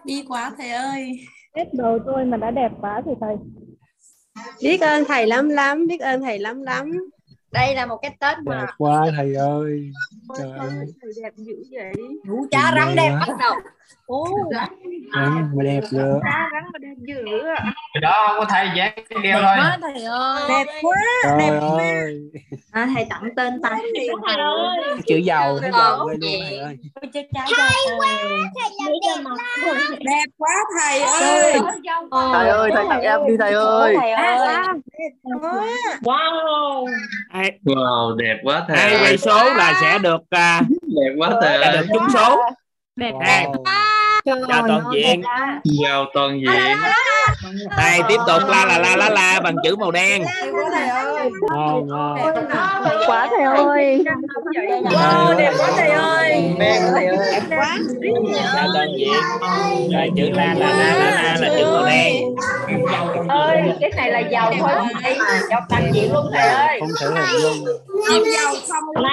[0.05, 1.19] đi quá thầy ơi.
[1.55, 3.35] Hết đồ tôi mà đã đẹp quá thì thầy.
[4.61, 6.91] Biết ơn thầy lắm lắm biết ơn thầy lắm lắm.
[7.51, 9.91] Đây là một cái tết mà đẹp quá thầy ơi.
[10.37, 11.93] Trời ơi thầy đẹp dữ vậy.
[12.27, 13.53] Vũ cha rắn đẹp bắt đầu
[14.05, 14.69] Ồ, Rắn
[15.55, 17.23] mà đẹp nữa rắn mà đẹp dữ
[17.93, 18.93] Cái đó không có thầy dán
[19.23, 19.55] keo thôi.
[19.57, 20.41] quá thầy ơi.
[20.49, 21.77] Đẹp quá trời đẹp quá.
[21.77, 22.22] ơi.
[22.72, 23.81] À, thầy tặng tên tay
[24.27, 24.97] thầy ơi.
[25.07, 26.77] chữ giàu thấy giàu ghê luôn thầy ơi.
[27.57, 28.09] Hay quá
[28.39, 28.80] thầy
[29.99, 31.59] đẹp đẹp quá thầy ơi.
[32.34, 33.95] thầy ơi thầy tặng em đi thầy ơi.
[33.99, 34.55] thầy ơi
[36.01, 36.85] wow
[37.65, 41.72] wow đẹp quá thầy ai quay số là sẽ được à, đẹp quá thầy sẽ
[41.72, 42.38] được trúng số
[42.98, 43.45] đẹp à,
[44.26, 44.38] chào
[44.68, 45.22] toàn diện
[45.64, 46.78] giàu toàn diện
[47.77, 50.23] này tiếp tục la là la la la bằng chữ màu đen
[51.51, 52.19] ngon ngon
[53.07, 54.03] quá thầy ơi
[54.83, 57.77] wow đẹp quá thầy ơi đen thầy ơi đẹp quá
[58.55, 59.13] chào toàn diện
[59.93, 62.35] rồi chữ la là la la la là chữ màu đen
[63.29, 64.71] ơi cái này là giàu thôi
[65.03, 65.17] thầy
[65.49, 67.65] giàu toàn diện luôn thầy ơi không thể hình dung
[68.07, 69.09] không giàu không la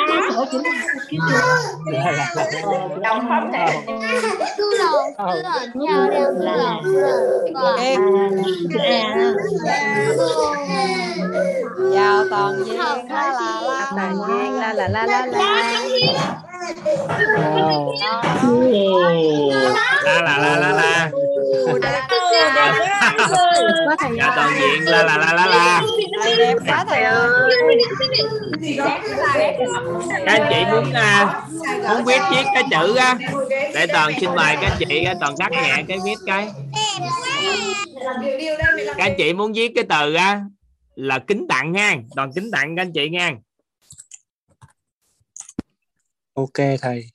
[3.28, 3.76] không thầy
[4.56, 6.30] cứ lồn cứ lồn nhau đeo
[7.54, 8.00] cứ em
[11.94, 15.84] chào toàn viên la la la toàn viên la la la la la
[17.36, 17.92] Wow.
[20.04, 21.10] la là la la la
[21.82, 22.00] đẹp
[23.86, 24.84] quá thầy chào toàn diện.
[24.84, 25.82] La la la la
[26.22, 27.30] thầy đẹp quá thầy ơi.
[30.26, 31.42] Các anh chị muốn à,
[31.88, 33.18] muốn viết viết cái chữ á?
[33.50, 36.48] Để toàn xin mời các anh chị á, toàn cắt nhẹ cái viết cái.
[38.96, 40.40] Các anh chị muốn viết cái từ á
[40.94, 43.32] là kính tặng ha toàn kính tặng các anh chị nha.
[46.34, 47.10] Ok thầy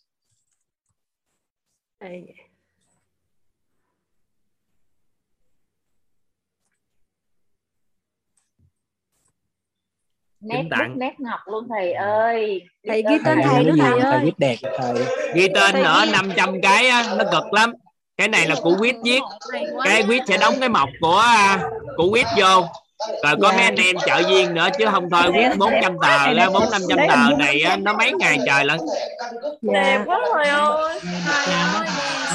[10.49, 12.61] nét bút tặng nét ngọc luôn thầy ơi.
[12.88, 14.19] Thầy ghi tên thầy nữa nói thầy ơi.
[14.23, 14.93] viết đẹp thầy.
[15.35, 17.73] Ghi tên nữa ghi- 500 cái á, nó cực lắm.
[18.17, 19.19] Cái này là của quýt viết.
[19.84, 21.59] Cái quýt sẽ đóng cái mộc của à,
[21.97, 22.65] của quýt vô.
[23.23, 26.49] Rồi có mấy anh em trợ viên nữa chứ không thôi quýt 400 tờ ra
[26.49, 28.80] 4 500 tờ này á, nó mấy ngày trời lận.
[29.61, 30.03] Dạ.
[30.05, 30.99] quá thầy ơi.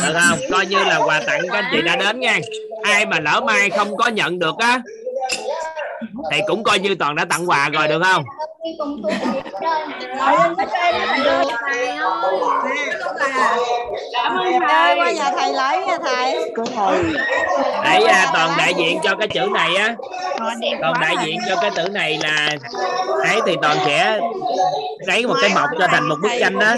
[0.06, 0.38] Được không?
[0.52, 2.38] Coi như là quà tặng các anh chị đã đến nha.
[2.82, 4.80] Ai mà lỡ mai không có nhận được á
[6.30, 8.24] thì cũng coi như toàn đã tặng quà rồi được không
[14.12, 14.96] Cảm ơn thầy.
[14.96, 16.52] Qua nhà thầy lấy nha thầy.
[17.84, 19.94] để à, toàn đại diện cho cái chữ này á
[20.82, 22.48] còn đại diện cho cái chữ này là
[23.28, 24.20] ấy thì toàn sẽ
[25.06, 26.74] lấy một cái mộc cho thành một bức tranh đó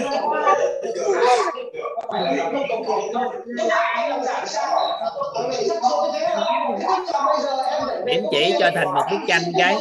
[8.05, 9.77] điểm chỉ cho thành một bức tranh cái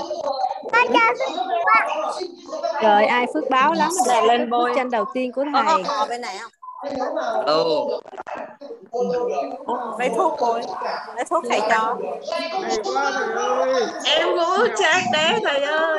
[2.83, 5.85] Trời ai phước báo lắm là lên bôi tranh đầu tiên của thầy.
[6.09, 6.53] bên này không?
[7.47, 7.65] ừ.
[9.99, 10.63] Lấy thuốc bôi.
[11.17, 11.97] Lấy thuốc thầy cho.
[14.05, 15.99] Em cũng chát đế thầy ơi.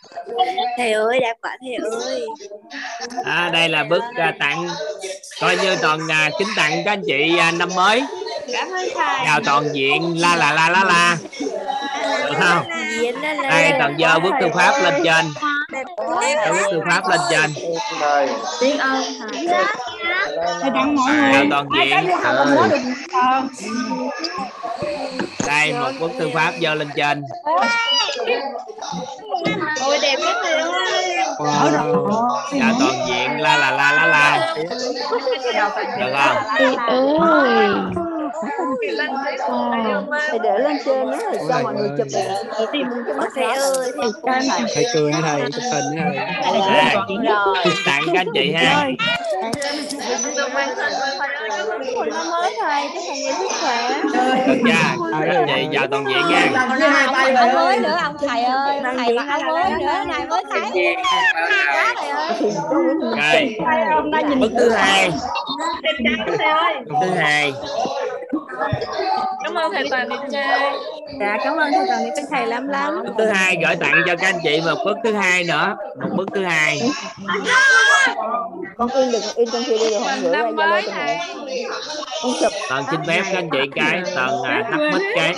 [0.77, 1.75] thầy ơi đạt quả thầy
[2.05, 2.25] ơi.
[3.25, 4.67] À, đây là bức à, tặng.
[5.41, 8.03] Coi như toàn à, kính tặng các anh chị à, năm mới.
[8.53, 9.25] Cảm ơn thầy.
[9.25, 10.21] Chào toàn diện.
[10.21, 11.17] La la la la la.
[12.25, 12.69] Được không?
[13.49, 15.25] đây toàn dơ bức thư pháp lên trên.
[16.49, 17.53] Bức thư pháp lên trên.
[18.61, 19.47] Biết ơn thầy.
[20.61, 21.47] Thầy tặng mọi chào người.
[21.51, 22.07] toàn Ai diện.
[22.07, 22.13] được
[23.13, 23.41] ờ,
[25.47, 27.23] đây một bức thư pháp dơ lên trên.
[29.85, 30.71] Ôi đẹp quá thầy ơi
[32.59, 33.39] chào toàn diện.
[33.39, 34.55] La la la la la.
[35.99, 36.37] Được không?
[37.19, 37.67] Ơi.
[40.29, 42.07] Thầy để lên trên nhé, rồi cho mọi người chụp
[42.71, 44.11] tìm cái bức thầy ơi thầy
[44.75, 46.11] thầy cười hả thầy chụp hình hả
[46.43, 46.59] thầy.
[47.85, 48.87] Tặng các anh chị ha
[52.11, 54.01] năm mới thầy, chúc thầy nhiều sức khỏe.
[55.37, 56.51] anh chị chào toàn diện nha
[57.35, 58.81] áo mới nữa ông thầy ơi.
[58.97, 60.03] Thầy mặc áo mới nữa.
[60.07, 60.95] Này mới thấy.
[61.73, 62.33] Quá thầy ơi.
[64.27, 65.11] rồi bức thứ hai
[66.85, 67.53] bức thứ hai
[69.43, 70.71] cảm ơn thầy toàn đi chơi
[71.19, 73.03] Dạ, cảm ơn thầy toàn các thầy lắm lắm.
[73.03, 75.75] bức thứ hai gửi tặng cho các anh chị một bức thứ hai nữa.
[76.01, 76.81] Một bức thứ hai.
[78.77, 81.19] Con in đừng in trong kia đi rồi không gửi ra Zalo cho mẹ.
[82.23, 82.51] Con chụp.
[82.69, 84.01] toàn xin phép các anh chị cái.
[84.15, 85.35] Toàn à, tắt mic cái.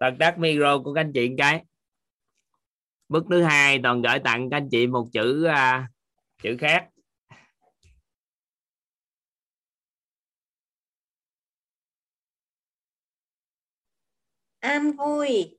[0.00, 1.60] Toàn tắt micro của các anh chị cái.
[3.08, 5.88] Bức thứ hai toàn gửi tặng các anh chị một chữ à,
[6.42, 6.84] chữ khác
[14.62, 15.58] An vui.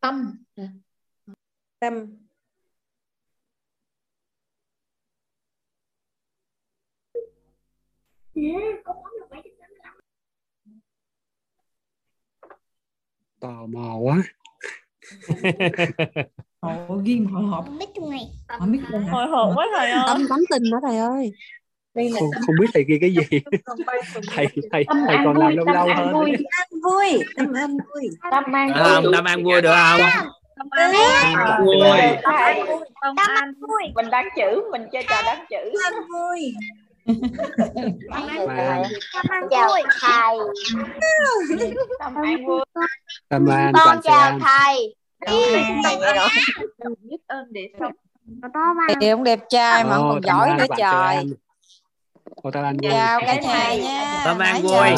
[0.00, 0.44] tâm
[1.80, 1.94] Tâm.
[13.40, 14.16] tò mò quá
[16.60, 17.64] Ồ, ghi hồi hộp.
[17.78, 18.80] biết trong này Họ biết
[19.10, 21.32] hồi hộp quá thầy ơi Tâm tánh tình đó thầy ơi.
[21.94, 23.40] không, không biết thầy ghi cái gì
[24.32, 26.32] thầy thầy thầy còn làm lâu lâu hơn Vui.
[26.50, 27.22] An vui.
[27.36, 28.08] Tâm an vui.
[28.30, 30.00] tâm an được không tâm ăn vui được không
[30.56, 30.92] tâm an
[31.66, 31.78] Vui.
[33.02, 36.54] tâm an vui mình đáng chữ mình chơi trò đáng chữ An vui.
[39.28, 39.68] mà chào
[40.00, 40.38] thầy
[41.98, 42.60] tâm an vui
[43.28, 44.94] tâm an con toàn xe chào an thầy
[47.02, 47.92] biết ơn để sống
[49.00, 51.16] Thì ông đẹp trai mà còn giỏi an nữa trời.
[51.16, 51.26] An.
[52.34, 54.22] Ồ, tâm an vui Chào cả nhà nha.
[54.24, 54.94] tâm ăn Nãy vui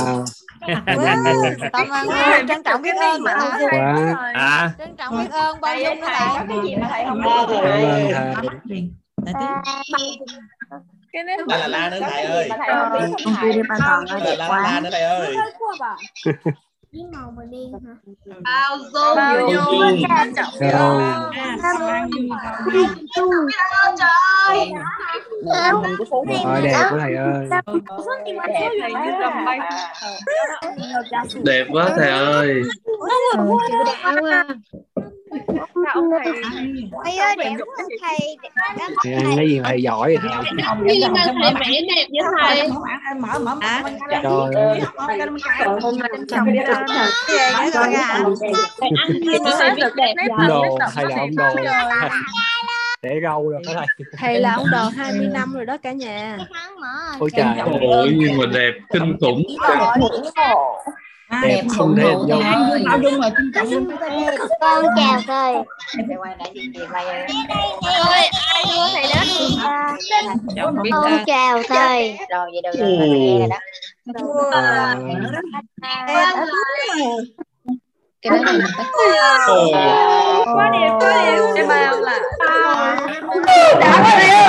[1.72, 2.14] Tâm an vui.
[2.48, 3.58] Trân trọng biết ơn nữa hả?
[3.70, 6.46] quá à Trân trọng biết ơn bao dung nữa thầy có thầy.
[6.48, 8.90] cái gì mà thầy không thầy.
[9.24, 9.34] Tại
[9.92, 10.18] tí.
[11.12, 12.48] cái nét La la nữa thầy ơi.
[12.50, 15.36] mà thầy không biết không thầy La la la nữa thầy ơi.
[18.44, 19.16] Bao dung.
[19.16, 20.00] bao Bao dung dung.
[20.60, 21.02] Rồi.
[23.98, 24.72] Trời.
[25.44, 27.60] Rồi, đẹp quá thầy ơi đẹp
[29.36, 29.58] thầy
[31.44, 32.62] Đẹp quá thầy ơi.
[35.74, 36.32] Sao ông thầy
[37.04, 37.50] thầy ơi để
[38.00, 38.36] thầy
[39.04, 40.52] Thì ăn cái gì mà thầy giỏi vậy thầy
[40.82, 42.68] Vì mà thầy vẽ đẹp với thầy
[43.18, 44.22] mở mở mở trời
[44.54, 44.80] ơi
[49.58, 51.54] Thầy viết đẹp ông đồ thầy là ông đồ
[53.02, 53.86] để râu rồi cái thầy
[54.18, 56.38] thầy là ông đồ 20 năm rồi đó cả nhà
[57.18, 57.46] ôi trời
[57.80, 59.42] ôi nhưng mà đẹp kinh khủng
[61.42, 62.14] đẹp không rồi
[63.34, 63.86] trân trọng
[64.60, 65.54] con chào thầy
[70.62, 72.84] con chào thầy rồi vậy được
[74.12, 74.50] Ồ.
[74.50, 74.94] rồi.
[75.24, 76.00] Đó
[78.22, 78.86] cái đó là mình tắt
[80.54, 81.38] quá đẹp quá đẹp.
[81.56, 82.20] Em bao là
[83.80, 84.44] đã quá đẹp.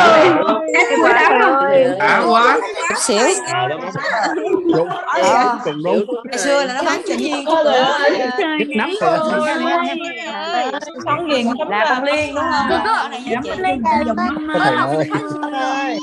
[0.74, 2.58] Em quá đã rồi đã quá.
[2.90, 3.28] Chút xíu.
[4.70, 4.90] đúng
[5.64, 6.06] cùng đúng.
[6.26, 7.46] Ngày xưa là nó bán cho nhiên
[8.60, 9.20] nhức nắp rồi
[11.06, 12.36] con ghiền là con liên
[12.70, 13.56] đúng không này chị có
[15.52, 16.00] thầy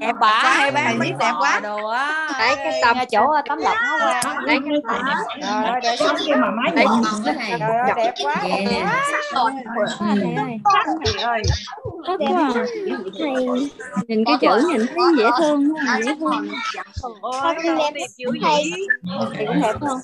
[0.00, 1.60] em bả hay bán bánh đẹp quá.
[1.60, 2.28] đồ á.
[2.38, 4.22] Đấy cái tầm chỗ ờ, tấm lọc nó qua.
[4.46, 5.02] Đấy cái tầm
[5.66, 7.52] rồi để sống khi mà máy mòn cái này.
[7.96, 8.86] Đẹp quá dạ.
[11.22, 11.42] ơi
[12.06, 12.26] thích ừ.
[12.54, 12.64] dạ.
[13.18, 13.26] dạ.
[13.46, 13.56] quá.
[14.08, 16.48] Nhìn cái chữ nhìn thấy dễ thương à, dễ thương.
[17.22, 17.94] Con em
[18.42, 18.64] thấy
[19.36, 19.98] thì cũng đẹp không?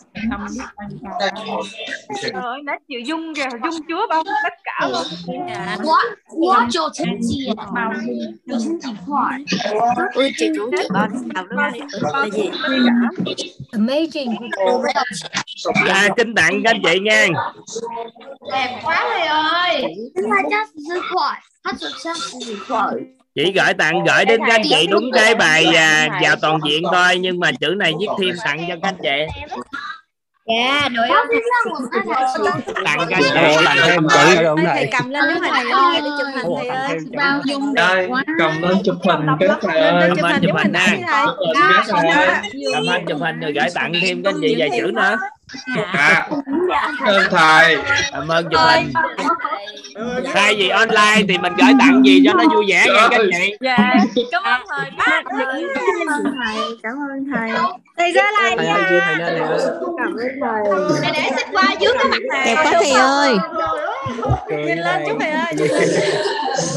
[2.33, 3.49] Rồi nó chịu dung kìa.
[3.65, 5.03] Dung chứa bao tất cả luôn.
[5.85, 7.93] Quá quá cho chính chị màu
[10.15, 12.51] Ui chị chủ chị bao đọc nó là gì?
[13.73, 14.35] Amazing.
[15.87, 17.27] Dạ xin tặng cho anh chị nha.
[18.53, 19.85] Đẹp quá thầy ơi.
[23.35, 27.19] Chỉ gửi tặng gửi đến các chị đúng cái bài à, vào toàn diện thôi
[27.21, 29.43] nhưng mà chữ này viết thêm tặng cho các chị
[30.47, 31.09] dạ đội
[33.11, 36.45] cái thầy tặng thêm chữ ông thầy cầm lên giúp thầy ơi để chụp hình
[36.45, 40.25] thầy tặng ơi bao dung đẹp quá cầm lên chụp hình cái thầy ơi chụp
[40.25, 40.81] hình chụp hình nè.
[41.55, 41.83] cái
[42.73, 45.19] cầm hình chụp hình rồi gửi tặng thêm anh chị vài chữ nữa
[45.93, 46.29] à.
[47.07, 47.77] Ơn thầy
[48.13, 48.93] cảm ơn chụp hình
[50.35, 53.31] thay vì online thì mình gửi tặng gì cho nó vui vẻ nha các anh
[53.39, 53.57] chị.
[53.61, 53.95] Dạ.
[54.33, 54.91] Cảm ơn thầy.
[54.97, 55.37] Cảm
[56.09, 56.57] ơn thầy.
[56.83, 57.51] Cảm ơn thầy.
[57.99, 58.67] Thầy ra lại ơi
[59.99, 60.65] cảm ơn thầy.
[61.03, 62.45] Để để xích qua dưới cái mặt thầy.
[62.45, 63.37] Đẹp quá thầy ơi.
[64.49, 65.55] cười nhìn lên chút thầy ơi.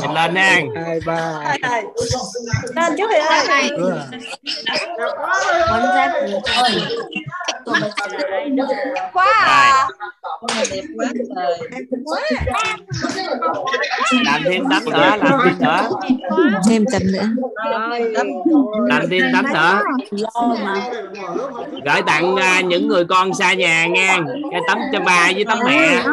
[0.02, 0.61] Mình lên nha.
[0.85, 1.44] Hai ba.
[2.76, 3.48] Lên chút thầy ơi
[7.68, 8.23] Ủa, con ra
[9.14, 9.88] quá à.
[14.26, 15.89] Làm thêm tấm nữa làm thêm nữa.
[16.69, 17.27] Thêm tầm nữa.
[18.88, 19.81] Làm thêm tấm nữa.
[21.85, 24.19] Gửi tặng à, những người con xa nhà nha
[24.52, 26.03] cái tấm cho bà với tấm mẹ.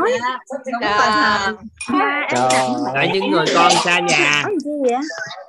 [2.95, 4.45] Gửi những người con xa nhà.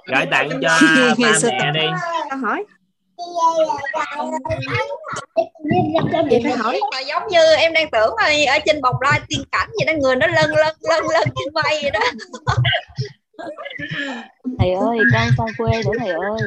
[0.07, 0.80] Gửi tặng cho
[1.18, 1.88] ba mẹ đi
[6.14, 6.80] con Vậy phải hỏi.
[6.93, 9.93] Mà giống như em đang tưởng là ở trên bồng lai tiên cảnh vậy đó
[10.02, 11.99] người nó lân lân lân lân trên bay vậy đó.
[14.60, 16.39] Thầy ơi con xa quê để thầy ơi.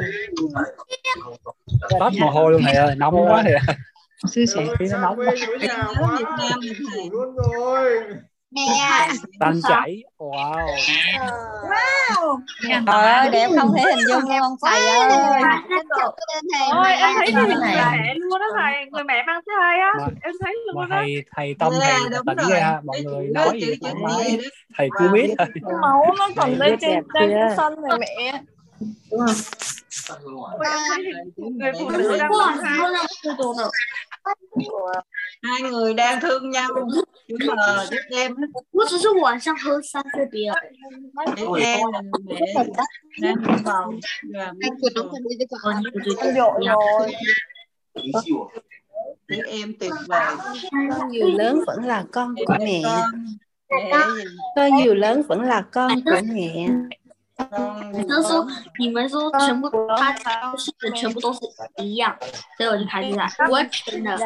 [1.99, 3.55] Toát mồ hôi luôn thầy ơi nóng quá thầy
[4.31, 5.35] sĩ không khí nó nóng quá.
[7.11, 8.03] luôn rồi
[8.51, 9.09] nè
[9.41, 10.03] tan chảy.
[10.19, 10.67] Wow.
[12.87, 15.43] Trời ơi đẹp không thể hình dung luôn thầy ơi.
[16.73, 18.75] ôi em thấy Cái mẹ luôn đó thầy.
[18.93, 19.93] Người mẹ mang thứ hai á?
[20.23, 21.95] Em thấy luôn đó thầy thầy tâm thầy
[22.27, 24.39] tỉnh ra mọi người nói gì thoải mái
[24.77, 25.47] thầy cứ biết thôi.
[25.83, 28.41] Máu nó còn lên trên trên cái sân này mẹ.
[30.65, 31.05] Thấy
[31.37, 32.79] người phụ nữ đang mang thai
[35.43, 36.69] hai người đang thương nhau.
[37.29, 38.35] Nhưng mà các em
[42.77, 42.87] các
[43.23, 43.93] em đang vào
[44.35, 44.53] và
[49.29, 50.35] để em tuyệt vời.
[51.11, 52.83] Nhiều lớn vẫn là con của mẹ.
[54.57, 56.69] con nhiều lớn vẫn là con của mẹ.
[57.38, 58.48] con 他说
[58.80, 60.14] 你们说全部他
[60.58, 61.40] 是的全部都是
[61.78, 62.16] 一样，
[62.58, 64.18] 所以我就开始来，我真的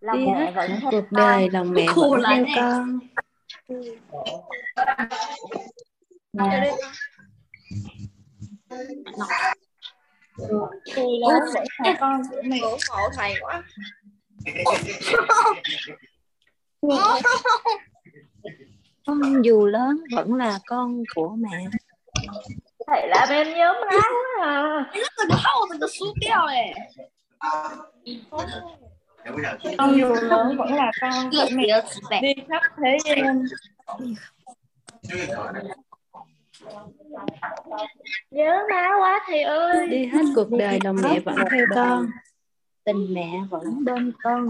[0.00, 2.62] đi hết cả cuộc đời lòng mẹ Khổ vẫn lắm theo
[6.42, 6.72] ấy.
[9.16, 9.42] con
[10.94, 13.62] tôi lớn vẫn là con của mẹ ngưỡng mộ thầy quá
[19.06, 21.68] con dù lớn vẫn là con của mẹ
[22.87, 24.85] thầy làm em nhớ má quá à.
[24.93, 25.87] Cái lúc mình hâu mình được
[38.31, 39.87] nhớ má quá thầy ơi.
[39.87, 42.05] Đi hết cuộc đời lòng mẹ vẫn theo con.
[42.83, 44.49] Tình mẹ vẫn bên con.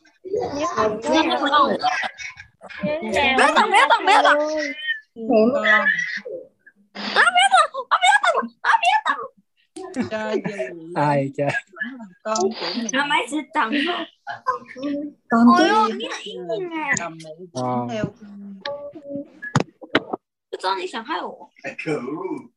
[0.75, 0.97] không?
[0.97, 1.07] Biết
[1.51, 1.77] không?
[2.81, 4.41] biết không biết không biết không
[10.95, 11.49] ai chơi
[12.23, 12.87] con của mình.
[12.93, 13.73] Nó mấy sư tầm
[15.29, 17.17] con của mình tầm
[17.91, 18.05] theo.
[20.63, 21.49] Con đi sang hai ổ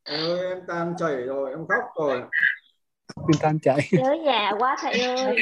[0.05, 2.23] em tan chảy rồi em khóc rồi.
[3.17, 3.89] Em tan chảy.
[3.93, 5.37] Nhớ nhà quá thầy ơi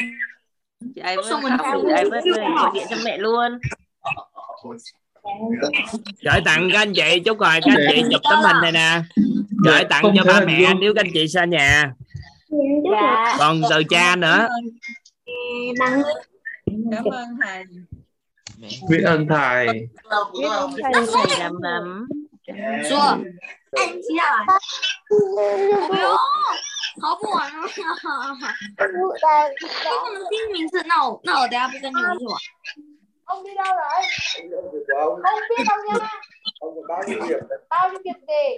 [0.94, 1.26] chị ấy mới
[1.58, 2.20] khóc chị ấy mới
[2.56, 3.58] gọi điện cho mẹ luôn.
[6.24, 9.02] Gửi tặng các anh chị chúc rồi các anh chị chụp tấm hình này nè.
[9.64, 11.92] Gửi tặng cho ba mẹ nếu các anh chị xa nhà.
[13.38, 14.48] Còn từ cha nữa.
[16.90, 17.28] Cảm ơn.
[17.44, 17.64] Thầy.
[18.88, 19.66] Biết ơn thầy.
[19.66, 22.08] Biết ơn thầy thầy làm lắm
[22.90, 23.16] Chua.
[23.72, 24.46] Anh chị ạ.
[27.01, 27.61] 好不玩啊！
[28.77, 28.83] 不
[30.13, 32.37] 能听名字，那我那我等下不跟你们去玩。
[33.25, 33.89] ông đi đâu rồi
[35.23, 35.93] không biết đâu nha
[36.87, 37.39] bao nhiêu điểm
[37.69, 38.57] bao nhiêu điểm gì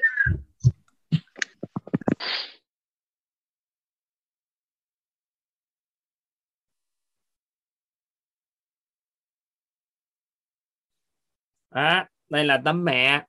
[11.72, 13.26] đó đây là tấm mẹ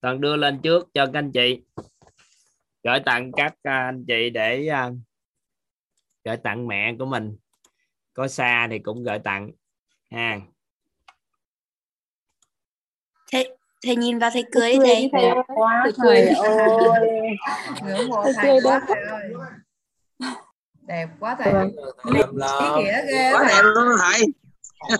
[0.00, 1.62] toàn đưa lên trước cho các anh chị
[2.87, 4.89] gửi tặng các à, anh chị để à,
[6.25, 7.37] gửi tặng mẹ của mình.
[8.13, 9.51] Có xa thì cũng gửi tặng
[10.11, 10.39] ha.
[13.31, 15.21] Thầy thầy nhìn vào thầy cười đi thầy.
[15.21, 17.35] đẹp quá thầy ơi.
[17.83, 18.95] Ngưỡng mộ Thầy thầy cười quá đẹp.
[18.95, 19.31] thầy ơi.
[20.81, 21.53] Đẹp quá thầy.
[21.53, 21.69] Làm
[22.13, 23.55] ý lo nghĩa ghê quá thầy.
[23.55, 24.21] đẹp luôn thầy.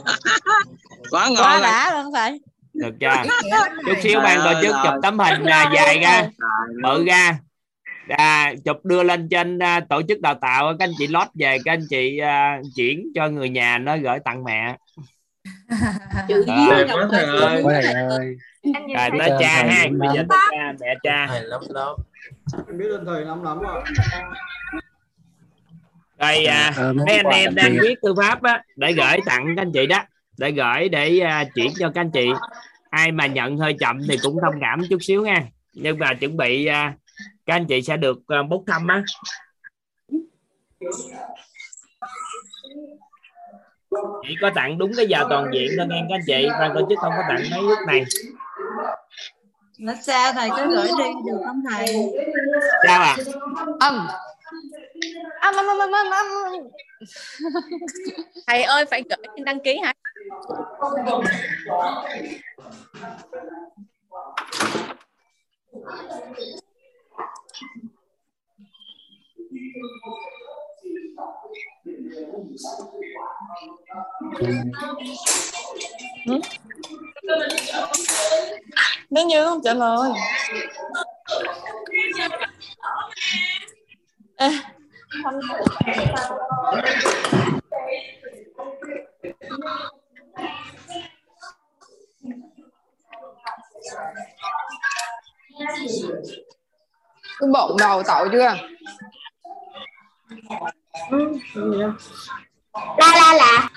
[1.11, 2.41] Quá ngon quá đã luôn thầy.
[2.73, 3.23] Được chưa?
[3.23, 4.01] Chút thầy.
[4.01, 6.30] xíu ban tổ chức chụp tấm hình à, dài ra.
[6.84, 7.39] Bự ra
[8.09, 10.73] à, chụp đưa lên trên à, tổ chức đào tạo.
[10.79, 14.19] Các anh chị lót về các anh chị à, chuyển cho người nhà nó gửi
[14.25, 14.77] tặng mẹ.
[16.27, 17.63] Chữ gặp quá chữ ơi.
[17.63, 19.85] Rồi thấy tới cha ha.
[19.99, 21.27] bây giờ tới cha mẹ cha.
[21.27, 21.95] Thầy lắm lắm.
[22.67, 23.73] Em biết ơn thầy lắm lắm ạ
[26.19, 29.53] rồi à, Ờ, món mấy anh em đang viết thư pháp á để gửi tặng
[29.55, 30.03] các anh chị đó.
[30.38, 32.29] Để gửi để à, chuyển cho các anh chị.
[32.89, 35.43] Ai mà nhận hơi chậm thì cũng thông cảm chút xíu nha.
[35.73, 36.93] Nhưng mà chuẩn bị à,
[37.48, 39.03] các anh chị sẽ được à, bốc thăm á.
[44.28, 46.48] Chỉ có tặng đúng cái giờ toàn diện thôi nghe các anh chị.
[46.60, 48.03] Ban tổ chức không có tặng mấy lúc này.
[49.80, 51.88] Nó xa thầy có gửi đi được không thầy?
[52.88, 53.18] Sao à
[53.80, 54.07] âm.
[55.41, 56.28] Âm âm âm âm âm
[58.48, 59.94] thầy ơi phải gửi đăng ký hả
[79.09, 80.11] nếu như không trả lời.
[97.77, 98.55] Bụng đầu tậu chưa
[102.97, 103.69] La la la.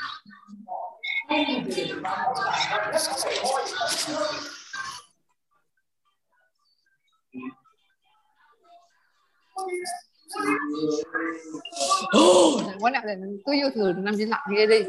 [12.81, 13.03] quá nào
[13.47, 14.85] cứ vô thừa năm chỉ lặng ghê đi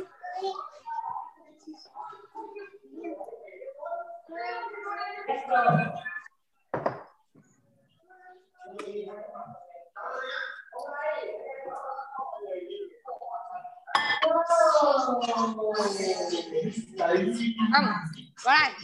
[18.43, 18.80] qua đây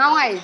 [0.00, 0.40] ngon này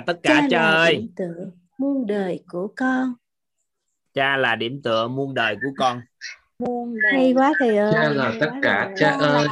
[0.00, 3.14] là tất cả cha là ơi điểm tựa muôn đời của con.
[4.14, 6.00] Cha là điểm tựa muôn đời của con.
[7.12, 7.92] Hay quá thầy ơi.
[7.94, 9.46] Cha là tất cả cha ơi.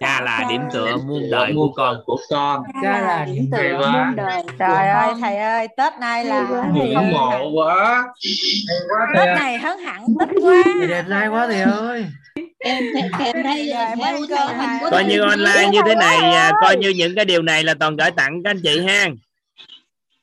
[0.00, 1.94] cha là điểm tựa muôn đời của muôn con.
[1.94, 2.62] đời của con.
[2.82, 4.06] Cha là điểm Hay tựa quá.
[4.06, 8.04] muôn đời trời ơi thầy ơi tết nay là ngưỡng mộ quá.
[9.16, 10.62] Tết này hấn hẳn tết quá.
[10.88, 12.06] Đẹp trai quá thầy ơi.
[12.58, 12.84] Em
[13.18, 13.72] em thấy
[14.90, 17.96] coi như online như thế này à, coi như những cái điều này là toàn
[17.96, 19.08] gửi tặng các anh chị ha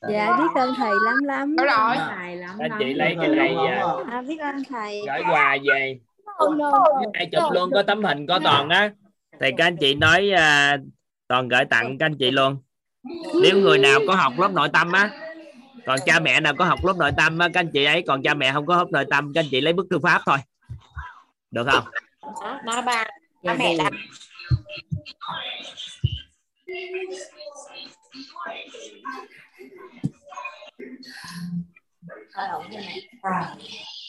[0.01, 1.95] dạ biết ơn thầy lắm lắm Đúng rồi.
[2.15, 2.71] thầy lắm lắm.
[2.79, 5.01] chị lấy cái này à, à, biết ơn thầy.
[5.07, 5.99] Gửi quà về.
[6.57, 6.83] No.
[7.13, 8.91] ai chụp luôn có tấm hình có toàn á.
[9.41, 10.77] Thì các anh chị nói à,
[11.27, 12.57] toàn gửi tặng các anh chị luôn.
[13.41, 15.09] Nếu người nào có học lớp nội tâm á
[15.85, 18.23] còn cha mẹ nào có học lớp nội tâm á các anh chị ấy còn
[18.23, 20.37] cha mẹ không có học nội tâm các anh chị lấy bức thư pháp thôi.
[21.51, 21.83] Được không?
[22.65, 23.05] Nói ba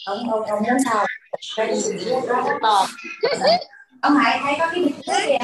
[0.04, 1.06] Ông ông ông muốn sao
[1.56, 2.86] cái gì đó to
[4.02, 5.38] ông hãy thấy có cái gì nước kìa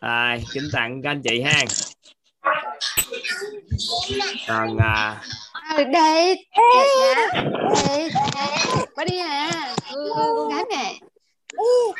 [0.00, 1.64] à, kính tặng các anh chị ha.
[4.48, 5.22] Còn à,
[5.70, 6.46] đây đây
[7.86, 8.10] đây
[8.96, 9.50] bà đi à.
[9.92, 10.94] Ừ, con gái mẹ.
[11.56, 11.92] Ui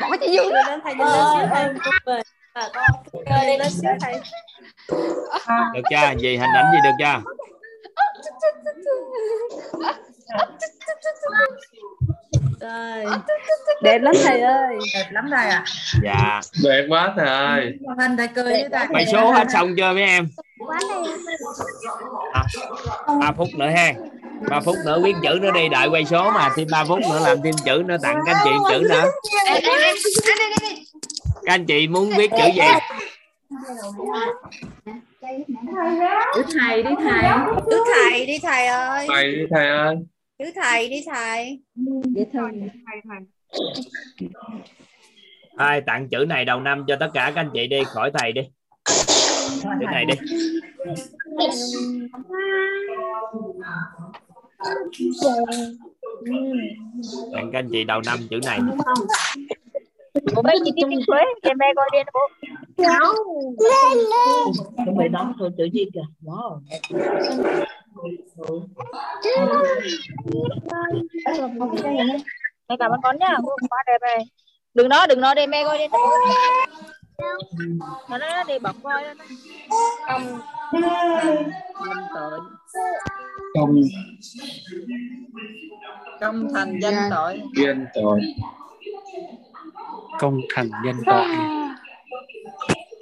[0.00, 2.22] bỏ chị dương lên thầy nhìn lên xíu thầy.
[2.52, 2.68] À,
[3.12, 4.14] con lên lên xíu thầy.
[5.74, 7.22] Được chưa gì hình ảnh gì được chưa
[12.60, 13.04] rồi
[13.82, 14.74] đẹp lắm thầy ơi.
[14.94, 15.64] Đẹp lắm thầy ạ.
[16.02, 16.40] Dạ.
[16.64, 17.78] Đẹp quá thầy ơi.
[17.98, 18.86] Hình thầy cười với thầy.
[18.90, 20.28] Quay số hết xong chưa mấy em?
[20.66, 21.12] Quá đẹp
[22.32, 22.42] à,
[23.20, 23.92] 3 phút nữa ha.
[24.48, 27.20] 3 phút nữa viết chữ nữa đi đợi quay số mà thêm 3 phút nữa
[27.24, 29.10] làm thêm chữ nữa tặng các anh chị chữ nữa.
[31.44, 32.62] Các anh chị muốn viết chữ gì
[36.34, 37.22] chữ thầy đi thầy.
[37.70, 38.26] Chữ thầy.
[38.26, 39.06] Đi thầy ơi.
[39.08, 39.96] Thầy đi thầy ơi.
[40.38, 41.60] Chữ thầy đi thầy.
[42.14, 42.68] Dễ thương
[45.56, 48.32] ai tặng chữ này đầu năm cho tất cả các anh chị đi khỏi thầy
[48.32, 48.42] đi.
[49.80, 50.14] Chữ này đi.
[57.32, 58.58] Tặng các anh chị đầu năm chữ này
[60.14, 62.20] Bố mấy chị đi đi Quế, em mẹ con đi bố.
[64.84, 66.60] Chuẩn bị đóng thôi chữ gì kìa Wow
[72.68, 74.24] Mẹ cảm ơn con nhá, Ôi, quá đẹp này.
[74.74, 75.84] Đừng nói, đừng nói đi mẹ coi đi.
[78.10, 79.10] Nó nó đi bọc coi đó.
[80.06, 80.38] Không.
[80.72, 82.38] Nhân tội
[83.54, 83.80] công
[86.20, 88.20] Công thành danh tội duyên tội
[90.18, 91.26] công thành danh tội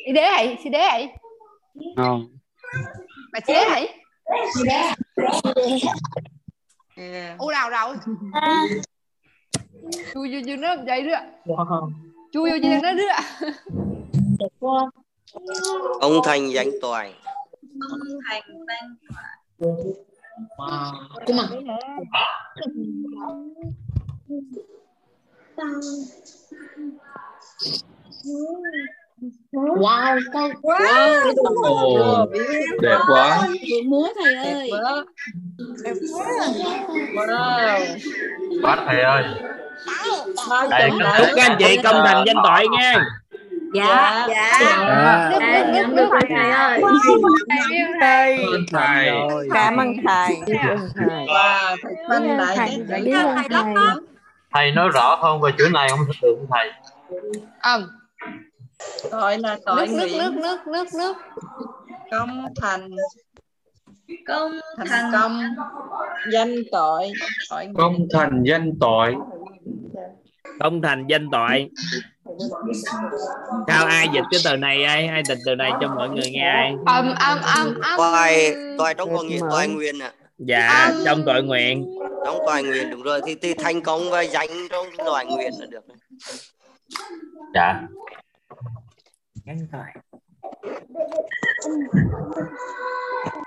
[0.06, 1.16] đi đế hãy si đế hãy.
[1.96, 2.26] Ngon.
[3.46, 3.98] Si đế hãy.
[7.38, 7.96] U nào rồi
[10.14, 11.20] chui vô vô nó vậy đó
[12.32, 14.90] chui vô vô nó đó
[16.00, 17.14] ông thành danh toại
[18.30, 18.96] thành danh
[21.26, 21.50] Cô mà
[29.52, 31.34] Wow, con Wow.
[31.62, 32.26] Ồ,
[32.82, 33.48] đẹp quá.
[33.48, 34.70] Vừa múa thầy ơi.
[35.84, 36.24] Đẹp quá.
[37.14, 37.78] Wow.
[38.62, 39.24] quá thầy ơi.
[40.70, 43.04] Đây, chúc các anh chị công thành danh toại nha.
[43.74, 44.26] Dạ.
[44.28, 45.30] Dạ.
[46.28, 46.80] thầy.
[46.80, 46.82] Ơi
[48.00, 48.38] thầy.
[48.72, 49.10] Thầy.
[49.52, 50.36] Cảm ơn thầy.
[51.26, 53.74] Wow thầy phân lại cái biết ơn thầy.
[54.54, 55.98] thầy nói rõ hơn về chữ này không?
[56.06, 56.70] Được không thầy?
[57.60, 57.88] Ờ,
[59.10, 60.18] tội là tội nước nước nguyện.
[60.18, 61.16] nước nước nước nước.
[62.10, 62.90] Công thành.
[64.26, 65.10] Công thành thành.
[65.12, 65.40] công.
[66.32, 67.12] Danh tội.
[67.50, 67.74] Tội nguyện.
[67.74, 69.14] công thành danh tội.
[70.60, 71.68] Công thành danh toại
[73.66, 75.06] sao ai dịch cái từ này ai?
[75.06, 76.74] Ai dịch từ này cho mọi người nghe ai?
[76.86, 77.96] Âm âm âm âm.
[77.96, 81.98] Toại toại trong có nghĩa toại nguyện à dạ trong tội nguyện.
[82.24, 83.20] Trong toại nguyện đúng rồi.
[83.26, 85.84] Thì thì thành công và danh trong toại nguyện là được.
[87.54, 87.80] Dạ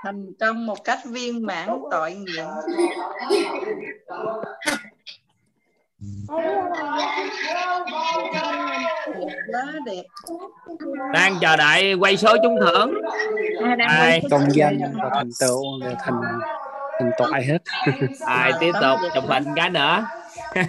[0.02, 2.46] thành công một cách viên mãn tội nguyện
[9.52, 10.02] quá đẹp.
[11.12, 12.94] Đang chờ đợi quay số trúng thưởng.
[13.88, 14.22] Ai?
[14.30, 16.20] công danh và thành tựu đều thành
[16.98, 17.58] thành toại hết.
[18.26, 20.06] Ai tiếp tục chụp hình cái nữa?
[20.54, 20.66] Các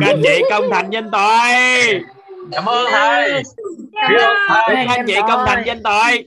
[0.00, 1.54] anh chị công thành danh toại
[2.52, 3.42] cảm ơn thầy.
[4.08, 4.76] biết ơn thầy.
[4.76, 6.24] Các anh chị công thành danh toại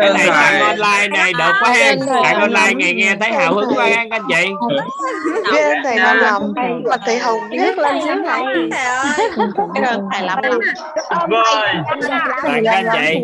[0.00, 3.68] cái này tặng online này được quá ha tặng online ngày nghe thấy hào hứng
[3.76, 4.50] quá ha các anh chị.
[5.52, 6.52] Biết ơn thầy Nam Lòng
[6.84, 8.42] và thầy Hồng Rất lên sướng thầy.
[9.74, 10.60] biết ơn thầy Lâm Lâm
[11.30, 11.42] rồi
[12.42, 13.20] tặng các anh chị.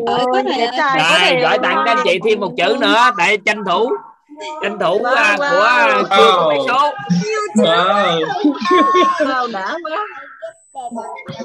[0.99, 3.91] Thầy rồi gửi tặng các anh chị thêm một chữ nữa để tranh thủ
[4.63, 6.05] tranh thủ à, của Wow.
[6.17, 6.93] chưa có số.
[7.57, 8.21] Wow.
[9.19, 10.07] Wow đã quá.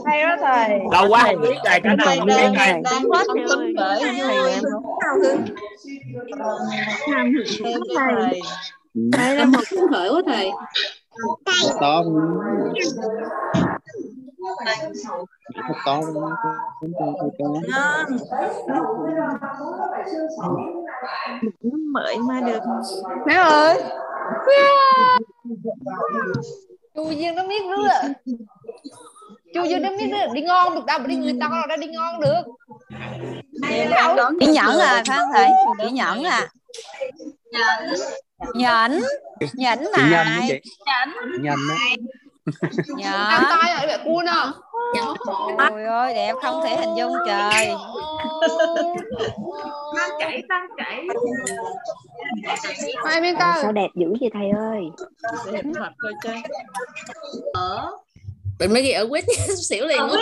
[0.05, 0.80] Hay đó thầy.
[0.91, 3.47] Lâu quá không biết rồi cả thầy năm không biết rồi đang quá phấn
[3.77, 4.03] khởi
[7.73, 8.41] vui thầy.
[9.14, 10.51] Thầy là một phấn khởi quá thầy.
[15.05, 16.01] To to
[21.61, 22.41] Nấm mợi mà.
[22.41, 22.59] Được
[23.27, 23.83] mẹ ơi
[26.95, 27.87] chu dương nó biết nữa
[29.53, 31.87] chu dương nó biết nữa đi ngon được đâu mà đi người to ra đi
[31.87, 32.41] ngon được
[34.39, 34.79] chỉ nhẫn.
[34.79, 35.47] À phải không thầy
[35.81, 36.23] chỉ nhẫn.
[36.23, 36.47] À
[37.51, 37.99] nhẫn.
[38.53, 39.01] Nhẫn.
[39.39, 41.97] chị nhanh đó lại
[42.87, 44.31] nhẫn tay rồi mẹ cua nè
[45.71, 47.75] Ôi ơi đẹp không thể hình dung trời.
[49.95, 51.07] Tan chảy tan chảy.
[53.05, 54.81] Hai miếng Sao đẹp dữ vậy thầy ơi.
[55.51, 56.31] đẹp thật thôi chứ
[58.59, 59.25] Tụi mấy ghi ở quýt
[59.69, 60.17] xỉu liền quá.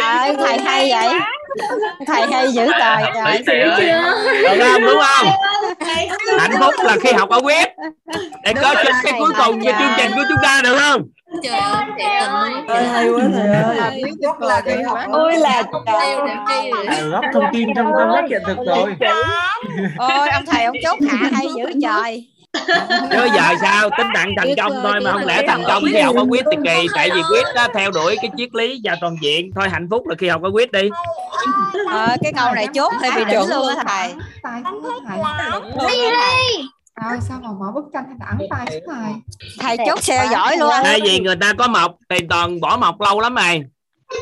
[0.00, 1.18] ơi thầy hay vậy?
[2.06, 3.86] Thầy hay dữ trời trời thầy ơi
[4.42, 5.26] được không đúng không?
[6.38, 7.66] Hạnh phúc là khi học ở web
[8.44, 11.02] để có trên cái cuối cùng cho chương trình của chúng ta được không?
[11.42, 11.58] Trời
[12.68, 14.02] ơi, hay quá thầy ơi.
[14.22, 15.62] Rất là khi học ôi là
[17.10, 18.94] gấp thông tin trong tâm giác hiện thực rồi.
[19.98, 22.26] ôi ông thầy ông chốt hạ hay dữ trời
[23.10, 26.16] chứ giờ sao tính tặng thành công thôi mà không lẽ thành công khi học
[26.16, 29.16] ở quýt thì kỳ tại vì quýt đó theo đuổi cái triết lý và toàn
[29.22, 30.90] diện thôi hạnh phúc là khi học ở quýt đi
[31.90, 34.62] ờ, cái câu này chốt hơi bị đỉnh luôn á thầy tài
[37.02, 39.12] rồi sao mà mở bức tranh thầy ẵng tay chứ thầy
[39.60, 43.00] thầy chốt theo dõi luôn tại vì người ta có mộc thì toàn bỏ mộc
[43.00, 43.64] lâu lắm rồi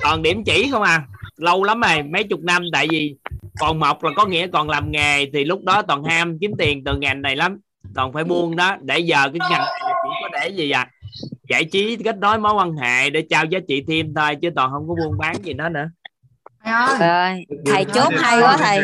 [0.03, 1.03] còn điểm chỉ không à
[1.37, 3.17] lâu lắm rồi mấy chục năm tại vì
[3.61, 6.85] còn mộc là có nghĩa còn làm nghề thì lúc đó toàn ham kiếm tiền
[6.85, 7.59] từ ngành này lắm
[7.95, 10.89] toàn phải buông đó để giờ cái ngành này chỉ có để gì à?
[11.49, 14.71] Giải trí kết nối mối quan hệ để trao giá trị thêm thôi chứ toàn
[14.73, 15.87] không có buôn bán gì đó nữa.
[16.99, 18.81] Thầy ơi thầy chốt hay quá thầy.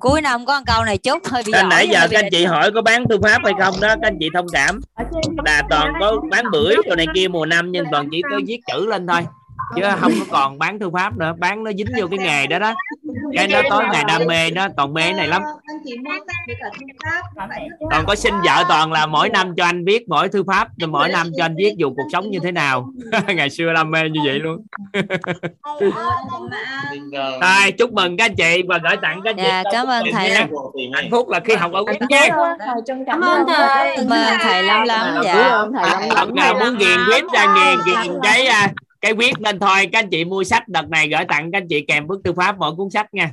[0.00, 2.44] cuối năm có một câu này chốt hơi bị giỏi nãy giờ các anh chị
[2.44, 4.80] hỏi có bán thư pháp hay không đó các anh chị thông cảm.
[5.44, 8.60] Là toàn có bán bưởi rồi này kia mùa năm nhưng toàn chỉ có viết
[8.72, 9.20] chữ lên thôi
[9.76, 11.32] chứ không có còn bán thư pháp nữa.
[11.38, 12.74] Bán nó dính vô cái nghề đó đó
[13.36, 15.42] cái nó tối ngày đam mê đó toàn mê này lắm.
[15.44, 19.06] Anh chị mua sách để cả thư pháp phải còn có xin vợ toàn là
[19.06, 21.90] mỗi năm cho anh viết mỗi thư pháp rồi mỗi năm cho anh viết dù
[21.96, 22.88] cuộc sống như thế nào.
[23.26, 24.66] ngày xưa đam mê như vậy luôn.
[27.40, 30.04] Thôi chúc mừng các anh chị và gửi tặng các anh chị Dạ, cảm ơn
[30.12, 30.30] thầy.
[30.94, 32.26] hạnh phúc là khi học ở quyết nha.
[33.06, 33.96] Cảm ơn thầy.
[33.96, 35.06] Cảm ơn thầy lắm lắm.
[35.24, 35.34] Dạ.
[36.14, 39.98] đợt nào muốn ghiền quyết ra nghiền ghiền cái à, cái quyết lên thôi các
[39.98, 42.58] anh chị mua sách đợt này gửi tặng các anh chị kèm bức thư pháp
[42.58, 43.30] mỗi cuốn sách nha.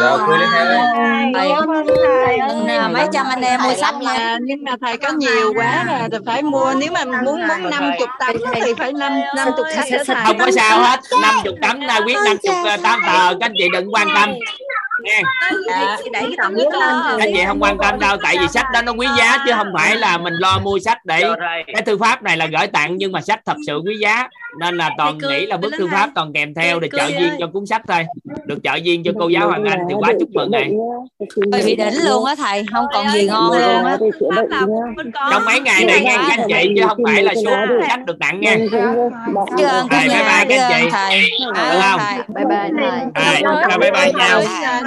[0.00, 0.86] Rồi, cười lên thầy ơi.
[1.34, 2.38] Thầy,
[2.76, 4.38] à, mấy trăm anh em mua sách nha.
[4.42, 6.74] nhưng mà thầy có nhiều quá rồi thì phải mua.
[6.76, 10.50] Nếu mà muốn muốn năm chục tấm thì phải năm năm chục sách không có
[10.50, 11.00] sao hết.
[11.22, 14.30] 50 tấm là quyết 50 tám tờ các anh chị đừng quan tâm
[15.02, 15.20] nha
[15.68, 16.36] Dạ, lên
[16.72, 19.52] các anh chị không quan tâm đâu tại vì sách đó nó quý giá chứ
[19.56, 21.22] không phải là mình lo mua sách để
[21.72, 24.28] cái thư pháp này là gửi tặng nhưng mà sách thật sự quý giá
[24.60, 27.46] nên là toàn nghĩ là bức thư pháp toàn kèm theo để trợ duyên cho
[27.52, 28.04] cuốn sách thôi
[28.46, 30.70] được trợ duyên cho cô giáo Hoàng Anh thì quá chúc mừng này
[31.52, 33.96] Ôi, bị đỉnh luôn á thầy, không còn gì ngon luôn á.
[35.30, 37.50] trong mấy ngày này nghe các anh chị chứ không phải là số
[37.88, 38.56] sách được tặng nha
[39.58, 41.20] Chưa ơn cả Rồi, bye bye các chị thầy.
[41.54, 42.00] được không
[42.34, 43.78] Bye bye thầy.
[43.78, 44.40] bye bye nhau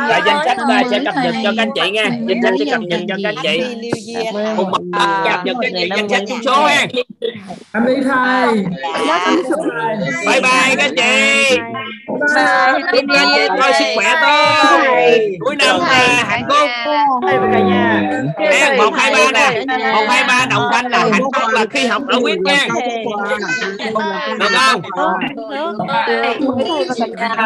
[0.09, 2.09] rồi danh sách ta sẽ cập nhật cho các anh chị nha.
[2.27, 3.61] danh sách sẽ cập nhật cho các anh chị.
[4.57, 4.81] cùng một
[5.25, 6.87] cập nhật các anh chị danh sách trúng số ha
[7.73, 8.65] Cảm ơn thầy.
[10.27, 11.57] bye bye các anh chị.
[12.91, 14.79] Các anh coi sức khỏe tốt
[15.39, 16.69] cuối năm là hạnh phúc.
[18.39, 19.63] Nè, một hai ba nè.
[19.93, 22.67] Một hai ba đồng thanh là hạnh phúc là khi học ở quyết nha.
[24.39, 24.81] Được không?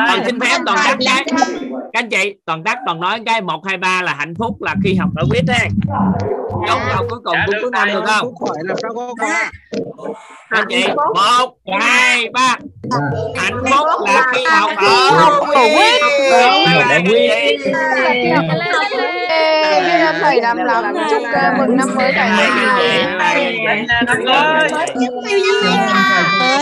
[0.07, 1.23] Toàn xin phép toàn cái
[1.93, 4.75] các anh chị toàn tắt toàn nói cái một hai ba là hạnh phúc là
[4.83, 5.67] khi học ở quyết ha
[6.67, 8.33] chốt câu cuối cùng của cuối năm được không
[10.49, 12.55] anh chị một hai ba
[13.35, 14.71] hạnh phúc là khi học
[15.47, 16.01] ở quyết
[20.21, 22.49] thầy làm làm chúc uh, mừng năm mới cả nhà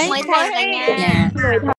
[0.09, 1.29] mới thầy cả nhà